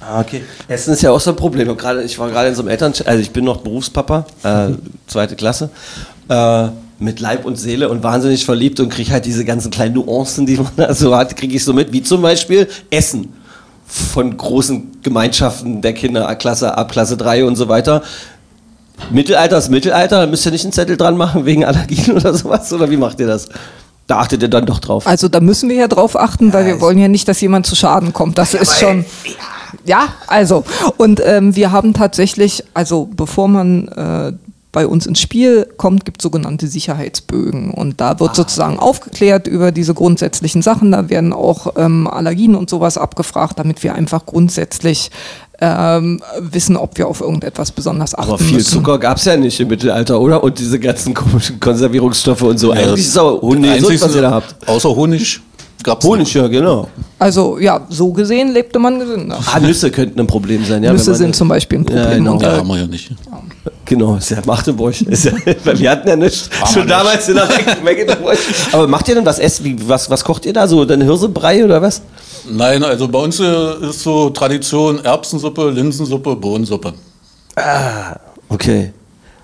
Ah, 0.00 0.20
okay. 0.20 0.42
Essen 0.66 0.94
ist 0.94 1.02
ja 1.02 1.10
auch 1.10 1.20
so 1.20 1.30
ein 1.30 1.36
Problem. 1.36 1.76
Gerade, 1.76 2.02
ich 2.02 2.18
war 2.18 2.30
gerade 2.30 2.48
in 2.48 2.54
so 2.54 2.62
einem 2.62 2.70
Eltern, 2.70 2.92
also 3.04 3.20
ich 3.20 3.30
bin 3.30 3.44
noch 3.44 3.58
Berufspapa, 3.58 4.26
äh, 4.42 4.70
zweite 5.06 5.36
Klasse, 5.36 5.70
äh, 6.28 6.68
mit 6.98 7.20
Leib 7.20 7.44
und 7.44 7.56
Seele 7.56 7.88
und 7.88 8.02
wahnsinnig 8.02 8.44
verliebt 8.44 8.80
und 8.80 8.88
kriege 8.88 9.12
halt 9.12 9.24
diese 9.24 9.44
ganzen 9.44 9.70
kleinen 9.70 9.94
Nuancen, 9.94 10.46
die 10.46 10.56
man 10.56 10.70
da 10.76 10.92
so 10.94 11.14
hat, 11.14 11.36
kriege 11.36 11.54
ich 11.54 11.64
so 11.64 11.72
mit, 11.72 11.92
wie 11.92 12.02
zum 12.02 12.22
Beispiel 12.22 12.68
Essen 12.90 13.32
von 13.86 14.36
großen 14.36 15.02
Gemeinschaften 15.02 15.82
der 15.82 15.92
Kinder, 15.92 16.34
Klasse 16.36 16.76
ab 16.76 16.92
Klasse 16.92 17.16
3 17.16 17.44
und 17.44 17.56
so 17.56 17.68
weiter. 17.68 18.02
Mittelalter 19.10 19.58
ist 19.58 19.70
Mittelalter, 19.70 20.20
da 20.20 20.26
müsst 20.26 20.46
ihr 20.46 20.52
nicht 20.52 20.64
einen 20.64 20.72
Zettel 20.72 20.96
dran 20.96 21.16
machen 21.16 21.44
wegen 21.44 21.64
Allergien 21.64 22.12
oder 22.16 22.34
sowas, 22.34 22.72
oder 22.72 22.90
wie 22.90 22.96
macht 22.96 23.20
ihr 23.20 23.26
das? 23.26 23.48
Da 24.06 24.18
achtet 24.18 24.42
ihr 24.42 24.48
dann 24.48 24.66
doch 24.66 24.80
drauf. 24.80 25.06
Also 25.06 25.28
da 25.28 25.40
müssen 25.40 25.68
wir 25.68 25.76
ja 25.76 25.88
drauf 25.88 26.18
achten, 26.18 26.52
weil 26.52 26.66
wir 26.66 26.80
wollen 26.80 26.98
ja 26.98 27.06
nicht, 27.06 27.28
dass 27.28 27.40
jemand 27.40 27.66
zu 27.66 27.76
Schaden 27.76 28.12
kommt. 28.12 28.38
Das 28.38 28.54
ist 28.54 28.80
schon. 28.80 29.04
Ja, 29.84 30.08
also. 30.26 30.64
Und 30.96 31.22
ähm, 31.24 31.54
wir 31.54 31.70
haben 31.70 31.94
tatsächlich, 31.94 32.64
also 32.74 33.08
bevor 33.14 33.46
man 33.46 33.86
äh, 33.86 34.32
bei 34.72 34.86
uns 34.86 35.06
ins 35.06 35.20
Spiel 35.20 35.66
kommt, 35.76 36.04
gibt 36.04 36.20
es 36.20 36.22
sogenannte 36.22 36.66
Sicherheitsbögen. 36.66 37.70
Und 37.70 38.00
da 38.00 38.20
wird 38.20 38.36
sozusagen 38.36 38.78
aufgeklärt 38.78 39.46
über 39.46 39.72
diese 39.72 39.94
grundsätzlichen 39.94 40.62
Sachen. 40.62 40.92
Da 40.92 41.08
werden 41.08 41.32
auch 41.32 41.74
ähm, 41.76 42.06
Allergien 42.06 42.54
und 42.54 42.70
sowas 42.70 42.96
abgefragt, 42.98 43.58
damit 43.58 43.82
wir 43.82 43.94
einfach 43.94 44.26
grundsätzlich 44.26 45.10
ähm, 45.60 46.20
wissen, 46.38 46.76
ob 46.76 46.96
wir 46.96 47.06
auf 47.08 47.20
irgendetwas 47.20 47.70
besonders 47.70 48.14
achten 48.14 48.28
Aber 48.30 48.38
viel 48.38 48.54
müssen. 48.56 48.70
Zucker 48.72 48.98
gab 48.98 49.18
es 49.18 49.24
ja 49.26 49.36
nicht 49.36 49.60
im 49.60 49.68
Mittelalter, 49.68 50.20
oder? 50.20 50.42
Und 50.42 50.58
diese 50.58 50.78
ganzen 50.80 51.12
komischen 51.14 51.60
Konservierungsstoffe 51.60 52.42
und 52.42 52.58
so. 52.58 52.70
Eigentlich 52.72 53.00
ist 53.00 53.08
es 53.08 53.18
auch 53.18 53.40
Honig, 53.42 53.70
Einzigste- 53.70 54.06
was 54.06 54.14
ihr 54.14 54.22
da 54.22 54.30
habt. 54.30 54.54
Außer 54.68 54.88
Honig 54.94 55.40
gab 55.82 56.00
es 56.00 56.06
Honig, 56.06 56.32
ja, 56.34 56.46
genau. 56.48 56.88
Also 57.20 57.58
ja, 57.58 57.86
so 57.90 58.12
gesehen 58.12 58.52
lebte 58.52 58.78
man 58.78 58.98
gesünder. 58.98 59.38
Ah, 59.52 59.60
Nüsse 59.60 59.90
könnten 59.90 60.18
ein 60.20 60.26
Problem 60.26 60.64
sein, 60.64 60.82
ja. 60.82 60.90
Nüsse 60.90 61.06
wenn 61.08 61.12
man- 61.12 61.18
sind 61.18 61.36
zum 61.36 61.48
Beispiel 61.48 61.78
ein 61.80 61.84
Ja, 61.84 61.90
Problem. 62.02 62.18
genau. 62.18 62.32
und, 62.32 62.42
Ja, 62.42 62.54
äh, 62.54 62.56
haben 62.56 62.68
wir 62.68 62.78
ja 62.78 62.86
nicht. 62.86 63.10
Genau, 63.84 64.16
ist 64.16 64.30
ja 64.30 64.38
Magdeburg. 64.46 64.98
Ist 65.06 65.24
ja, 65.26 65.32
weil 65.64 65.78
wir 65.78 65.90
hatten 65.90 66.08
ja 66.08 66.16
nichts. 66.16 66.48
Haben 66.60 66.72
Schon 66.72 66.82
wir 66.82 66.88
damals 66.88 67.28
in 67.28 67.34
der 67.34 67.48
Magdeburg. 67.84 68.38
Aber 68.72 68.86
macht 68.88 69.06
ihr 69.08 69.16
denn 69.16 69.26
was 69.26 69.38
essen? 69.38 69.64
Wie, 69.64 69.76
was, 69.88 70.08
was 70.08 70.24
kocht 70.24 70.46
ihr 70.46 70.52
da 70.52 70.66
so? 70.66 70.84
Dann 70.84 71.02
Hirsebrei 71.02 71.62
oder 71.64 71.82
was? 71.82 72.00
Nein, 72.48 72.82
also 72.84 73.06
bei 73.08 73.18
uns 73.18 73.38
äh, 73.40 73.88
ist 73.90 74.00
so 74.02 74.30
Tradition 74.30 75.04
Erbsensuppe, 75.04 75.70
Linsensuppe, 75.70 76.36
Bohnensuppe. 76.36 76.94
Okay. 78.48 78.92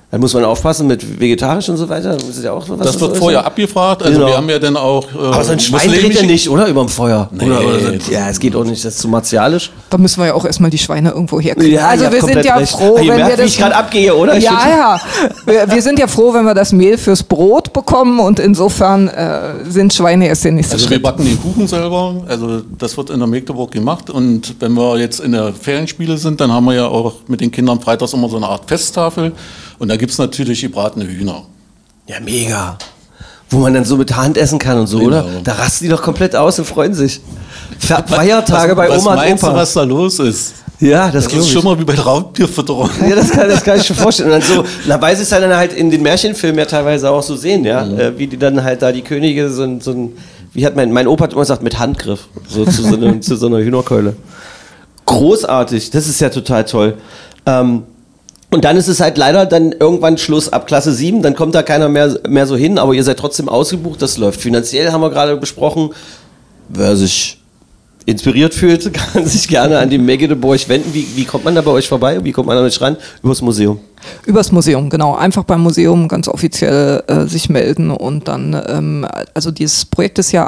Dann 0.09 0.21
muss 0.21 0.33
man 0.35 0.45
aufpassen 0.45 0.87
mit 0.87 1.19
vegetarisch 1.21 1.69
und 1.69 1.79
so 1.79 1.89
weiter. 1.89 2.15
Das, 2.15 2.23
ist 2.29 2.45
ja 2.45 2.53
auch 2.53 2.65
so, 2.65 2.79
was 2.79 2.87
Das 2.87 3.01
wird 3.01 3.15
so 3.15 3.21
vorher 3.21 3.41
ist. 3.41 3.47
abgefragt. 3.47 4.05
Also 4.05 4.15
Genau. 4.19 4.29
wir 4.31 4.37
haben 4.37 4.49
ja 4.49 4.61
dann 4.61 4.77
auch 4.77 5.05
äh, 5.13 5.19
Aber 5.19 5.43
so 5.43 5.51
ein 5.51 5.59
Schwein 5.59 5.91
dreht 5.91 6.15
ja 6.15 6.23
nicht, 6.23 6.49
oder? 6.49 6.69
Überm 6.69 6.89
Feuer. 6.89 7.29
Nee. 7.33 7.45
Oder, 7.47 7.59
oder 7.61 7.81
so. 7.81 8.13
Ja, 8.13 8.29
es 8.31 8.39
geht 8.39 8.55
auch 8.55 8.63
nicht. 8.63 8.85
Das 8.85 8.95
ist 8.95 9.01
zu 9.01 9.09
martialisch. 9.09 9.73
Da 9.91 9.99
müssen 9.99 10.21
wir 10.21 10.27
ja 10.29 10.35
auch 10.35 10.45
erstmal 10.45 10.71
die 10.71 10.79
Schweine 10.79 11.11
irgendwo 11.11 11.41
herkriegen. 11.41 11.73
Ja, 11.75 11.89
also 11.89 12.05
wir 12.13 12.23
sind 12.23 12.45
ja 12.45 12.55
recht. 12.57 12.71
froh, 12.71 12.99
Ihr 12.99 13.09
wenn 13.11 13.17
merkt, 13.17 13.31
wir 13.31 13.37
das 13.45 13.47
ich 13.53 13.59
gerade 13.59 13.75
abgehe, 13.75 14.15
oder? 14.15 14.39
Ja, 14.39 14.53
ja. 14.69 15.01
Wir, 15.45 15.69
wir 15.75 15.83
sind 15.83 15.99
ja 15.99 16.07
froh, 16.07 16.33
wenn 16.33 16.45
wir 16.45 16.55
das 16.55 16.73
Mehl 16.73 16.99
fürs 16.99 17.25
Brot 17.25 17.73
bekommen 17.73 18.21
und 18.21 18.39
insofern 18.39 19.09
äh, 19.09 19.69
sind 19.69 19.93
Schweine 19.93 20.29
erst 20.29 20.45
der 20.45 20.53
nächste 20.53 20.75
Also 20.75 20.85
wir 20.89 20.95
Schritt. 20.95 21.03
backen 21.03 21.25
den 21.25 21.43
Kuchen 21.43 21.67
selber, 21.67 22.23
also 22.29 22.63
das 22.79 22.97
wird 22.97 23.11
in 23.11 23.19
der 23.19 23.27
Magdeburg 23.27 23.73
gemacht 23.73 24.09
und 24.09 24.55
wenn 24.61 24.73
wir 24.75 24.99
jetzt 24.99 25.19
in 25.19 25.33
der 25.33 25.53
Ferienspiele 25.53 26.17
sind, 26.17 26.41
dann 26.41 26.53
haben 26.53 26.65
wir 26.67 26.75
ja 26.75 26.87
auch 26.87 27.15
mit 27.27 27.41
den 27.41 27.51
Kindern 27.51 27.81
freitags 27.81 28.13
immer 28.13 28.29
so 28.29 28.37
eine 28.37 28.47
Art 28.47 28.63
Festtafel 28.69 29.33
und 29.79 29.89
da 29.89 29.97
gibt 29.97 30.13
es 30.13 30.19
natürlich 30.19 30.61
gebratene 30.63 31.07
Hühner. 31.07 31.43
Ja, 32.07 32.17
mega. 32.21 32.79
Wo 33.51 33.59
man 33.59 33.75
dann 33.75 33.85
so 33.85 33.97
mit 33.97 34.15
Hand 34.17 34.37
essen 34.37 34.59
kann 34.59 34.79
und 34.79 34.87
so, 34.89 34.99
oder? 35.01 35.23
Genau. 35.23 35.41
Da 35.45 35.53
rasten 35.53 35.85
die 35.85 35.91
doch 35.91 36.03
komplett 36.03 36.35
aus 36.35 36.59
und 36.59 36.65
freuen 36.65 36.95
sich. 36.95 37.21
Fe 37.79 38.03
Feiertage 38.07 38.75
bei 38.75 38.89
was 38.89 39.03
Oma 39.03 39.11
und 39.13 39.17
meinst 39.19 39.45
Opa. 39.45 39.53
du, 39.53 39.59
was 39.59 39.73
da 39.73 39.83
los 39.85 40.19
ist? 40.19 40.55
ja, 40.81 41.11
das, 41.11 41.25
Das 41.25 41.33
ist 41.35 41.51
schon 41.51 41.65
mal 41.65 41.79
wie 41.79 41.85
bei 41.85 41.95
Raubtierfütterung. 41.95 42.91
Ja, 43.09 43.15
das 43.15 43.31
kann, 43.31 43.49
das 43.49 43.63
kann 43.63 43.79
ich 43.79 43.87
schon 43.87 43.97
vorstellen. 44.05 44.33
Und 44.33 44.41
dann 44.41 44.57
so, 44.57 44.65
na, 44.87 45.01
weil 45.01 45.15
sie 45.17 45.23
es 45.23 45.29
dann 45.31 45.49
halt 45.57 45.73
in 45.73 45.91
den 45.91 46.03
Märchenfilmen 46.03 46.59
ja 46.59 46.65
teilweise 46.67 47.09
auch 47.11 47.23
so 47.23 47.37
sehen, 47.37 47.65
ja, 47.65 47.85
Mhm. 47.85 47.99
äh, 48.01 48.19
wie 48.19 48.27
die 48.27 48.37
dann 48.37 48.63
halt 48.65 48.83
da 48.83 48.91
die 48.93 49.03
Könige 49.03 49.49
so, 49.51 49.63
ein- 49.63 49.81
so 49.81 49.93
ein, 49.93 50.13
wie 50.53 50.67
hat 50.67 50.75
mein, 50.77 50.93
mein 50.93 51.07
Opa 51.07 51.25
hat 51.25 51.33
immer 51.33 51.43
gesagt, 51.43 51.63
mit 51.63 51.79
Handgriff, 51.79 52.29
so 52.49 52.65
zu 52.65 52.83
so, 52.83 52.97
einer, 52.97 53.21
zu 53.21 53.37
so 53.37 53.47
einer 53.47 53.59
Hühnerkeule. 53.59 54.17
Großartig, 55.07 55.91
das 55.91 56.09
ist 56.09 56.21
ja 56.21 56.31
total 56.31 56.65
toll. 56.65 56.95
Ähm, 57.47 57.85
und 58.51 58.65
dann 58.65 58.77
ist 58.77 58.89
es 58.89 59.01
halt 59.01 59.19
leider 59.19 59.45
dann 59.45 59.73
irgendwann 59.73 60.19
Schluss 60.19 60.53
ab 60.53 60.67
Klasse 60.67 60.93
7, 60.93 61.23
dann 61.23 61.35
kommt 61.35 61.55
da 61.55 61.63
keiner 61.63 61.89
mehr, 61.89 62.19
mehr 62.29 62.47
so 62.47 62.57
hin, 62.57 62.79
aber 62.79 62.95
ihr 62.95 63.05
seid 63.05 63.19
trotzdem 63.19 63.49
ausgebucht, 63.49 64.01
das 64.01 64.19
läuft. 64.19 64.41
Finanziell 64.41 64.93
haben 64.93 65.01
wir 65.01 65.11
gerade 65.11 65.37
besprochen, 65.37 65.91
wer 66.69 66.97
sich 66.97 67.41
inspiriert 68.07 68.55
fühlt, 68.55 68.95
kann 69.13 69.27
sich 69.27 69.49
gerne 69.49 69.79
an 69.79 69.91
die 69.91 69.99
Magdeburg 69.99 70.69
wenden. 70.69 70.95
Wie, 70.95 71.07
wie 71.17 71.25
kommt 71.25 71.45
man 71.45 71.55
da 71.55 71.61
bei 71.61 71.73
euch 71.73 71.89
vorbei? 71.89 72.23
Wie 72.23 72.33
kommt 72.33 72.47
man 72.47 72.57
an 72.57 72.65
euch 72.65 72.81
ran? 72.81 72.97
Übers 73.23 73.43
Museum. 73.43 73.81
Übers 74.25 74.53
Museum, 74.53 74.89
genau. 74.89 75.17
Einfach 75.17 75.43
beim 75.43 75.63
Museum 75.63 76.07
ganz 76.07 76.29
offiziell 76.29 77.03
äh, 77.09 77.27
sich 77.27 77.49
melden 77.49 77.91
und 77.91 78.29
dann, 78.29 78.61
ähm, 78.69 79.07
also 79.35 79.51
dieses 79.51 79.85
Projekt 79.85 80.21
ist 80.21 80.31
ja 80.31 80.47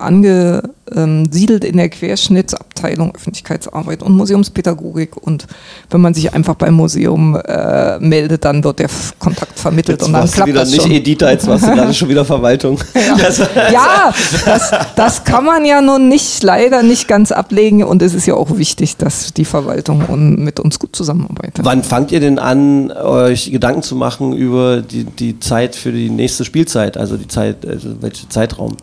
angesiedelt 0.93 1.65
in 1.65 1.77
der 1.77 1.89
Querschnittsabteilung 1.89 3.15
Öffentlichkeitsarbeit 3.15 4.03
und 4.03 4.17
Museumspädagogik 4.17 5.17
und 5.17 5.47
wenn 5.91 6.01
man 6.01 6.15
sich 6.15 6.33
einfach 6.35 6.55
beim 6.55 6.75
Museum 6.75 7.37
äh, 7.37 7.99
meldet, 7.99 8.45
dann 8.45 8.63
wird 8.65 8.79
der 8.79 8.89
Kontakt 9.19 9.59
vermittelt 9.59 10.03
und 10.03 10.13
dann 10.13 10.31
klappt 10.31 10.49
wieder 10.49 10.61
das 10.61 10.71
nicht 10.71 10.83
schon. 10.83 10.91
Edita, 10.93 11.31
jetzt 11.31 11.47
warst 11.47 11.65
du 11.67 11.75
gerade 11.75 11.95
schon 11.95 12.09
wieder 12.09 12.25
Verwaltung. 12.25 12.79
Das- 13.19 13.39
Ja, 13.73 14.13
das, 14.45 14.71
das 14.97 15.25
kann 15.25 15.45
man 15.45 15.65
ja 15.65 15.81
nun 15.81 16.09
nicht, 16.09 16.43
leider 16.43 16.83
nicht 16.83 17.09
ganz 17.09 17.33
ablegen 17.33 17.83
und 17.85 18.03
es 18.03 18.15
ist 18.15 18.27
ja 18.27 18.35
auch 18.35 18.57
wichtig, 18.59 18.97
dass 18.97 19.33
die 19.35 19.45
Verwaltung 19.45 20.05
un- 20.09 20.37
mit 20.45 20.61
uns 20.61 20.79
gut 20.79 20.95
zusammenarbeitet. 20.95 21.65
Wann 21.65 21.83
fangt 21.83 22.13
ihr 22.13 22.21
denn 22.21 22.39
an, 22.39 22.91
euch 22.93 23.51
Gedanken 23.51 23.83
zu 23.83 23.97
machen 23.97 24.33
über 24.35 24.83
die, 24.83 25.05
die 25.05 25.39
Zeit 25.41 25.75
für 25.77 25.93
die 25.93 26.11
nächste 26.11 26.45
Spielzeit? 26.45 26.97
Also 26.97 27.17
die 27.17 27.29
Zeit, 27.29 27.67
also 27.67 28.01
welcher 28.01 28.29
Zeitraum? 28.31 28.77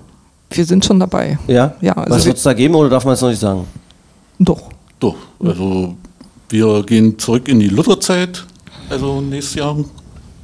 Wir 0.56 0.66
sind 0.66 0.86
schon 0.86 1.00
dabei. 1.00 1.38
Ja? 1.48 1.74
Ja, 1.82 1.94
also 1.94 2.16
Was 2.16 2.22
wir- 2.24 2.28
wird 2.28 2.38
es 2.38 2.44
da 2.44 2.54
geben 2.54 2.76
oder 2.76 2.90
darf 2.90 3.06
man 3.06 3.14
es 3.14 3.22
noch 3.22 3.30
nicht 3.30 3.40
sagen? 3.40 3.66
Doch. 4.40 4.64
Doch, 5.00 5.16
also 5.44 5.96
wir 6.50 6.84
gehen 6.84 7.20
zurück 7.20 7.48
in 7.50 7.60
die 7.60 7.68
Lutherzeit, 7.68 8.46
also 8.90 9.20
nächstes 9.22 9.56
Jahr 9.56 9.76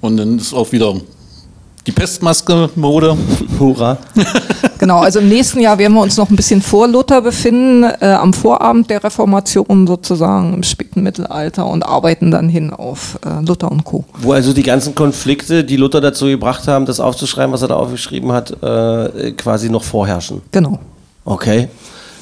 und 0.02 0.18
dann 0.18 0.38
ist 0.38 0.54
auch 0.54 0.70
wieder 0.74 0.94
die 1.88 1.92
Pestmaske-Mode. 1.92 3.18
Hurra. 3.60 3.98
Genau, 4.82 5.02
also 5.02 5.20
im 5.20 5.30
nächsten 5.30 5.60
Jahr 5.60 5.78
werden 5.78 5.94
wir 5.94 6.02
uns 6.02 6.18
noch 6.18 6.32
ein 6.32 6.36
bisschen 6.36 6.60
vor 6.60 6.88
Luther 6.88 7.22
befinden, 7.22 7.84
äh, 7.84 8.14
am 8.14 8.34
Vorabend 8.34 8.90
der 8.90 9.04
Reformation 9.04 9.86
sozusagen 9.86 10.56
im 10.56 10.64
späten 10.64 11.04
Mittelalter 11.04 11.68
und 11.68 11.84
arbeiten 11.84 12.32
dann 12.32 12.50
hin 12.50 12.74
auf 12.74 13.20
äh, 13.24 13.46
Luther 13.46 13.72
und 13.72 13.84
Co. 13.84 14.06
Wo 14.18 14.34
also 14.34 14.54
die 14.54 14.64
ganzen 14.64 14.96
Konflikte, 14.96 15.64
die 15.64 15.76
Luther 15.76 16.02
dazu 16.02 16.26
gebracht 16.26 16.68
haben, 16.68 16.88
das 16.88 17.00
aufzuschreiben, 17.00 17.54
was 17.54 17.62
er 17.62 17.68
da 17.68 17.76
aufgeschrieben 17.76 18.32
hat, 18.32 18.52
äh, 18.64 19.34
quasi 19.34 19.70
noch 19.70 19.84
vorherrschen. 19.84 20.42
Genau. 20.52 20.80
Okay. 21.26 21.68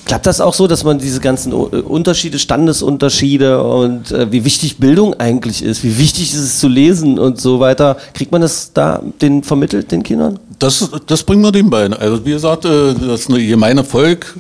Klappt 0.10 0.26
das 0.26 0.42
auch 0.42 0.56
so, 0.56 0.66
dass 0.66 0.84
man 0.84 0.98
diese 0.98 1.20
ganzen 1.20 1.52
äh, 1.52 1.56
Unterschiede, 1.56 2.40
Standesunterschiede 2.40 3.64
und 3.64 4.12
äh, 4.12 4.32
wie 4.32 4.44
wichtig 4.44 4.78
Bildung 4.78 5.14
eigentlich 5.20 5.62
ist, 5.62 5.84
wie 5.84 6.00
wichtig 6.00 6.34
ist 6.34 6.40
es 6.40 6.60
zu 6.60 6.68
lesen 6.68 7.20
und 7.20 7.40
so 7.40 7.60
weiter, 7.60 7.96
kriegt 8.16 8.32
man 8.32 8.42
das 8.42 8.74
da 8.74 9.04
den 9.22 9.44
vermittelt 9.44 9.92
den 9.92 10.02
Kindern? 10.02 10.40
Das, 10.58 10.90
das 11.06 11.22
bringen 11.22 11.44
wir 11.44 11.52
den 11.52 11.70
beiden. 11.70 11.94
Also 11.96 12.26
wie 12.26 12.32
gesagt, 12.32 12.66
äh, 12.66 12.96
das 12.96 13.28
gemeine 13.28 13.84
Volk 13.84 14.36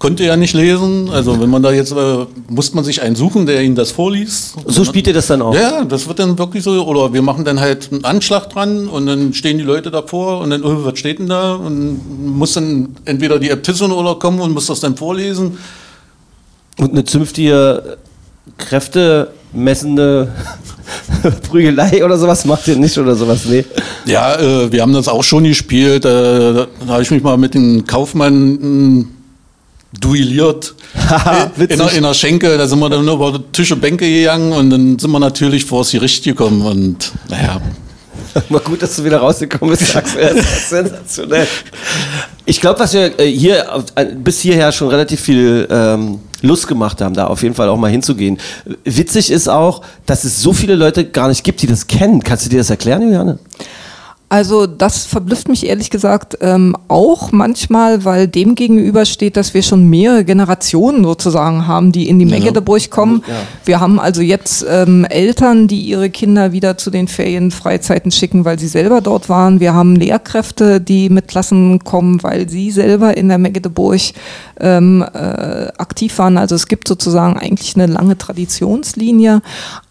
konnte 0.00 0.24
ja 0.24 0.36
nicht 0.36 0.54
lesen. 0.54 1.10
Also 1.10 1.40
wenn 1.40 1.50
man 1.50 1.62
da 1.62 1.70
jetzt, 1.70 1.92
äh, 1.92 2.26
muss 2.48 2.74
man 2.74 2.82
sich 2.82 3.02
einen 3.02 3.14
suchen, 3.14 3.46
der 3.46 3.62
ihnen 3.62 3.76
das 3.76 3.92
vorliest. 3.92 4.56
So 4.66 4.82
spielt 4.84 5.06
ihr 5.06 5.12
das 5.12 5.28
dann 5.28 5.42
auch? 5.42 5.54
Ja, 5.54 5.84
das 5.84 6.08
wird 6.08 6.18
dann 6.18 6.36
wirklich 6.38 6.64
so, 6.64 6.84
oder 6.84 7.12
wir 7.12 7.22
machen 7.22 7.44
dann 7.44 7.60
halt 7.60 7.92
einen 7.92 8.04
Anschlag 8.04 8.48
dran 8.48 8.88
und 8.88 9.06
dann 9.06 9.34
stehen 9.34 9.58
die 9.58 9.64
Leute 9.64 9.90
davor 9.90 10.40
und 10.40 10.50
dann, 10.50 10.64
oh, 10.64 10.84
was 10.84 10.98
steht 10.98 11.18
denn 11.20 11.28
da? 11.28 11.52
Und 11.52 12.00
muss 12.34 12.54
dann 12.54 12.96
entweder 13.04 13.38
die 13.38 13.50
Äbtissin 13.50 13.92
oder 13.92 14.14
kommen 14.14 14.40
und 14.40 14.52
muss 14.52 14.66
das 14.66 14.80
dann 14.80 14.96
vorlesen. 14.96 15.58
Und 16.78 16.92
eine 16.92 17.04
zünftige, 17.04 17.98
kräftemessende 18.56 20.28
Prügelei 21.50 22.02
oder 22.02 22.16
sowas 22.16 22.46
macht 22.46 22.66
ihr 22.68 22.76
nicht 22.76 22.96
oder 22.96 23.14
sowas? 23.14 23.44
Nee. 23.44 23.66
Ja, 24.06 24.34
äh, 24.40 24.72
wir 24.72 24.80
haben 24.80 24.94
das 24.94 25.08
auch 25.08 25.22
schon 25.22 25.44
gespielt. 25.44 26.06
Äh, 26.06 26.08
da 26.08 26.66
habe 26.88 27.02
ich 27.02 27.10
mich 27.10 27.22
mal 27.22 27.36
mit 27.36 27.52
dem 27.52 27.86
Kaufmann 27.86 28.98
mh, 29.00 29.04
duelliert. 29.98 30.74
In, 31.56 31.78
der, 31.78 31.92
in 31.92 32.02
der 32.02 32.14
Schenke, 32.14 32.56
da 32.56 32.66
sind 32.66 32.78
wir 32.78 32.88
dann 32.88 33.06
über 33.06 33.40
Tische 33.52 33.76
Bänke 33.76 34.08
gegangen 34.08 34.52
und 34.52 34.70
dann 34.70 34.98
sind 34.98 35.10
wir 35.10 35.18
natürlich 35.18 35.64
vor 35.64 35.82
das 35.82 35.90
Gericht 35.90 36.24
gekommen 36.24 36.62
und 36.62 37.12
naja. 37.28 37.60
Mal 38.48 38.60
gut, 38.60 38.82
dass 38.82 38.96
du 38.96 39.04
wieder 39.04 39.18
rausgekommen 39.18 39.76
bist, 39.76 39.96
Axel. 39.96 40.34
Das 40.34 40.44
ist 40.44 40.70
sensationell. 40.70 41.48
Ich 42.44 42.60
glaube, 42.60 42.78
was 42.78 42.92
wir 42.92 43.18
äh, 43.18 43.26
hier 43.26 43.66
äh, 43.96 44.04
bis 44.04 44.40
hierher 44.40 44.70
schon 44.72 44.88
relativ 44.88 45.20
viel 45.20 45.66
ähm, 45.70 46.20
Lust 46.42 46.68
gemacht 46.68 47.00
haben, 47.00 47.14
da 47.14 47.26
auf 47.26 47.42
jeden 47.42 47.54
Fall 47.54 47.68
auch 47.68 47.76
mal 47.76 47.90
hinzugehen. 47.90 48.38
Witzig 48.84 49.30
ist 49.30 49.48
auch, 49.48 49.82
dass 50.06 50.24
es 50.24 50.40
so 50.40 50.52
viele 50.52 50.74
Leute 50.74 51.04
gar 51.04 51.28
nicht 51.28 51.44
gibt, 51.44 51.62
die 51.62 51.66
das 51.66 51.86
kennen. 51.86 52.22
Kannst 52.22 52.46
du 52.46 52.50
dir 52.50 52.58
das 52.58 52.70
erklären, 52.70 53.02
Juliane? 53.02 53.38
Also 54.32 54.68
das 54.68 55.06
verblüfft 55.06 55.48
mich 55.48 55.66
ehrlich 55.66 55.90
gesagt 55.90 56.38
ähm, 56.40 56.76
auch 56.86 57.32
manchmal, 57.32 58.04
weil 58.04 58.28
dem 58.28 58.54
gegenüber 58.54 59.04
steht, 59.04 59.36
dass 59.36 59.54
wir 59.54 59.62
schon 59.64 59.90
mehrere 59.90 60.24
Generationen 60.24 61.02
sozusagen 61.02 61.66
haben, 61.66 61.90
die 61.90 62.08
in 62.08 62.20
die 62.20 62.26
Magdeburg 62.26 62.90
kommen. 62.90 63.24
Wir 63.64 63.80
haben 63.80 63.98
also 63.98 64.22
jetzt 64.22 64.64
ähm, 64.70 65.04
Eltern, 65.04 65.66
die 65.66 65.80
ihre 65.80 66.10
Kinder 66.10 66.52
wieder 66.52 66.78
zu 66.78 66.92
den 66.92 67.08
Ferienfreizeiten 67.08 68.12
schicken, 68.12 68.44
weil 68.44 68.56
sie 68.56 68.68
selber 68.68 69.00
dort 69.00 69.28
waren. 69.28 69.58
Wir 69.58 69.74
haben 69.74 69.96
Lehrkräfte, 69.96 70.80
die 70.80 71.10
mit 71.10 71.26
Klassen 71.26 71.80
kommen, 71.82 72.22
weil 72.22 72.48
sie 72.48 72.70
selber 72.70 73.16
in 73.16 73.26
der 73.26 73.38
Magdeburg 73.38 74.00
ähm, 74.60 75.04
äh, 75.12 75.72
aktiv 75.76 76.16
waren. 76.18 76.38
Also 76.38 76.54
es 76.54 76.68
gibt 76.68 76.86
sozusagen 76.86 77.36
eigentlich 77.36 77.74
eine 77.74 77.86
lange 77.86 78.16
Traditionslinie. 78.16 79.42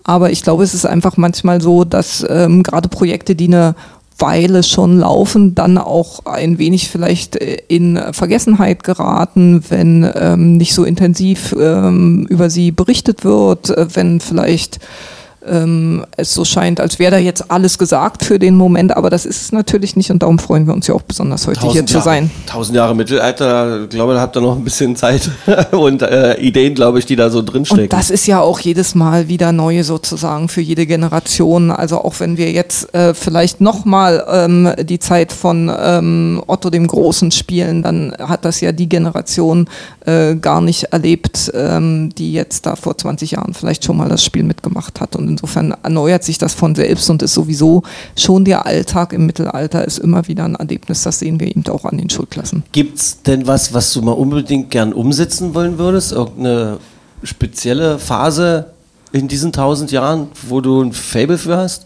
Aber 0.06 0.32
ich 0.32 0.44
glaube, 0.44 0.64
es 0.64 0.74
ist 0.74 0.86
einfach 0.86 1.18
manchmal 1.18 1.60
so, 1.60 1.84
dass 1.84 2.26
ähm, 2.28 2.64
gerade 2.64 2.88
Projekte, 2.88 3.36
die 3.36 3.48
eine 3.48 3.76
Weile 4.20 4.64
schon 4.64 5.00
laufen, 5.00 5.56
dann 5.56 5.78
auch 5.78 6.26
ein 6.26 6.58
wenig 6.58 6.90
vielleicht 6.90 7.36
äh, 7.36 7.58
in 7.68 8.00
Vergessenheit 8.12 8.84
geraten, 8.84 9.64
wenn 9.70 10.10
ähm, 10.16 10.58
nicht 10.58 10.74
so 10.74 10.84
intensiv 10.84 11.56
ähm, 11.60 12.26
über 12.30 12.50
sie 12.50 12.72
berichtet 12.72 13.24
wird, 13.24 13.70
äh, 13.70 13.88
wenn 13.94 14.20
vielleicht 14.20 14.80
ähm, 15.48 16.06
es 16.18 16.34
so 16.34 16.46
scheint, 16.46 16.80
als 16.80 17.00
wäre 17.00 17.12
da 17.12 17.18
jetzt 17.18 17.50
alles 17.50 17.78
gesagt 17.78 18.26
für 18.26 18.40
den 18.40 18.56
Moment, 18.56 18.96
aber 18.96 19.10
das 19.10 19.26
ist 19.26 19.42
es 19.42 19.52
natürlich 19.52 19.96
nicht 19.96 20.12
und 20.12 20.22
darum 20.22 20.40
freuen 20.40 20.68
wir 20.68 20.74
uns 20.74 20.88
ja 20.88 20.96
auch 20.96 21.02
besonders 21.02 21.48
heute 21.48 21.72
hier 21.72 21.86
zu 21.86 21.96
Jahre, 21.96 22.04
sein. 22.04 22.32
Tausend 22.46 22.76
Jahre 22.76 22.96
Mittelalter, 22.96 23.84
ich 23.84 23.90
glaube, 23.90 24.14
da 24.14 24.22
habt 24.22 24.36
ihr 24.36 24.42
noch 24.42 24.56
ein 24.56 24.64
bisschen 24.64 24.96
Zeit 24.96 25.30
und 25.72 26.02
äh, 26.02 26.40
Ideen, 26.40 26.76
glaube 26.76 27.00
ich, 27.00 27.06
die 27.06 27.16
da 27.16 27.30
so 27.30 27.42
drinstecken. 27.42 27.84
Und 27.84 27.94
das 27.94 28.10
ist 28.10 28.26
ja 28.28 28.42
auch 28.42 28.60
jedes 28.60 28.96
Mal 28.96 29.28
wieder 29.28 29.52
neu 29.52 29.84
sozusagen 29.84 30.50
für 30.50 30.62
jede 30.62 30.86
Generation. 30.86 31.72
Also 31.72 32.04
auch 32.04 32.20
wenn 32.20 32.38
wir 32.38 32.52
jetzt 32.52 32.94
äh, 32.94 33.14
vielleicht 33.14 33.62
nochmal 33.62 34.26
ähm, 34.30 34.74
die 34.82 35.00
Zeit 35.00 35.32
von 35.32 35.72
ähm, 35.80 36.44
Otto 36.48 36.70
dem 36.70 36.88
Großen 36.88 37.32
spielen, 37.32 37.84
dann 37.84 38.14
hat 38.20 38.46
das 38.46 38.62
ja 38.62 38.72
die 38.72 38.90
Generation 38.90 39.68
äh, 40.06 40.36
gar 40.36 40.62
nicht 40.62 40.86
erlebt, 40.86 41.52
ähm, 41.54 42.10
die 42.18 42.34
jetzt 42.34 42.66
da 42.66 42.76
vor 42.76 42.98
20 42.98 43.32
Jahren 43.32 43.54
vielleicht 43.54 43.84
schon 43.86 43.98
mal 43.98 44.10
das 44.10 44.24
Spiel 44.24 44.44
mitgemacht 44.44 45.00
hat. 45.02 45.16
Und 45.16 45.39
insofern 45.40 45.74
erneuert 45.84 46.24
sich 46.24 46.38
das 46.38 46.54
von 46.54 46.76
selbst 46.76 47.10
und 47.10 47.22
ist 47.22 47.34
sowieso 47.34 47.84
schon 48.16 48.44
der 48.44 48.66
Alltag 48.66 49.14
im 49.14 49.26
Mittelalter 49.26 49.86
ist 49.86 49.98
immer 49.98 50.28
wieder 50.28 50.44
ein 50.44 50.56
Erlebnis. 50.56 51.04
Das 51.04 51.20
sehen 51.20 51.40
wir 51.40 51.48
eben 51.48 51.66
auch 51.70 51.86
an 51.86 51.98
den 51.98 52.10
Schulklassen. 52.10 52.64
Gibt's 52.72 53.22
denn 53.22 53.48
was, 53.48 53.74
was 53.74 53.94
du 53.94 54.02
mal 54.02 54.12
unbedingt 54.12 54.70
gern 54.70 54.92
umsetzen 54.92 55.54
wollen 55.54 55.78
würdest? 55.78 56.12
Irgendeine 56.12 56.78
spezielle 57.24 58.00
Phase 58.00 58.72
in 59.12 59.28
diesen 59.28 59.54
tausend 59.54 59.92
Jahren, 59.92 60.28
wo 60.48 60.62
du 60.62 60.82
ein 60.82 60.92
Fable 60.92 61.38
für 61.38 61.58
hast? 61.58 61.86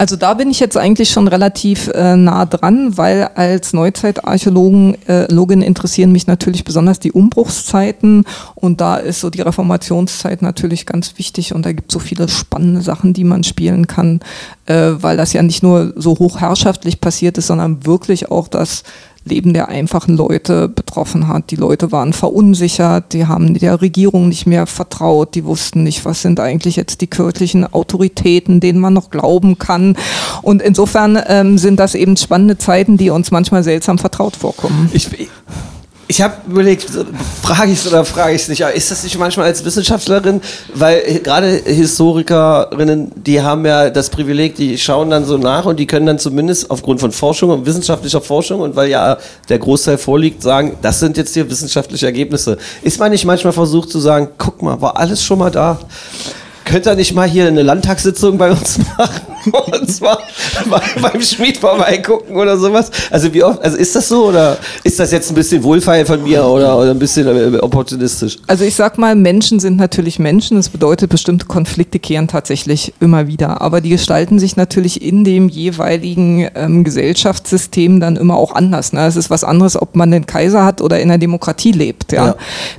Also 0.00 0.16
da 0.16 0.32
bin 0.32 0.48
ich 0.48 0.60
jetzt 0.60 0.78
eigentlich 0.78 1.10
schon 1.10 1.28
relativ 1.28 1.88
äh, 1.88 2.16
nah 2.16 2.46
dran, 2.46 2.96
weil 2.96 3.24
als 3.34 3.74
Neuzeitarchäologin 3.74 4.96
äh, 5.06 5.30
Login 5.30 5.60
interessieren 5.60 6.10
mich 6.10 6.26
natürlich 6.26 6.64
besonders 6.64 7.00
die 7.00 7.12
Umbruchszeiten 7.12 8.24
und 8.54 8.80
da 8.80 8.96
ist 8.96 9.20
so 9.20 9.28
die 9.28 9.42
Reformationszeit 9.42 10.40
natürlich 10.40 10.86
ganz 10.86 11.18
wichtig 11.18 11.54
und 11.54 11.66
da 11.66 11.72
gibt 11.72 11.90
es 11.90 11.92
so 11.92 11.98
viele 11.98 12.30
spannende 12.30 12.80
Sachen, 12.80 13.12
die 13.12 13.24
man 13.24 13.44
spielen 13.44 13.86
kann, 13.88 14.20
äh, 14.64 14.92
weil 14.92 15.18
das 15.18 15.34
ja 15.34 15.42
nicht 15.42 15.62
nur 15.62 15.92
so 15.96 16.18
hochherrschaftlich 16.18 17.02
passiert 17.02 17.36
ist, 17.36 17.48
sondern 17.48 17.84
wirklich 17.84 18.30
auch 18.30 18.48
das 18.48 18.84
Leben 19.24 19.52
der 19.52 19.68
einfachen 19.68 20.16
Leute 20.16 20.68
betroffen 20.68 21.28
hat. 21.28 21.50
Die 21.50 21.56
Leute 21.56 21.92
waren 21.92 22.12
verunsichert, 22.12 23.12
die 23.12 23.26
haben 23.26 23.54
der 23.54 23.80
Regierung 23.80 24.28
nicht 24.28 24.46
mehr 24.46 24.66
vertraut, 24.66 25.34
die 25.34 25.44
wussten 25.44 25.82
nicht, 25.82 26.04
was 26.04 26.22
sind 26.22 26.40
eigentlich 26.40 26.76
jetzt 26.76 27.00
die 27.00 27.06
kirchlichen 27.06 27.70
Autoritäten, 27.72 28.60
denen 28.60 28.78
man 28.78 28.94
noch 28.94 29.10
glauben 29.10 29.58
kann. 29.58 29.96
Und 30.42 30.62
insofern 30.62 31.18
ähm, 31.26 31.58
sind 31.58 31.78
das 31.78 31.94
eben 31.94 32.16
spannende 32.16 32.58
Zeiten, 32.58 32.96
die 32.96 33.10
uns 33.10 33.30
manchmal 33.30 33.62
seltsam 33.62 33.98
vertraut 33.98 34.36
vorkommen. 34.36 34.90
Ich, 34.92 35.10
ich 36.10 36.20
habe 36.20 36.34
überlegt, 36.50 36.88
frage 37.40 37.70
ich 37.70 37.78
es 37.78 37.86
oder 37.86 38.04
frage 38.04 38.34
ich 38.34 38.42
es 38.42 38.48
nicht, 38.48 38.64
aber 38.64 38.74
ist 38.74 38.90
das 38.90 39.04
nicht 39.04 39.16
manchmal 39.16 39.46
als 39.46 39.64
Wissenschaftlerin, 39.64 40.40
weil 40.74 41.20
gerade 41.22 41.62
Historikerinnen, 41.64 43.12
die 43.14 43.40
haben 43.40 43.64
ja 43.64 43.90
das 43.90 44.10
Privileg, 44.10 44.56
die 44.56 44.76
schauen 44.76 45.10
dann 45.10 45.24
so 45.24 45.38
nach 45.38 45.66
und 45.66 45.78
die 45.78 45.86
können 45.86 46.06
dann 46.06 46.18
zumindest 46.18 46.68
aufgrund 46.68 46.98
von 46.98 47.12
Forschung 47.12 47.50
und 47.50 47.64
wissenschaftlicher 47.64 48.20
Forschung 48.20 48.60
und 48.60 48.74
weil 48.74 48.90
ja 48.90 49.18
der 49.48 49.60
Großteil 49.60 49.98
vorliegt, 49.98 50.42
sagen, 50.42 50.76
das 50.82 50.98
sind 50.98 51.16
jetzt 51.16 51.32
hier 51.32 51.48
wissenschaftliche 51.48 52.06
Ergebnisse. 52.06 52.58
Ist 52.82 52.98
man 52.98 53.12
nicht 53.12 53.24
manchmal 53.24 53.52
versucht 53.52 53.90
zu 53.90 54.00
sagen, 54.00 54.30
guck 54.36 54.62
mal, 54.62 54.80
war 54.80 54.96
alles 54.96 55.22
schon 55.22 55.38
mal 55.38 55.52
da? 55.52 55.78
Könnt 56.70 56.86
ihr 56.86 56.94
nicht 56.94 57.14
mal 57.14 57.28
hier 57.28 57.48
eine 57.48 57.62
Landtagssitzung 57.62 58.38
bei 58.38 58.52
uns 58.52 58.78
machen? 58.96 59.30
Und 59.52 59.90
zwar 59.90 60.20
bei, 60.68 60.80
beim 61.00 61.20
Schmied 61.20 61.56
vorbeigucken 61.56 62.36
oder 62.36 62.56
sowas? 62.58 62.92
Also 63.10 63.32
wie 63.34 63.42
oft, 63.42 63.60
also 63.62 63.76
ist 63.76 63.96
das 63.96 64.08
so 64.08 64.26
oder 64.26 64.56
ist 64.84 65.00
das 65.00 65.10
jetzt 65.10 65.30
ein 65.30 65.34
bisschen 65.34 65.64
wohlfeil 65.64 66.06
von 66.06 66.22
mir 66.22 66.44
oder, 66.44 66.78
oder 66.78 66.90
ein 66.92 66.98
bisschen 66.98 67.26
äh, 67.26 67.58
opportunistisch? 67.58 68.36
Also 68.46 68.64
ich 68.64 68.76
sag 68.76 68.98
mal, 68.98 69.16
Menschen 69.16 69.58
sind 69.58 69.78
natürlich 69.78 70.20
Menschen. 70.20 70.58
Das 70.58 70.68
bedeutet, 70.68 71.10
bestimmte 71.10 71.46
Konflikte 71.46 71.98
kehren 71.98 72.28
tatsächlich 72.28 72.92
immer 73.00 73.26
wieder. 73.26 73.62
Aber 73.62 73.80
die 73.80 73.88
gestalten 73.88 74.38
sich 74.38 74.56
natürlich 74.56 75.02
in 75.02 75.24
dem 75.24 75.48
jeweiligen 75.48 76.48
ähm, 76.54 76.84
Gesellschaftssystem 76.84 77.98
dann 77.98 78.16
immer 78.16 78.36
auch 78.36 78.54
anders. 78.54 78.92
Ne? 78.92 79.06
Es 79.06 79.16
ist 79.16 79.30
was 79.30 79.42
anderes, 79.42 79.80
ob 79.80 79.96
man 79.96 80.12
den 80.12 80.26
Kaiser 80.26 80.64
hat 80.64 80.82
oder 80.82 81.00
in 81.00 81.10
einer 81.10 81.18
Demokratie 81.18 81.72
lebt. 81.72 82.12
Ja? 82.12 82.26
Ja. 82.26 82.36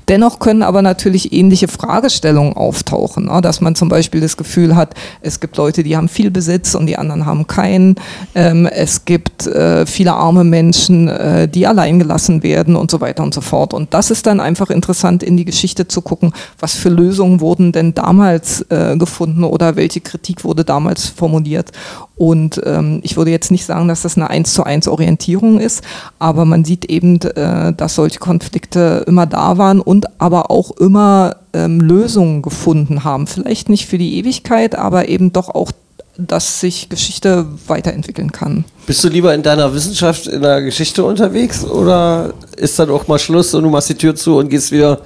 Dennoch 0.07 0.39
können 0.39 0.63
aber 0.63 0.81
natürlich 0.81 1.33
ähnliche 1.33 1.67
Fragestellungen 1.67 2.53
auftauchen. 2.53 3.25
Ne? 3.25 3.41
Dass 3.41 3.59
man 3.59 3.75
zum 3.81 3.89
Beispiel 3.89 4.21
das 4.21 4.37
Gefühl 4.37 4.75
hat, 4.75 4.93
es 5.21 5.39
gibt 5.39 5.57
Leute, 5.57 5.81
die 5.81 5.97
haben 5.97 6.07
viel 6.07 6.29
Besitz 6.29 6.75
und 6.75 6.85
die 6.85 6.99
anderen 6.99 7.25
haben 7.25 7.47
keinen. 7.47 7.95
Ähm, 8.35 8.67
es 8.67 9.05
gibt 9.05 9.47
äh, 9.47 9.87
viele 9.87 10.13
arme 10.13 10.43
Menschen, 10.43 11.07
äh, 11.07 11.47
die 11.47 11.65
allein 11.65 11.97
gelassen 11.97 12.43
werden 12.43 12.75
und 12.75 12.91
so 12.91 13.01
weiter 13.01 13.23
und 13.23 13.33
so 13.33 13.41
fort. 13.41 13.73
Und 13.73 13.95
das 13.95 14.11
ist 14.11 14.27
dann 14.27 14.39
einfach 14.39 14.69
interessant, 14.69 15.23
in 15.23 15.35
die 15.35 15.45
Geschichte 15.45 15.87
zu 15.87 16.03
gucken, 16.03 16.31
was 16.59 16.75
für 16.75 16.89
Lösungen 16.89 17.41
wurden 17.41 17.71
denn 17.71 17.95
damals 17.95 18.61
äh, 18.69 18.95
gefunden 18.97 19.43
oder 19.43 19.75
welche 19.75 20.01
Kritik 20.01 20.43
wurde 20.43 20.63
damals 20.63 21.07
formuliert. 21.07 21.71
Und 22.17 22.61
ähm, 22.63 22.99
ich 23.01 23.17
würde 23.17 23.31
jetzt 23.31 23.49
nicht 23.49 23.65
sagen, 23.65 23.87
dass 23.87 24.03
das 24.03 24.15
eine 24.15 24.29
1 24.29 24.53
zu 24.53 24.63
1 24.63 24.87
Orientierung 24.89 25.59
ist, 25.59 25.83
aber 26.19 26.45
man 26.45 26.63
sieht 26.65 26.85
eben, 26.85 27.19
äh, 27.19 27.73
dass 27.73 27.95
solche 27.95 28.19
Konflikte 28.19 29.03
immer 29.07 29.25
da 29.25 29.57
waren 29.57 29.79
und 29.79 30.21
aber 30.21 30.51
auch 30.51 30.69
immer 30.77 31.35
ähm, 31.53 31.79
Lösungen 31.79 32.41
gefunden 32.41 33.03
haben. 33.03 33.27
Vielleicht 33.27 33.69
nicht 33.69 33.87
für 33.87 33.97
die 33.97 34.17
Ewigkeit, 34.17 34.75
aber 34.75 35.09
eben 35.09 35.33
doch 35.33 35.49
auch, 35.49 35.71
dass 36.17 36.59
sich 36.59 36.89
Geschichte 36.89 37.45
weiterentwickeln 37.67 38.31
kann. 38.31 38.65
Bist 38.85 39.03
du 39.03 39.09
lieber 39.09 39.33
in 39.33 39.43
deiner 39.43 39.73
Wissenschaft, 39.73 40.27
in 40.27 40.41
der 40.41 40.61
Geschichte 40.61 41.03
unterwegs 41.03 41.63
oder 41.63 42.33
ist 42.57 42.77
dann 42.77 42.89
auch 42.89 43.07
mal 43.07 43.19
Schluss 43.19 43.53
und 43.53 43.63
du 43.63 43.69
machst 43.69 43.89
die 43.89 43.95
Tür 43.95 44.15
zu 44.15 44.37
und 44.37 44.49
gehst 44.49 44.71
wieder 44.71 44.99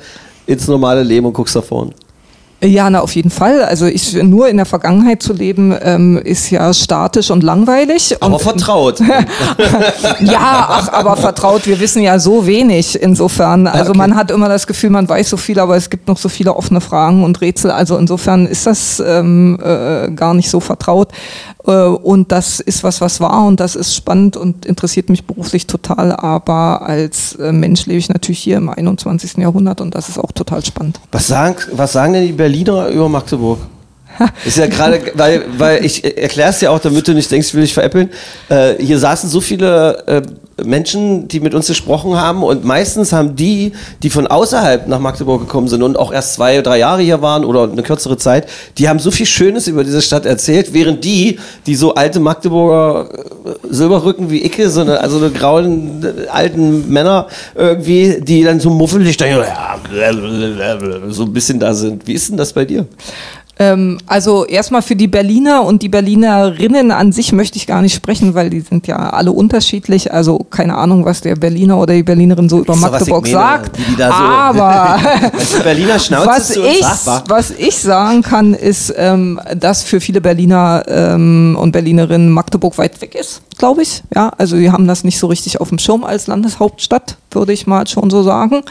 ins 0.45 0.67
normale 0.67 1.03
Leben 1.03 1.25
und 1.25 1.33
guckst 1.33 1.55
da 1.55 1.61
vorne? 1.61 1.91
Ja, 2.61 2.89
na, 2.89 3.01
auf 3.01 3.15
jeden 3.15 3.29
Fall. 3.29 3.63
Also 3.63 3.85
ich, 3.85 4.13
nur 4.23 4.47
in 4.47 4.57
der 4.57 4.65
Vergangenheit 4.65 5.21
zu 5.21 5.33
leben, 5.33 5.75
ähm, 5.81 6.17
ist 6.17 6.49
ja 6.49 6.73
statisch 6.73 7.29
und 7.29 7.43
langweilig. 7.43 8.15
Aber 8.21 8.35
und, 8.35 8.41
vertraut. 8.41 8.99
ja, 10.21 10.67
ach, 10.69 10.87
aber 10.91 11.17
vertraut, 11.17 11.67
wir 11.67 11.79
wissen 11.79 12.01
ja 12.01 12.17
so 12.17 12.47
wenig 12.47 12.99
insofern. 12.99 13.67
Also 13.67 13.89
okay. 13.89 13.97
man 13.97 14.15
hat 14.15 14.31
immer 14.31 14.49
das 14.49 14.67
Gefühl, 14.67 14.89
man 14.89 15.07
weiß 15.07 15.29
so 15.29 15.37
viel, 15.37 15.59
aber 15.59 15.75
es 15.75 15.89
gibt 15.89 16.07
noch 16.07 16.17
so 16.17 16.29
viele 16.29 16.55
offene 16.55 16.81
Fragen 16.81 17.23
und 17.23 17.41
Rätsel. 17.41 17.71
Also 17.71 17.97
insofern 17.97 18.47
ist 18.47 18.65
das 18.65 19.03
ähm, 19.05 19.59
äh, 19.61 20.09
gar 20.11 20.33
nicht 20.33 20.49
so 20.49 20.59
vertraut. 20.59 21.09
Äh, 21.67 21.71
und 21.71 22.31
das 22.31 22.59
ist 22.59 22.83
was, 22.83 23.01
was 23.01 23.19
war 23.19 23.45
und 23.45 23.59
das 23.59 23.75
ist 23.75 23.95
spannend 23.95 24.37
und 24.37 24.65
interessiert 24.65 25.09
mich 25.09 25.25
beruflich 25.25 25.67
total. 25.67 26.11
Aber 26.13 26.81
als 26.83 27.35
äh, 27.35 27.51
Mensch 27.51 27.85
lebe 27.85 27.99
ich 27.99 28.09
natürlich 28.09 28.39
hier 28.39 28.57
im 28.57 28.69
21. 28.69 29.37
Jahrhundert 29.37 29.81
und 29.81 29.95
das 29.95 30.09
ist 30.09 30.17
auch 30.17 30.31
total 30.31 30.63
spannend. 30.63 30.99
Was 31.11 31.27
sagen, 31.27 31.55
was 31.73 31.93
sagen 31.93 32.13
denn 32.13 32.25
die 32.25 32.33
Berliner 32.45 32.89
über 32.89 33.09
Magdeburg? 33.09 33.57
Ist 34.45 34.57
ja 34.57 34.67
gerade, 34.67 35.01
weil, 35.13 35.45
weil 35.57 35.85
ich 35.85 36.03
erkläre 36.03 36.49
es 36.49 36.59
dir 36.59 36.71
auch, 36.71 36.79
damit 36.79 37.07
du 37.07 37.13
nicht 37.13 37.29
denkst, 37.29 37.47
ich 37.47 37.53
will 37.53 37.61
dich 37.61 37.73
veräppeln. 37.73 38.09
Äh, 38.49 38.75
hier 38.79 38.99
saßen 38.99 39.29
so 39.29 39.41
viele 39.41 40.03
äh, 40.07 40.21
Menschen, 40.63 41.27
die 41.27 41.41
mit 41.41 41.53
uns 41.53 41.67
gesprochen 41.67 42.15
haben 42.15 42.41
und 42.41 42.63
meistens 42.63 43.11
haben 43.11 43.35
die, 43.35 43.73
die 44.03 44.09
von 44.09 44.25
außerhalb 44.27 44.87
nach 44.87 44.99
Magdeburg 44.99 45.41
gekommen 45.41 45.67
sind 45.67 45.83
und 45.83 45.97
auch 45.97 46.13
erst 46.13 46.35
zwei, 46.35 46.61
drei 46.61 46.77
Jahre 46.77 47.01
hier 47.01 47.21
waren 47.21 47.43
oder 47.43 47.63
eine 47.69 47.83
kürzere 47.83 48.17
Zeit, 48.17 48.47
die 48.77 48.87
haben 48.87 48.99
so 48.99 49.11
viel 49.11 49.25
Schönes 49.25 49.67
über 49.67 49.83
diese 49.83 50.01
Stadt 50.01 50.25
erzählt, 50.25 50.73
während 50.73 51.03
die, 51.03 51.39
die 51.65 51.75
so 51.75 51.95
alte 51.95 52.21
Magdeburger 52.21 53.09
äh, 53.11 53.49
Silberrücken 53.69 54.29
wie 54.29 54.45
Icke, 54.45 54.69
so 54.69 54.81
eine, 54.81 55.01
also 55.01 55.17
eine 55.17 55.31
grauen 55.31 56.03
äh, 56.03 56.27
alten 56.27 56.89
Männer 56.89 57.27
irgendwie, 57.53 58.21
die 58.21 58.43
dann 58.43 58.61
so 58.61 58.69
muffelig 58.69 59.17
da 59.17 59.25
ja, 59.25 59.77
so 61.09 61.23
ein 61.23 61.33
bisschen 61.33 61.59
da 61.59 61.73
sind. 61.73 62.07
Wie 62.07 62.13
ist 62.13 62.29
denn 62.29 62.37
das 62.37 62.53
bei 62.53 62.63
dir? 62.63 62.85
Ähm, 63.57 63.99
also 64.05 64.45
erstmal 64.45 64.81
für 64.81 64.95
die 64.97 65.07
Berliner 65.07 65.63
und 65.63 65.81
die 65.81 65.87
Berlinerinnen 65.89 66.91
an 66.91 67.11
sich 67.13 67.31
möchte 67.31 67.57
ich 67.57 67.67
gar 67.67 67.81
nicht 67.81 67.93
sprechen, 67.95 68.33
weil 68.33 68.49
die 68.49 68.59
sind 68.59 68.85
ja 68.87 68.97
alle 69.11 69.31
unterschiedlich. 69.31 70.11
Also 70.11 70.39
keine 70.49 70.75
Ahnung, 70.75 71.05
was 71.05 71.21
der 71.21 71.35
Berliner 71.35 71.77
oder 71.77 71.93
die 71.93 72.03
Berlinerin 72.03 72.49
so 72.49 72.59
über 72.59 72.75
Magdeburg 72.75 73.25
sagt. 73.31 73.77
die 73.77 73.95
so- 74.09 74.13
Aber 74.13 74.99
was 76.27 76.49
ich, 76.65 76.81
was 77.29 77.51
ich 77.51 77.77
sagen 77.77 78.21
kann, 78.23 78.53
ist, 78.53 78.93
ähm, 78.97 79.39
dass 79.57 79.83
für 79.83 80.01
viele 80.01 80.19
Berliner 80.19 80.83
ähm, 80.87 81.57
und 81.59 81.71
Berlinerinnen 81.71 82.29
Magdeburg 82.29 82.77
weit 82.77 82.99
weg 83.01 83.15
ist, 83.15 83.41
glaube 83.57 83.81
ich. 83.81 84.03
Ja, 84.13 84.29
also 84.37 84.57
die 84.57 84.71
haben 84.71 84.87
das 84.87 85.03
nicht 85.03 85.19
so 85.19 85.27
richtig 85.27 85.61
auf 85.61 85.69
dem 85.69 85.79
Schirm 85.79 86.03
als 86.03 86.27
Landeshauptstadt, 86.27 87.17
würde 87.31 87.53
ich 87.53 87.67
mal 87.67 87.87
schon 87.87 88.09
so 88.09 88.23
sagen. 88.23 88.63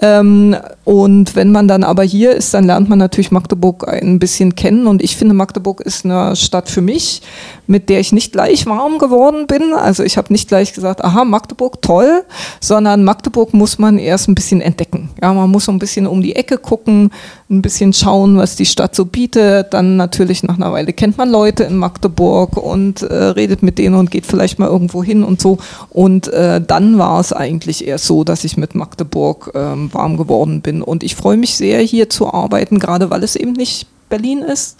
Ähm, 0.00 0.56
und 0.84 1.34
wenn 1.36 1.52
man 1.52 1.68
dann 1.68 1.84
aber 1.84 2.02
hier 2.02 2.32
ist, 2.32 2.54
dann 2.54 2.64
lernt 2.64 2.88
man 2.88 2.98
natürlich 2.98 3.30
Magdeburg 3.30 3.86
ein 3.88 4.18
bisschen 4.18 4.54
kennen. 4.54 4.86
Und 4.86 5.02
ich 5.02 5.16
finde, 5.16 5.34
Magdeburg 5.34 5.80
ist 5.80 6.04
eine 6.04 6.36
Stadt 6.36 6.68
für 6.68 6.80
mich, 6.80 7.22
mit 7.66 7.88
der 7.88 8.00
ich 8.00 8.12
nicht 8.12 8.32
gleich 8.32 8.66
warm 8.66 8.98
geworden 8.98 9.46
bin. 9.46 9.74
Also 9.74 10.02
ich 10.02 10.16
habe 10.16 10.32
nicht 10.32 10.48
gleich 10.48 10.72
gesagt, 10.72 11.04
aha, 11.04 11.24
Magdeburg, 11.24 11.82
toll, 11.82 12.24
sondern 12.60 13.04
Magdeburg 13.04 13.54
muss 13.54 13.78
man 13.78 13.98
erst 13.98 14.28
ein 14.28 14.34
bisschen 14.34 14.60
entdecken. 14.60 15.10
Ja, 15.20 15.32
man 15.34 15.50
muss 15.50 15.66
so 15.66 15.72
ein 15.72 15.78
bisschen 15.78 16.06
um 16.06 16.22
die 16.22 16.36
Ecke 16.36 16.58
gucken, 16.58 17.10
ein 17.50 17.62
bisschen 17.62 17.92
schauen, 17.92 18.36
was 18.36 18.56
die 18.56 18.66
Stadt 18.66 18.94
so 18.94 19.06
bietet. 19.06 19.72
Dann 19.72 19.96
natürlich 19.96 20.42
nach 20.42 20.56
einer 20.56 20.72
Weile 20.72 20.92
kennt 20.92 21.16
man 21.16 21.30
Leute 21.30 21.64
in 21.64 21.76
Magdeburg 21.76 22.56
und 22.56 23.02
äh, 23.02 23.14
redet 23.14 23.62
mit 23.62 23.78
denen 23.78 23.94
und 23.94 24.10
geht 24.10 24.26
vielleicht 24.26 24.58
mal 24.58 24.68
irgendwo 24.68 25.02
hin 25.02 25.24
und 25.24 25.40
so. 25.40 25.58
Und 25.90 26.28
äh, 26.28 26.60
dann 26.60 26.98
war 26.98 27.20
es 27.20 27.32
eigentlich 27.32 27.86
erst 27.86 28.04
so, 28.04 28.24
dass 28.24 28.44
ich 28.44 28.56
mit 28.56 28.74
Magdeburg 28.74 29.52
ähm, 29.54 29.92
warm 29.92 30.16
geworden 30.16 30.60
bin. 30.60 30.82
Und 30.82 31.02
ich 31.02 31.16
freue 31.16 31.36
mich 31.36 31.56
sehr, 31.56 31.80
hier 31.80 32.10
zu 32.10 32.32
arbeiten, 32.32 32.78
gerade 32.78 33.10
weil 33.10 33.22
es 33.22 33.34
eben 33.34 33.52
nicht 33.52 33.86
Berlin 34.08 34.40
ist. 34.40 34.76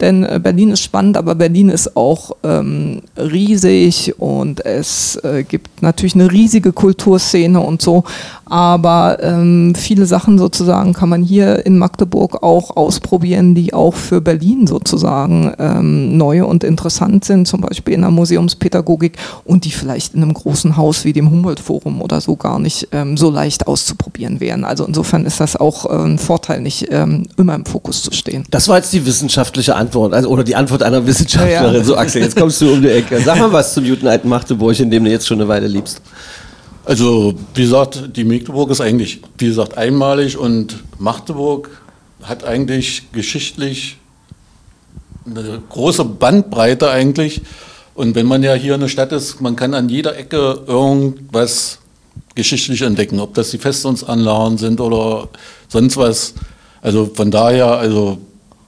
Denn 0.00 0.24
äh, 0.24 0.40
Berlin 0.42 0.70
ist 0.70 0.82
spannend, 0.82 1.16
aber 1.16 1.34
Berlin 1.34 1.68
ist 1.68 1.96
auch 1.96 2.32
ähm, 2.42 3.02
riesig 3.16 4.14
und 4.18 4.64
es 4.66 5.16
äh, 5.16 5.44
gibt 5.44 5.82
natürlich 5.82 6.14
eine 6.14 6.30
riesige 6.30 6.72
Kulturszene 6.72 7.60
und 7.60 7.80
so. 7.80 8.04
Aber 8.46 9.18
ähm, 9.22 9.74
viele 9.74 10.06
Sachen 10.06 10.38
sozusagen 10.38 10.92
kann 10.92 11.08
man 11.08 11.22
hier 11.22 11.64
in 11.64 11.78
Magdeburg 11.78 12.42
auch 12.42 12.76
ausprobieren, 12.76 13.54
die 13.54 13.72
auch 13.72 13.94
für 13.94 14.20
Berlin 14.20 14.66
sozusagen 14.66 15.52
ähm, 15.58 16.16
neu 16.16 16.44
und 16.44 16.62
interessant 16.62 17.24
sind, 17.24 17.48
zum 17.48 17.62
Beispiel 17.62 17.94
in 17.94 18.02
der 18.02 18.10
Museumspädagogik 18.10 19.16
und 19.44 19.64
die 19.64 19.70
vielleicht 19.70 20.14
in 20.14 20.22
einem 20.22 20.34
großen 20.34 20.76
Haus 20.76 21.04
wie 21.04 21.12
dem 21.12 21.30
Humboldt-Forum 21.30 22.02
oder 22.02 22.20
so 22.20 22.36
gar 22.36 22.58
nicht 22.58 22.88
ähm, 22.92 23.16
so 23.16 23.30
leicht 23.30 23.66
auszuprobieren 23.66 24.40
wären. 24.40 24.64
Also 24.64 24.84
insofern 24.84 25.24
ist 25.24 25.40
das 25.40 25.56
auch 25.56 25.86
äh, 25.86 26.04
ein 26.04 26.18
Vorteil, 26.18 26.60
nicht 26.60 26.88
ähm, 26.90 27.26
immer 27.36 27.54
im 27.54 27.64
Fokus 27.64 28.02
zu 28.02 28.12
stehen. 28.12 28.44
Das 28.50 28.63
war 28.68 28.76
jetzt 28.76 28.92
die 28.92 29.04
wissenschaftliche 29.04 29.74
Antwort, 29.74 30.12
also, 30.12 30.28
oder 30.28 30.44
die 30.44 30.56
Antwort 30.56 30.82
einer 30.82 31.06
Wissenschaftlerin. 31.06 31.72
Ja, 31.72 31.78
ja. 31.78 31.84
So, 31.84 31.96
Axel, 31.96 32.22
jetzt 32.22 32.36
kommst 32.36 32.60
du 32.60 32.72
um 32.72 32.82
die 32.82 32.88
Ecke. 32.88 33.20
Sag 33.20 33.38
mal 33.38 33.52
was 33.52 33.74
zum 33.74 33.84
guten 33.84 34.06
alten 34.06 34.28
Magdeburg, 34.28 34.78
in 34.78 34.90
dem 34.90 35.04
du 35.04 35.10
jetzt 35.10 35.26
schon 35.26 35.40
eine 35.40 35.48
Weile 35.48 35.66
liebst. 35.66 36.00
Also, 36.84 37.34
wie 37.54 37.62
gesagt, 37.62 38.10
die 38.16 38.24
Magdeburg 38.24 38.70
ist 38.70 38.80
eigentlich, 38.80 39.22
wie 39.38 39.46
gesagt, 39.46 39.76
einmalig 39.78 40.36
und 40.36 40.76
Magdeburg 40.98 41.70
hat 42.22 42.44
eigentlich 42.44 43.10
geschichtlich 43.12 43.96
eine 45.26 45.62
große 45.70 46.04
Bandbreite 46.04 46.90
eigentlich. 46.90 47.40
Und 47.94 48.14
wenn 48.14 48.26
man 48.26 48.42
ja 48.42 48.54
hier 48.54 48.74
in 48.74 48.80
der 48.80 48.88
Stadt 48.88 49.12
ist, 49.12 49.40
man 49.40 49.56
kann 49.56 49.72
an 49.72 49.88
jeder 49.88 50.16
Ecke 50.16 50.60
irgendwas 50.66 51.78
geschichtlich 52.34 52.82
entdecken, 52.82 53.20
ob 53.20 53.34
das 53.34 53.50
die 53.50 53.58
Festungsanlagen 53.58 54.58
sind 54.58 54.80
oder 54.80 55.28
sonst 55.68 55.96
was. 55.96 56.34
Also 56.82 57.10
von 57.14 57.30
daher, 57.30 57.78
also 57.78 58.18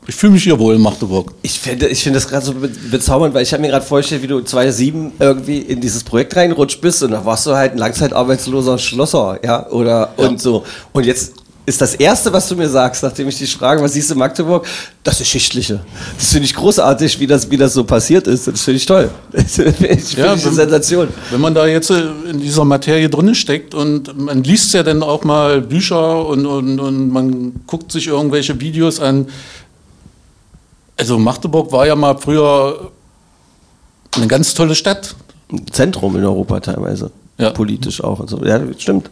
ich 0.09 0.15
fühle 0.15 0.33
mich 0.35 0.45
hier 0.45 0.59
wohl 0.59 0.75
in 0.75 0.81
Magdeburg. 0.81 1.33
Ich 1.43 1.59
finde 1.59 1.89
ich 1.89 2.03
finde 2.03 2.19
das 2.19 2.29
gerade 2.29 2.45
so 2.47 2.53
be- 2.55 2.69
bezaubernd, 2.91 3.35
weil 3.35 3.43
ich 3.43 3.53
habe 3.53 3.61
mir 3.63 3.69
gerade 3.71 3.85
vorgestellt, 3.85 4.23
wie 4.23 4.27
du 4.29 4.41
2007 4.41 5.13
irgendwie 5.19 5.59
in 5.59 5.81
dieses 5.81 6.05
Projekt 6.05 6.37
reingerutscht 6.37 6.81
bist 6.81 7.03
und 7.03 7.11
da 7.11 7.25
warst 7.25 7.47
du 7.47 7.55
halt 7.55 7.73
ein 7.73 7.79
langzeitarbeitsloser 7.79 8.79
Schlosser, 8.79 9.39
ja, 9.45 9.69
oder 9.71 10.11
und 10.17 10.41
so. 10.41 10.65
Und 10.93 11.07
jetzt 11.07 11.35
ist 11.69 11.81
das 11.81 11.97
Erste, 11.97 12.33
was 12.33 12.49
du 12.49 12.55
mir 12.55 12.69
sagst, 12.69 13.03
nachdem 13.03 13.27
ich 13.27 13.39
dich 13.39 13.53
frage, 13.57 13.83
was 13.83 13.95
siehst 13.95 14.09
du 14.11 14.15
in 14.15 14.21
Magdeburg, 14.21 14.65
das 15.03 15.19
Geschichtliche. 15.19 15.81
Das 16.17 16.31
finde 16.31 16.45
ich 16.47 16.55
großartig, 16.55 17.19
wie 17.19 17.27
das, 17.27 17.51
wie 17.51 17.57
das 17.57 17.73
so 17.75 17.83
passiert 17.83 18.29
ist. 18.29 18.47
Das 18.47 18.61
finde 18.63 18.77
ich 18.77 18.87
toll. 18.87 19.11
Das 19.33 19.55
finde 19.57 19.89
ich, 19.89 20.13
Ja, 20.13 20.31
eine 20.33 20.45
wenn- 20.45 20.55
Sensation. 20.55 21.09
Wenn 21.33 21.41
man 21.41 21.55
da 21.55 21.67
jetzt 21.67 21.91
äh, 21.91 22.05
in 22.31 22.39
dieser 22.41 22.65
Materie 22.65 23.11
drin 23.11 23.35
steckt 23.35 23.75
und 23.75 24.17
man 24.17 24.45
liest 24.45 24.75
ja 24.75 24.85
dann 24.85 25.03
auch 25.03 25.25
mal 25.25 25.61
Bücher 25.61 26.25
und, 26.25 26.47
und, 26.47 26.79
und 26.79 27.11
man 27.11 27.55
guckt 27.67 27.91
sich 27.91 28.07
irgendwelche 28.07 28.61
Videos 28.61 29.01
an. 29.01 29.27
Also 30.97 31.19
Magdeburg 31.19 31.73
war 31.73 31.87
ja 31.87 31.95
mal 31.95 32.17
früher 32.19 32.91
eine 34.13 34.27
ganz 34.27 34.55
tolle 34.55 34.75
Stadt. 34.75 35.15
Zentrum 35.71 36.17
in 36.17 36.25
Europa 36.25 36.61
teilweise. 36.61 37.11
Ja. 37.39 37.51
Politisch 37.51 38.03
auch 38.03 38.21
und 38.21 38.31
so. 38.31 38.43
Ja, 38.45 38.61
stimmt. 38.79 39.11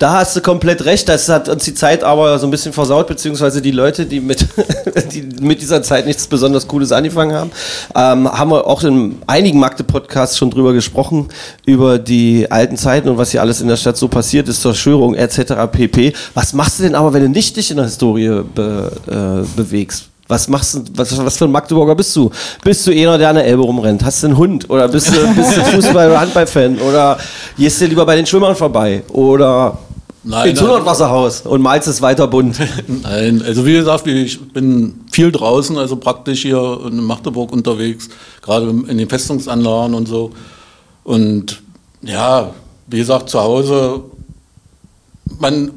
Da 0.00 0.14
hast 0.14 0.34
du 0.34 0.40
komplett 0.40 0.86
recht, 0.86 1.10
das 1.10 1.28
hat 1.28 1.50
uns 1.50 1.64
die 1.64 1.74
Zeit 1.74 2.02
aber 2.04 2.38
so 2.38 2.46
ein 2.46 2.50
bisschen 2.50 2.72
versaut, 2.72 3.06
beziehungsweise 3.06 3.60
die 3.60 3.70
Leute, 3.70 4.06
die 4.06 4.20
mit, 4.20 4.46
die 5.12 5.20
mit 5.42 5.60
dieser 5.60 5.82
Zeit 5.82 6.06
nichts 6.06 6.26
besonders 6.26 6.66
Cooles 6.66 6.90
angefangen 6.90 7.34
haben. 7.34 7.50
Ähm, 7.94 8.26
haben 8.26 8.50
wir 8.50 8.66
auch 8.66 8.82
in 8.82 9.16
einigen 9.26 9.58
Magde-Podcasts 9.60 10.38
schon 10.38 10.50
drüber 10.50 10.72
gesprochen, 10.72 11.28
über 11.66 11.98
die 11.98 12.50
alten 12.50 12.78
Zeiten 12.78 13.10
und 13.10 13.18
was 13.18 13.32
hier 13.32 13.42
alles 13.42 13.60
in 13.60 13.68
der 13.68 13.76
Stadt 13.76 13.98
so 13.98 14.08
passiert 14.08 14.48
ist, 14.48 14.62
Zerstörung 14.62 15.14
etc. 15.14 15.52
pp. 15.70 16.14
Was 16.32 16.54
machst 16.54 16.78
du 16.78 16.84
denn 16.84 16.94
aber, 16.94 17.12
wenn 17.12 17.24
du 17.24 17.28
nicht 17.28 17.56
dich 17.58 17.70
in 17.70 17.76
der 17.76 17.84
Historie 17.84 18.42
be, 18.54 18.90
äh, 19.06 19.46
bewegst? 19.54 20.09
Was 20.30 20.46
machst 20.46 20.74
du, 20.74 20.84
was, 20.94 21.18
was 21.18 21.36
für 21.36 21.46
ein 21.46 21.50
Magdeburger 21.50 21.96
bist 21.96 22.14
du? 22.14 22.30
Bist 22.62 22.86
du 22.86 22.92
einer, 22.92 23.18
der 23.18 23.30
an 23.30 23.34
der 23.34 23.46
Elbe 23.46 23.62
rumrennt? 23.62 24.04
Hast 24.04 24.22
du 24.22 24.28
einen 24.28 24.36
Hund? 24.36 24.70
Oder 24.70 24.86
bist 24.86 25.08
du, 25.08 25.26
bist 25.34 25.56
du 25.56 25.60
Fußball- 25.60 26.06
oder 26.06 26.20
Handballfan? 26.20 26.78
Oder 26.78 27.18
gehst 27.58 27.80
du 27.80 27.86
lieber 27.86 28.06
bei 28.06 28.14
den 28.14 28.24
Schwimmern 28.24 28.54
vorbei? 28.54 29.02
Oder 29.08 29.76
Nein, 30.22 30.50
ins. 30.50 30.60
Hundertwasserhaus 30.60 31.40
und 31.40 31.60
malst 31.60 31.88
es 31.88 32.00
weiter 32.00 32.28
bunt? 32.28 32.60
Nein, 33.02 33.42
also 33.44 33.66
wie 33.66 33.72
gesagt, 33.72 34.06
ich 34.06 34.40
bin 34.52 35.00
viel 35.10 35.32
draußen, 35.32 35.76
also 35.76 35.96
praktisch 35.96 36.42
hier 36.42 36.80
in 36.86 37.02
Magdeburg 37.02 37.52
unterwegs, 37.52 38.08
gerade 38.40 38.70
in 38.70 38.98
den 38.98 39.08
Festungsanlagen 39.08 39.94
und 39.94 40.06
so. 40.06 40.30
Und 41.02 41.60
ja, 42.02 42.50
wie 42.86 42.98
gesagt, 42.98 43.30
zu 43.30 43.40
Hause, 43.40 44.02
man, 45.40 45.72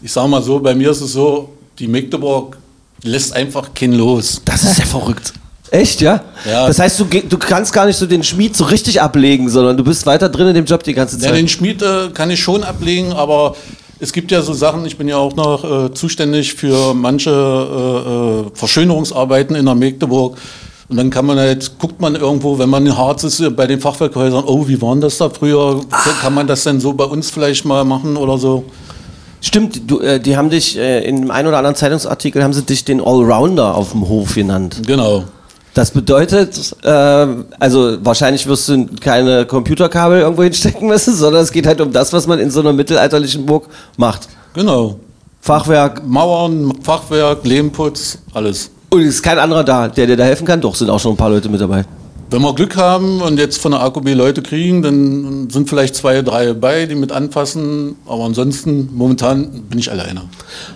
ich 0.00 0.10
sag 0.10 0.26
mal 0.28 0.42
so, 0.42 0.60
bei 0.60 0.74
mir 0.74 0.92
ist 0.92 1.02
es 1.02 1.12
so, 1.12 1.50
die 1.78 1.88
Magdeburg 1.88 2.56
lässt 3.02 3.34
einfach 3.34 3.74
keinen 3.74 3.94
los. 3.94 4.42
Das 4.44 4.64
ist 4.64 4.78
ja 4.78 4.84
verrückt. 4.84 5.32
Echt, 5.70 6.00
ja? 6.00 6.22
Ja. 6.50 6.66
Das 6.66 6.78
heißt, 6.78 6.98
du, 7.00 7.04
du 7.04 7.36
kannst 7.38 7.72
gar 7.72 7.84
nicht 7.86 7.96
so 7.96 8.06
den 8.06 8.22
Schmied 8.22 8.56
so 8.56 8.64
richtig 8.64 9.02
ablegen, 9.02 9.48
sondern 9.50 9.76
du 9.76 9.84
bist 9.84 10.06
weiter 10.06 10.28
drin 10.28 10.48
in 10.48 10.54
dem 10.54 10.64
Job 10.64 10.82
die 10.82 10.94
ganze 10.94 11.16
Ja, 11.16 11.24
Zeit. 11.24 11.36
den 11.36 11.48
Schmied 11.48 11.82
äh, 11.82 12.08
kann 12.14 12.30
ich 12.30 12.40
schon 12.40 12.64
ablegen, 12.64 13.12
aber 13.12 13.54
es 14.00 14.12
gibt 14.12 14.30
ja 14.30 14.40
so 14.40 14.54
Sachen, 14.54 14.86
ich 14.86 14.96
bin 14.96 15.08
ja 15.08 15.18
auch 15.18 15.34
noch 15.36 15.86
äh, 15.86 15.92
zuständig 15.92 16.54
für 16.54 16.94
manche 16.94 17.30
äh, 17.30 18.48
äh, 18.48 18.50
Verschönerungsarbeiten 18.54 19.56
in 19.56 19.66
der 19.66 19.74
Magdeburg. 19.74 20.38
Und 20.88 20.96
dann 20.96 21.10
kann 21.10 21.26
man 21.26 21.38
halt, 21.38 21.78
guckt 21.78 22.00
man 22.00 22.14
irgendwo, 22.14 22.58
wenn 22.58 22.70
man 22.70 22.86
in 22.86 22.96
Harz 22.96 23.22
ist, 23.24 23.40
äh, 23.40 23.50
bei 23.50 23.66
den 23.66 23.78
Fachwerkhäusern, 23.80 24.44
oh, 24.46 24.66
wie 24.68 24.80
war 24.80 24.94
denn 24.94 25.02
das 25.02 25.18
da 25.18 25.28
früher? 25.28 25.82
Kann 26.22 26.32
man 26.32 26.46
das 26.46 26.64
denn 26.64 26.80
so 26.80 26.94
bei 26.94 27.04
uns 27.04 27.30
vielleicht 27.30 27.66
mal 27.66 27.84
machen 27.84 28.16
oder 28.16 28.38
so? 28.38 28.64
Stimmt, 29.40 29.90
du, 29.90 30.00
äh, 30.00 30.18
die 30.18 30.36
haben 30.36 30.50
dich 30.50 30.76
äh, 30.76 31.06
in 31.06 31.16
einem 31.18 31.30
einen 31.30 31.48
oder 31.48 31.58
anderen 31.58 31.76
Zeitungsartikel 31.76 32.42
haben 32.42 32.52
sie 32.52 32.62
dich 32.62 32.84
den 32.84 33.00
Allrounder 33.00 33.74
auf 33.74 33.92
dem 33.92 34.08
Hof 34.08 34.34
genannt. 34.34 34.82
Genau. 34.86 35.24
Das 35.74 35.92
bedeutet, 35.92 36.74
äh, 36.82 37.26
also 37.60 37.98
wahrscheinlich 38.02 38.46
wirst 38.48 38.68
du 38.68 38.86
keine 39.00 39.46
Computerkabel 39.46 40.20
irgendwo 40.20 40.42
hinstecken 40.42 40.88
müssen, 40.88 41.14
sondern 41.14 41.42
es 41.42 41.52
geht 41.52 41.66
halt 41.66 41.80
um 41.80 41.92
das, 41.92 42.12
was 42.12 42.26
man 42.26 42.40
in 42.40 42.50
so 42.50 42.60
einer 42.60 42.72
mittelalterlichen 42.72 43.46
Burg 43.46 43.68
macht. 43.96 44.28
Genau. 44.54 44.98
Fachwerk. 45.40 46.02
Mauern, 46.04 46.72
Fachwerk, 46.82 47.44
Lehmputz, 47.44 48.18
alles. 48.34 48.70
Und 48.90 49.02
es 49.02 49.16
ist 49.16 49.22
kein 49.22 49.38
anderer 49.38 49.62
da, 49.62 49.86
der 49.86 50.06
dir 50.06 50.16
da 50.16 50.24
helfen 50.24 50.46
kann. 50.46 50.60
Doch, 50.60 50.74
sind 50.74 50.90
auch 50.90 50.98
schon 50.98 51.12
ein 51.12 51.16
paar 51.16 51.30
Leute 51.30 51.48
mit 51.48 51.60
dabei. 51.60 51.84
Wenn 52.30 52.42
wir 52.42 52.54
Glück 52.54 52.76
haben 52.76 53.22
und 53.22 53.38
jetzt 53.38 53.56
von 53.56 53.72
der 53.72 53.80
AKB 53.80 54.12
Leute 54.12 54.42
kriegen, 54.42 54.82
dann 54.82 55.48
sind 55.48 55.66
vielleicht 55.66 55.96
zwei, 55.96 56.20
drei 56.20 56.44
dabei, 56.44 56.84
die 56.84 56.94
mit 56.94 57.10
anfassen. 57.10 57.96
Aber 58.06 58.24
ansonsten, 58.24 58.90
momentan 58.92 59.62
bin 59.62 59.78
ich 59.78 59.90
alleine. 59.90 60.22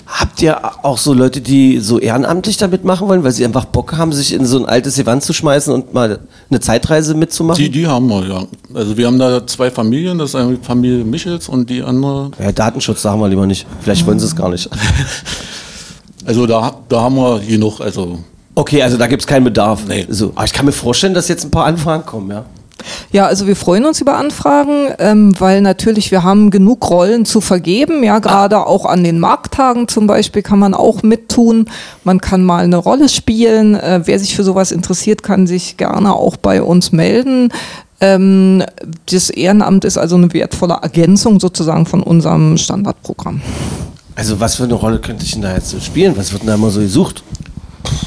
Habt 0.06 0.40
ihr 0.40 0.58
auch 0.82 0.96
so 0.96 1.12
Leute, 1.12 1.42
die 1.42 1.78
so 1.80 1.98
ehrenamtlich 1.98 2.56
damit 2.56 2.84
machen 2.84 3.06
wollen, 3.06 3.22
weil 3.22 3.32
sie 3.32 3.44
einfach 3.44 3.66
Bock 3.66 3.98
haben, 3.98 4.14
sich 4.14 4.32
in 4.32 4.46
so 4.46 4.60
ein 4.60 4.64
altes 4.64 4.96
Gewand 4.96 5.24
zu 5.24 5.34
schmeißen 5.34 5.74
und 5.74 5.92
mal 5.92 6.20
eine 6.48 6.60
Zeitreise 6.60 7.14
mitzumachen? 7.14 7.62
Die, 7.62 7.70
die 7.70 7.86
haben 7.86 8.08
wir, 8.08 8.26
ja. 8.26 8.46
Also 8.72 8.96
wir 8.96 9.06
haben 9.06 9.18
da 9.18 9.46
zwei 9.46 9.70
Familien, 9.70 10.16
das 10.16 10.30
ist 10.30 10.36
eine 10.36 10.56
Familie 10.56 11.04
Michels 11.04 11.50
und 11.50 11.68
die 11.68 11.82
andere, 11.82 12.30
ja, 12.42 12.50
Datenschutz 12.52 13.02
sagen 13.02 13.20
wir 13.20 13.28
lieber 13.28 13.46
nicht. 13.46 13.66
Vielleicht 13.82 14.06
wollen 14.06 14.18
sie 14.18 14.24
es 14.24 14.34
gar 14.34 14.48
nicht. 14.48 14.70
also 16.24 16.46
da, 16.46 16.76
da 16.88 17.02
haben 17.02 17.16
wir 17.16 17.40
genug, 17.40 17.80
also 17.80 18.20
Okay, 18.54 18.82
also 18.82 18.96
da 18.96 19.06
gibt 19.06 19.22
es 19.22 19.26
keinen 19.26 19.44
Bedarf. 19.44 19.82
Nee. 19.86 20.06
So, 20.08 20.32
aber 20.34 20.44
ich 20.44 20.52
kann 20.52 20.66
mir 20.66 20.72
vorstellen, 20.72 21.14
dass 21.14 21.28
jetzt 21.28 21.44
ein 21.44 21.50
paar 21.50 21.64
Anfragen 21.64 22.04
kommen, 22.04 22.30
ja. 22.30 22.44
Ja, 23.12 23.26
also 23.26 23.46
wir 23.46 23.56
freuen 23.56 23.84
uns 23.84 24.00
über 24.00 24.16
Anfragen, 24.16 24.88
ähm, 24.98 25.38
weil 25.38 25.60
natürlich 25.60 26.10
wir 26.10 26.22
haben 26.22 26.50
genug 26.50 26.88
Rollen 26.90 27.24
zu 27.24 27.40
vergeben. 27.40 28.02
Ja, 28.02 28.18
gerade 28.18 28.66
auch 28.66 28.86
an 28.86 29.04
den 29.04 29.20
Markttagen 29.20 29.88
zum 29.88 30.06
Beispiel 30.06 30.42
kann 30.42 30.58
man 30.58 30.74
auch 30.74 31.02
mittun. 31.02 31.66
Man 32.04 32.20
kann 32.20 32.44
mal 32.44 32.64
eine 32.64 32.76
Rolle 32.76 33.08
spielen. 33.08 33.74
Äh, 33.74 34.00
wer 34.04 34.18
sich 34.18 34.34
für 34.34 34.44
sowas 34.44 34.72
interessiert, 34.72 35.22
kann 35.22 35.46
sich 35.46 35.76
gerne 35.76 36.14
auch 36.14 36.36
bei 36.36 36.62
uns 36.62 36.92
melden. 36.92 37.52
Ähm, 38.00 38.64
das 39.10 39.30
Ehrenamt 39.30 39.84
ist 39.84 39.98
also 39.98 40.16
eine 40.16 40.32
wertvolle 40.32 40.78
Ergänzung 40.82 41.38
sozusagen 41.38 41.86
von 41.86 42.02
unserem 42.02 42.56
Standardprogramm. 42.56 43.42
Also 44.16 44.40
was 44.40 44.56
für 44.56 44.64
eine 44.64 44.74
Rolle 44.74 44.98
könnte 44.98 45.24
ich 45.24 45.32
denn 45.32 45.42
da 45.42 45.54
jetzt 45.54 45.70
so 45.70 45.80
spielen? 45.80 46.16
Was 46.16 46.32
wird 46.32 46.42
denn 46.42 46.48
da 46.48 46.54
immer 46.54 46.70
so 46.70 46.80
gesucht? 46.80 47.22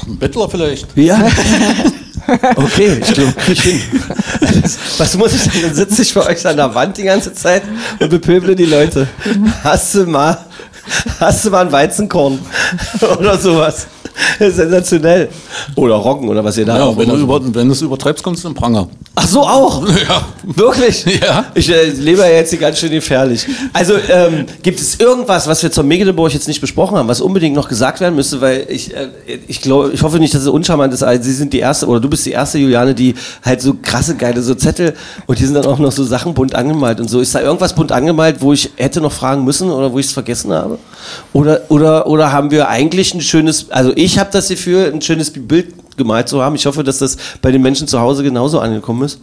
Ein 0.06 0.18
Bettler 0.18 0.48
vielleicht. 0.48 0.86
Ja. 0.96 1.20
Okay, 2.56 3.00
ich 3.00 3.14
glaube, 3.14 3.34
hin. 3.52 3.80
Was 4.98 5.16
muss 5.16 5.32
ich 5.32 5.42
denn? 5.42 5.62
Dann 5.62 5.74
sitze 5.74 6.02
ich 6.02 6.12
für 6.12 6.26
euch 6.26 6.44
an 6.44 6.56
der 6.56 6.74
Wand 6.74 6.96
die 6.96 7.04
ganze 7.04 7.32
Zeit 7.32 7.62
und 8.00 8.08
bepöble 8.08 8.56
die 8.56 8.64
Leute. 8.64 9.06
Hast 9.62 9.94
du 9.94 10.06
mal, 10.06 10.36
hast 11.20 11.44
du 11.44 11.50
mal 11.50 11.66
ein 11.66 11.70
Weizenkorn? 11.70 12.40
Oder 13.20 13.38
sowas. 13.38 13.86
Sensationell. 14.38 15.28
Oder 15.74 15.94
Roggen 15.94 16.28
oder 16.28 16.44
was 16.44 16.56
ihr 16.56 16.64
da 16.64 16.78
Ja, 16.78 16.96
wenn, 16.96 17.08
du 17.08 17.16
über, 17.16 17.40
wenn 17.42 17.66
du 17.66 17.72
es 17.72 17.82
übertreibst, 17.82 18.22
kommst 18.22 18.44
du 18.44 18.48
in 18.48 18.54
Pranger. 18.54 18.88
Ach 19.14 19.26
so, 19.26 19.40
auch? 19.42 19.86
Ja. 20.08 20.26
Wirklich? 20.44 21.04
Ja. 21.26 21.46
Ich 21.54 21.70
äh, 21.70 21.88
lebe 21.88 22.20
ja 22.20 22.28
jetzt 22.28 22.50
hier 22.50 22.58
ganz 22.58 22.78
schön 22.78 22.90
gefährlich. 22.90 23.46
Also, 23.72 23.94
ähm, 24.08 24.44
gibt 24.62 24.78
es 24.78 25.00
irgendwas, 25.00 25.46
was 25.46 25.62
wir 25.62 25.72
zur 25.72 25.82
Mecklenburg 25.82 26.32
jetzt 26.32 26.46
nicht 26.46 26.60
besprochen 26.60 26.96
haben, 26.96 27.08
was 27.08 27.20
unbedingt 27.20 27.56
noch 27.56 27.68
gesagt 27.68 28.00
werden 28.00 28.14
müsste? 28.14 28.40
Weil 28.40 28.66
ich, 28.68 28.94
äh, 28.94 29.08
ich 29.48 29.62
glaube, 29.62 29.92
ich 29.92 30.02
hoffe 30.02 30.18
nicht, 30.18 30.34
dass 30.34 30.42
es 30.42 30.48
uncharmant 30.48 30.92
ist. 30.92 31.02
Also, 31.02 31.22
Sie 31.22 31.32
sind 31.32 31.52
die 31.52 31.58
erste, 31.58 31.86
oder 31.86 32.00
du 32.00 32.08
bist 32.08 32.26
die 32.26 32.32
erste, 32.32 32.58
Juliane, 32.58 32.94
die 32.94 33.14
halt 33.42 33.62
so 33.62 33.74
krasse, 33.80 34.14
geile, 34.14 34.42
so 34.42 34.54
Zettel 34.54 34.94
und 35.26 35.38
hier 35.38 35.46
sind 35.46 35.54
dann 35.54 35.66
auch 35.66 35.78
noch 35.78 35.92
so 35.92 36.04
Sachen 36.04 36.34
bunt 36.34 36.54
angemalt 36.54 37.00
und 37.00 37.08
so. 37.08 37.20
Ist 37.20 37.34
da 37.34 37.40
irgendwas 37.40 37.74
bunt 37.74 37.92
angemalt, 37.92 38.40
wo 38.40 38.52
ich 38.52 38.70
hätte 38.76 39.00
noch 39.00 39.12
fragen 39.12 39.44
müssen 39.44 39.70
oder 39.70 39.92
wo 39.92 39.98
ich 39.98 40.06
es 40.06 40.12
vergessen 40.12 40.52
habe? 40.52 40.78
Oder, 41.32 41.62
oder, 41.68 42.06
oder 42.06 42.32
haben 42.32 42.50
wir 42.50 42.68
eigentlich 42.68 43.14
ein 43.14 43.20
schönes, 43.20 43.70
also 43.70 43.92
ich 43.96 44.18
habe 44.18 44.30
das 44.32 44.48
Gefühl, 44.48 44.90
ein 44.92 45.02
schönes 45.02 45.32
Bild 45.32 45.74
gemalt 45.96 46.28
zu 46.28 46.42
haben. 46.42 46.54
Ich 46.54 46.66
hoffe, 46.66 46.84
dass 46.84 46.98
das 46.98 47.16
bei 47.42 47.50
den 47.50 47.62
Menschen 47.62 47.88
zu 47.88 48.00
Hause 48.00 48.22
genauso 48.22 48.60
angekommen 48.60 49.02
ist. 49.02 49.20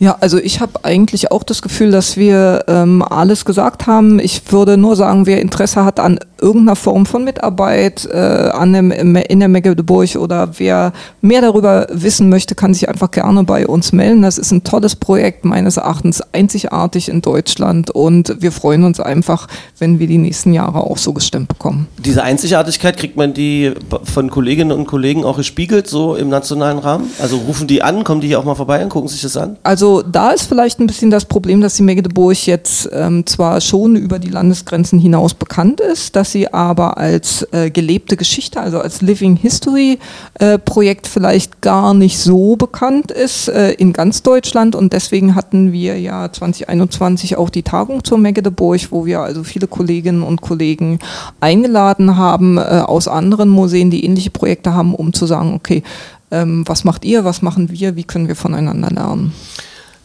Ja, 0.00 0.16
also 0.20 0.38
ich 0.38 0.60
habe 0.60 0.82
eigentlich 0.82 1.30
auch 1.30 1.42
das 1.42 1.60
Gefühl, 1.60 1.90
dass 1.90 2.16
wir 2.16 2.64
ähm, 2.68 3.02
alles 3.02 3.44
gesagt 3.44 3.86
haben. 3.86 4.18
Ich 4.18 4.50
würde 4.50 4.78
nur 4.78 4.96
sagen, 4.96 5.26
wer 5.26 5.42
Interesse 5.42 5.84
hat 5.84 6.00
an 6.00 6.18
irgendeiner 6.40 6.74
Form 6.74 7.04
von 7.04 7.22
Mitarbeit 7.22 8.08
äh, 8.10 8.16
an 8.16 8.72
dem, 8.72 8.92
in 8.92 9.40
der 9.40 9.48
Mecklenburg 9.48 10.16
oder 10.16 10.58
wer 10.58 10.94
mehr 11.20 11.42
darüber 11.42 11.86
wissen 11.92 12.30
möchte, 12.30 12.54
kann 12.54 12.72
sich 12.72 12.88
einfach 12.88 13.10
gerne 13.10 13.44
bei 13.44 13.66
uns 13.66 13.92
melden. 13.92 14.22
Das 14.22 14.38
ist 14.38 14.52
ein 14.52 14.64
tolles 14.64 14.96
Projekt, 14.96 15.44
meines 15.44 15.76
Erachtens 15.76 16.22
einzigartig 16.32 17.10
in 17.10 17.20
Deutschland 17.20 17.90
und 17.90 18.36
wir 18.40 18.52
freuen 18.52 18.84
uns 18.84 19.00
einfach, 19.00 19.48
wenn 19.78 19.98
wir 19.98 20.06
die 20.06 20.16
nächsten 20.16 20.54
Jahre 20.54 20.80
auch 20.80 20.96
so 20.96 21.12
gestemmt 21.12 21.48
bekommen. 21.48 21.88
Diese 21.98 22.22
Einzigartigkeit, 22.22 22.96
kriegt 22.96 23.16
man 23.16 23.34
die 23.34 23.74
von 24.04 24.30
Kolleginnen 24.30 24.72
und 24.72 24.86
Kollegen 24.86 25.24
auch 25.24 25.36
gespiegelt, 25.36 25.88
so 25.88 26.16
im 26.16 26.30
nationalen 26.30 26.78
Rahmen? 26.78 27.10
Also 27.20 27.36
rufen 27.36 27.66
die 27.66 27.82
an, 27.82 28.02
kommen 28.02 28.22
die 28.22 28.28
hier 28.28 28.38
auch 28.38 28.44
mal 28.44 28.54
vorbei 28.54 28.82
und 28.82 28.88
gucken 28.88 29.08
sich 29.08 29.20
das 29.20 29.36
an? 29.36 29.58
Also 29.62 29.89
da 30.00 30.30
ist 30.30 30.46
vielleicht 30.46 30.80
ein 30.80 30.86
bisschen 30.86 31.10
das 31.10 31.26
Problem, 31.26 31.60
dass 31.60 31.74
die 31.74 31.82
Magdeburg 31.82 32.46
jetzt 32.46 32.88
ähm, 32.92 33.26
zwar 33.26 33.60
schon 33.60 33.96
über 33.96 34.18
die 34.18 34.30
Landesgrenzen 34.30 34.98
hinaus 34.98 35.34
bekannt 35.34 35.80
ist, 35.80 36.16
dass 36.16 36.30
dass 36.30 36.32
sie 36.32 36.52
aber 36.52 36.96
als 36.96 37.44
äh, 37.50 37.70
gelebte 37.70 38.16
Geschichte, 38.16 38.60
also 38.60 38.78
als 38.78 39.02
Living 39.02 39.34
History 39.34 39.98
äh, 40.34 40.58
Projekt 40.58 41.08
vielleicht 41.08 41.60
gar 41.60 41.92
nicht 41.92 42.20
so 42.20 42.54
bekannt 42.54 43.10
ist 43.10 43.48
äh, 43.48 43.72
in 43.72 43.92
ganz 43.92 44.22
Deutschland. 44.22 44.76
Und 44.76 44.92
deswegen 44.92 45.34
hatten 45.34 45.72
wir 45.72 45.98
ja 45.98 46.30
2021 46.30 47.36
auch 47.36 47.50
die 47.50 47.64
Tagung 47.64 48.04
zur 48.04 48.18
Magdeburg, 48.18 48.80
wo 48.90 49.06
wir 49.06 49.20
also 49.20 49.42
viele 49.42 49.66
Kolleginnen 49.66 50.22
und 50.22 50.40
Kollegen 50.40 51.00
eingeladen 51.40 52.16
haben 52.16 52.58
äh, 52.58 52.84
aus 52.86 53.08
anderen 53.08 53.48
Museen, 53.48 53.90
die 53.90 54.04
ähnliche 54.04 54.30
Projekte 54.30 54.72
haben, 54.72 54.94
um 54.94 55.12
zu 55.12 55.26
sagen, 55.26 55.54
okay, 55.54 55.82
ähm, 56.30 56.62
was 56.66 56.84
macht 56.84 57.04
ihr, 57.04 57.24
was 57.24 57.42
machen 57.42 57.70
wir, 57.72 57.96
wie 57.96 58.04
können 58.04 58.28
wir 58.28 58.36
voneinander 58.36 58.90
lernen 58.90 59.32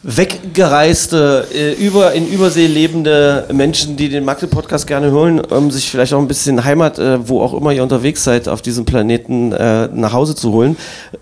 weggereiste, 0.08 1.48
äh, 1.52 1.72
über, 1.72 2.12
in 2.12 2.28
Übersee 2.28 2.68
lebende 2.68 3.44
Menschen, 3.52 3.96
die 3.96 4.08
den 4.08 4.24
Magde-Podcast 4.24 4.86
gerne 4.86 5.10
hören, 5.10 5.40
um 5.40 5.72
sich 5.72 5.90
vielleicht 5.90 6.14
auch 6.14 6.20
ein 6.20 6.28
bisschen 6.28 6.64
Heimat, 6.64 7.00
äh, 7.00 7.28
wo 7.28 7.42
auch 7.42 7.52
immer 7.52 7.72
ihr 7.72 7.82
unterwegs 7.82 8.22
seid, 8.22 8.48
auf 8.48 8.62
diesem 8.62 8.84
Planeten 8.84 9.50
äh, 9.50 9.88
nach 9.92 10.12
Hause 10.12 10.36
zu 10.36 10.52
holen. 10.52 10.76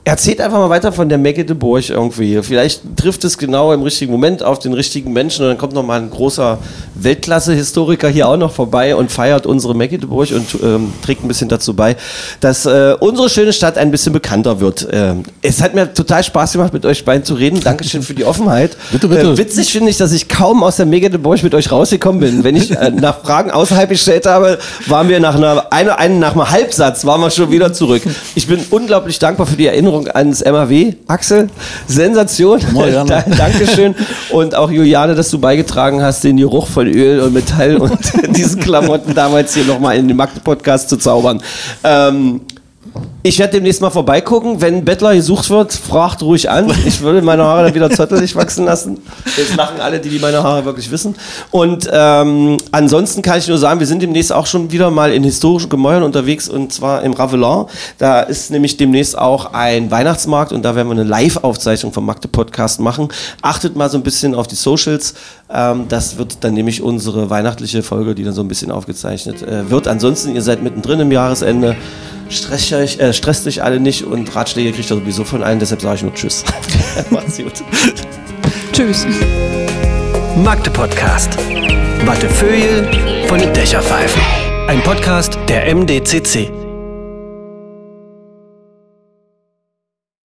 Erzählt 0.04 0.38
einfach 0.42 0.58
mal 0.58 0.68
weiter 0.68 0.92
von 0.92 1.08
der 1.08 1.16
Magdeburg 1.16 1.88
irgendwie. 1.88 2.42
Vielleicht 2.42 2.82
trifft 2.96 3.24
es 3.24 3.38
genau 3.38 3.72
im 3.72 3.80
richtigen 3.80 4.12
Moment 4.12 4.42
auf 4.42 4.58
den 4.58 4.74
richtigen 4.74 5.14
Menschen 5.14 5.44
und 5.44 5.48
dann 5.48 5.58
kommt 5.58 5.72
noch 5.72 5.82
mal 5.82 5.98
ein 5.98 6.10
großer 6.10 6.58
Weltklasse-Historiker 6.94 8.10
hier 8.10 8.28
auch 8.28 8.36
noch 8.36 8.52
vorbei 8.52 8.94
und 8.94 9.10
feiert 9.10 9.46
unsere 9.46 9.74
Magdeburg 9.74 10.30
und 10.30 10.62
ähm, 10.62 10.92
trägt 11.02 11.24
ein 11.24 11.28
bisschen 11.28 11.48
dazu 11.48 11.72
bei, 11.72 11.96
dass 12.40 12.66
äh, 12.66 12.94
unsere 13.00 13.30
schöne 13.30 13.54
Stadt 13.54 13.78
ein 13.78 13.90
bisschen 13.90 14.12
bekannter 14.12 14.60
wird. 14.60 14.86
Ähm, 14.92 15.22
es 15.40 15.62
hat 15.62 15.74
mir 15.74 15.94
total 15.94 16.22
Spaß 16.22 16.52
gemacht, 16.52 16.74
mit 16.74 16.84
euch 16.84 17.02
beiden 17.06 17.24
zu 17.24 17.32
reden. 17.32 17.60
Dankeschön 17.60 18.02
für 18.02 18.12
die 18.12 18.24
Offenheit. 18.24 18.73
Bitte, 18.92 19.08
bitte. 19.08 19.32
Äh, 19.32 19.38
witzig 19.38 19.72
finde 19.72 19.90
ich, 19.90 19.96
dass 19.96 20.12
ich 20.12 20.28
kaum 20.28 20.62
aus 20.62 20.76
der 20.76 20.86
Megadeburg 20.86 21.42
mit 21.42 21.54
euch 21.54 21.70
rausgekommen 21.70 22.20
bin. 22.20 22.44
Wenn 22.44 22.56
ich 22.56 22.70
äh, 22.70 22.90
nach 22.90 23.22
Fragen 23.22 23.50
außerhalb 23.50 23.88
gestellt 23.88 24.26
habe, 24.26 24.58
waren 24.86 25.08
wir 25.08 25.20
nach 25.20 25.34
einer, 25.34 25.72
eine, 25.72 25.98
eine, 25.98 26.14
nach 26.16 26.32
einem 26.32 26.50
Halbsatz 26.50 27.04
waren 27.04 27.20
wir 27.20 27.30
schon 27.30 27.50
wieder 27.50 27.72
zurück. 27.72 28.02
Ich 28.34 28.46
bin 28.46 28.64
unglaublich 28.70 29.18
dankbar 29.18 29.46
für 29.46 29.56
die 29.56 29.66
Erinnerung 29.66 30.08
ans 30.08 30.44
MAW. 30.44 30.94
Axel, 31.06 31.48
Sensation. 31.86 32.60
Da, 33.04 33.22
Dankeschön. 33.22 33.94
Und 34.30 34.54
auch 34.54 34.70
Juliane, 34.70 35.14
dass 35.14 35.30
du 35.30 35.38
beigetragen 35.38 36.02
hast, 36.02 36.22
den 36.22 36.36
Geruch 36.36 36.68
von 36.68 36.86
Öl 36.86 37.20
und 37.20 37.32
Metall 37.32 37.76
und 37.76 37.98
diesen 38.36 38.60
Klamotten 38.60 39.14
damals 39.14 39.54
hier 39.54 39.64
nochmal 39.64 39.96
in 39.96 40.06
den 40.06 40.16
Magde-Podcast 40.16 40.88
zu 40.88 40.96
zaubern. 40.96 41.42
Ähm, 41.82 42.40
ich 43.26 43.38
werde 43.38 43.54
demnächst 43.54 43.80
mal 43.80 43.88
vorbeigucken. 43.88 44.60
Wenn 44.60 44.84
Bettler 44.84 45.14
gesucht 45.14 45.48
wird, 45.48 45.72
fragt 45.72 46.22
ruhig 46.22 46.50
an. 46.50 46.70
Ich 46.86 47.00
würde 47.00 47.22
meine 47.22 47.42
Haare 47.42 47.64
dann 47.64 47.74
wieder 47.74 47.90
zottelig 47.90 48.36
wachsen 48.36 48.66
lassen. 48.66 49.00
Jetzt 49.36 49.56
lachen 49.56 49.80
alle, 49.80 49.98
die, 49.98 50.10
die 50.10 50.18
meine 50.18 50.42
Haare 50.42 50.66
wirklich 50.66 50.90
wissen. 50.90 51.14
Und 51.50 51.88
ähm, 51.90 52.58
ansonsten 52.70 53.22
kann 53.22 53.38
ich 53.38 53.48
nur 53.48 53.56
sagen, 53.56 53.80
wir 53.80 53.86
sind 53.86 54.02
demnächst 54.02 54.30
auch 54.30 54.46
schon 54.46 54.70
wieder 54.70 54.90
mal 54.90 55.10
in 55.12 55.24
historischen 55.24 55.70
Gemäuern 55.70 56.02
unterwegs 56.02 56.50
und 56.50 56.72
zwar 56.74 57.02
im 57.02 57.14
Ravelin. 57.14 57.64
Da 57.96 58.20
ist 58.20 58.50
nämlich 58.50 58.76
demnächst 58.76 59.16
auch 59.16 59.54
ein 59.54 59.90
Weihnachtsmarkt 59.90 60.52
und 60.52 60.62
da 60.62 60.76
werden 60.76 60.88
wir 60.88 60.92
eine 60.92 61.04
Live-Aufzeichnung 61.04 61.94
vom 61.94 62.04
Magde 62.04 62.28
Podcast 62.28 62.78
machen. 62.80 63.08
Achtet 63.40 63.74
mal 63.74 63.88
so 63.88 63.96
ein 63.96 64.02
bisschen 64.02 64.34
auf 64.34 64.46
die 64.46 64.56
Socials. 64.56 65.14
Ähm, 65.50 65.86
das 65.88 66.16
wird 66.18 66.42
dann 66.42 66.54
nämlich 66.54 66.82
unsere 66.82 67.30
weihnachtliche 67.30 67.82
Folge, 67.82 68.14
die 68.14 68.24
dann 68.24 68.32
so 68.32 68.40
ein 68.42 68.48
bisschen 68.48 68.70
aufgezeichnet 68.70 69.42
äh, 69.42 69.70
wird. 69.70 69.88
Ansonsten, 69.88 70.34
ihr 70.34 70.42
seid 70.42 70.62
mittendrin 70.62 71.00
im 71.00 71.12
Jahresende. 71.12 71.76
Stresst 72.30 72.72
euch, 72.72 72.98
äh, 72.98 73.12
stresst 73.12 73.46
euch 73.46 73.62
alle 73.62 73.80
nicht 73.80 74.04
und 74.04 74.34
Ratschläge 74.34 74.72
kriegt 74.72 74.90
ihr 74.90 74.96
sowieso 74.96 75.24
von 75.24 75.42
allen, 75.42 75.58
deshalb 75.58 75.82
sage 75.82 75.96
ich 75.96 76.02
nur 76.02 76.14
Tschüss. 76.14 76.44
Macht's 77.10 77.36
gut. 77.36 77.62
Tschüss. 78.72 79.06
Magde 80.42 80.70
Podcast. 80.70 81.36
Wattefeuille 82.06 82.90
von 83.28 83.38
den 83.38 83.52
Dächerpfeifen. 83.52 84.20
Ein 84.66 84.82
Podcast 84.82 85.38
der 85.48 85.74
MDCC. 85.74 86.63